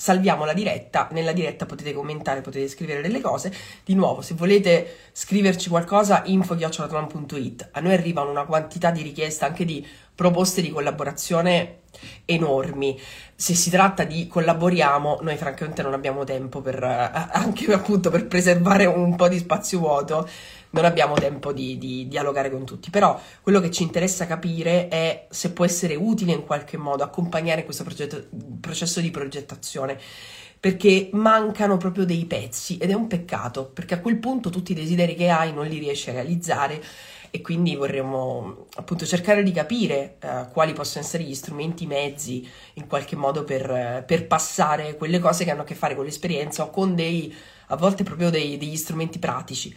salviamo 0.00 0.46
la 0.46 0.54
diretta, 0.54 1.08
nella 1.12 1.32
diretta 1.32 1.66
potete 1.66 1.92
commentare, 1.92 2.40
potete 2.40 2.68
scrivere 2.68 3.02
delle 3.02 3.20
cose. 3.20 3.52
Di 3.84 3.94
nuovo, 3.94 4.22
se 4.22 4.32
volete 4.32 5.10
scriverci 5.12 5.68
qualcosa, 5.68 6.22
info.it. 6.24 7.68
A 7.72 7.80
noi 7.80 7.92
arrivano 7.92 8.30
una 8.30 8.46
quantità 8.46 8.90
di 8.90 9.02
richieste 9.02 9.44
anche 9.44 9.66
di 9.66 9.86
proposte 10.14 10.62
di 10.62 10.70
collaborazione 10.70 11.80
enormi. 12.24 12.98
Se 13.34 13.54
si 13.54 13.68
tratta 13.68 14.04
di 14.04 14.26
collaboriamo, 14.26 15.18
noi 15.20 15.36
francamente 15.36 15.82
non 15.82 15.92
abbiamo 15.92 16.24
tempo 16.24 16.62
per 16.62 16.82
anche 16.82 17.70
appunto 17.70 18.08
per 18.08 18.26
preservare 18.26 18.86
un 18.86 19.14
po' 19.16 19.28
di 19.28 19.36
spazio 19.36 19.80
vuoto 19.80 20.26
non 20.70 20.84
abbiamo 20.84 21.14
tempo 21.14 21.52
di, 21.52 21.78
di, 21.78 22.06
dialogare 22.08 22.50
con 22.50 22.64
tutti, 22.64 22.90
però 22.90 23.20
quello 23.42 23.60
che 23.60 23.70
ci 23.70 23.82
interessa 23.82 24.26
capire 24.26 24.88
è 24.88 25.26
se 25.30 25.52
può 25.52 25.64
essere 25.64 25.94
utile 25.94 26.32
in 26.32 26.44
qualche 26.44 26.76
modo 26.76 27.02
accompagnare 27.02 27.64
questo 27.64 27.84
progetto, 27.84 28.26
processo 28.60 29.00
di 29.00 29.10
progettazione 29.10 29.98
perché 30.60 31.08
mancano 31.12 31.78
proprio 31.78 32.04
dei 32.04 32.26
pezzi 32.26 32.76
ed 32.76 32.90
è 32.90 32.94
un 32.94 33.06
peccato 33.06 33.64
perché 33.64 33.94
a 33.94 34.00
quel 34.00 34.18
punto 34.18 34.50
tutti 34.50 34.72
i 34.72 34.74
desideri 34.74 35.14
che 35.14 35.30
hai 35.30 35.54
non 35.54 35.66
li 35.66 35.78
riesci 35.78 36.10
a 36.10 36.12
realizzare 36.12 36.82
e 37.30 37.40
quindi 37.40 37.76
vorremmo 37.76 38.66
appunto 38.74 39.06
cercare 39.06 39.42
di 39.42 39.52
capire 39.52 40.16
eh, 40.18 40.46
quali 40.52 40.72
possono 40.72 41.04
essere 41.04 41.22
gli 41.22 41.34
strumenti, 41.34 41.84
i 41.84 41.86
mezzi 41.86 42.46
in 42.74 42.86
qualche 42.86 43.16
modo 43.16 43.44
per, 43.44 44.04
per, 44.06 44.26
passare 44.26 44.96
quelle 44.96 45.20
cose 45.20 45.44
che 45.44 45.50
hanno 45.52 45.62
a 45.62 45.64
che 45.64 45.76
fare 45.76 45.94
con 45.94 46.04
l'esperienza 46.04 46.64
o 46.64 46.70
con 46.70 46.94
dei 46.94 47.34
a 47.68 47.76
volte 47.76 48.02
proprio 48.02 48.30
dei, 48.30 48.56
degli 48.56 48.76
strumenti 48.76 49.18
pratici. 49.18 49.74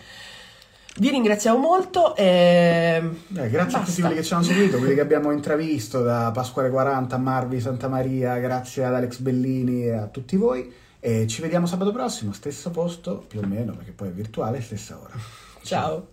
Vi 0.95 1.09
ringraziamo 1.09 1.57
molto. 1.57 2.15
E... 2.15 3.01
Eh, 3.35 3.49
grazie 3.49 3.57
Basta. 3.57 3.77
a 3.79 3.83
tutti 3.83 4.01
quelli 4.01 4.15
che 4.15 4.23
ci 4.23 4.33
hanno 4.33 4.43
seguito, 4.43 4.77
quelli 4.77 4.93
che 4.93 5.01
abbiamo 5.01 5.31
intravisto 5.31 6.01
da 6.01 6.31
Pasquale 6.31 6.69
40 6.69 7.15
a 7.15 7.19
Marvi 7.19 7.59
Santa 7.59 7.87
Maria, 7.87 8.37
grazie 8.37 8.85
ad 8.85 8.93
Alex 8.93 9.19
Bellini 9.19 9.85
e 9.85 9.93
a 9.93 10.07
tutti 10.07 10.35
voi. 10.35 10.71
E 10.99 11.27
ci 11.27 11.41
vediamo 11.41 11.65
sabato 11.65 11.91
prossimo, 11.91 12.31
stesso 12.31 12.69
posto 12.69 13.25
più 13.27 13.39
o 13.39 13.45
meno, 13.45 13.73
perché 13.73 13.91
poi 13.91 14.09
è 14.09 14.11
virtuale, 14.11 14.61
stessa 14.61 14.97
ora. 14.97 15.13
Ciao. 15.61 15.63
Ciao. 15.63 16.07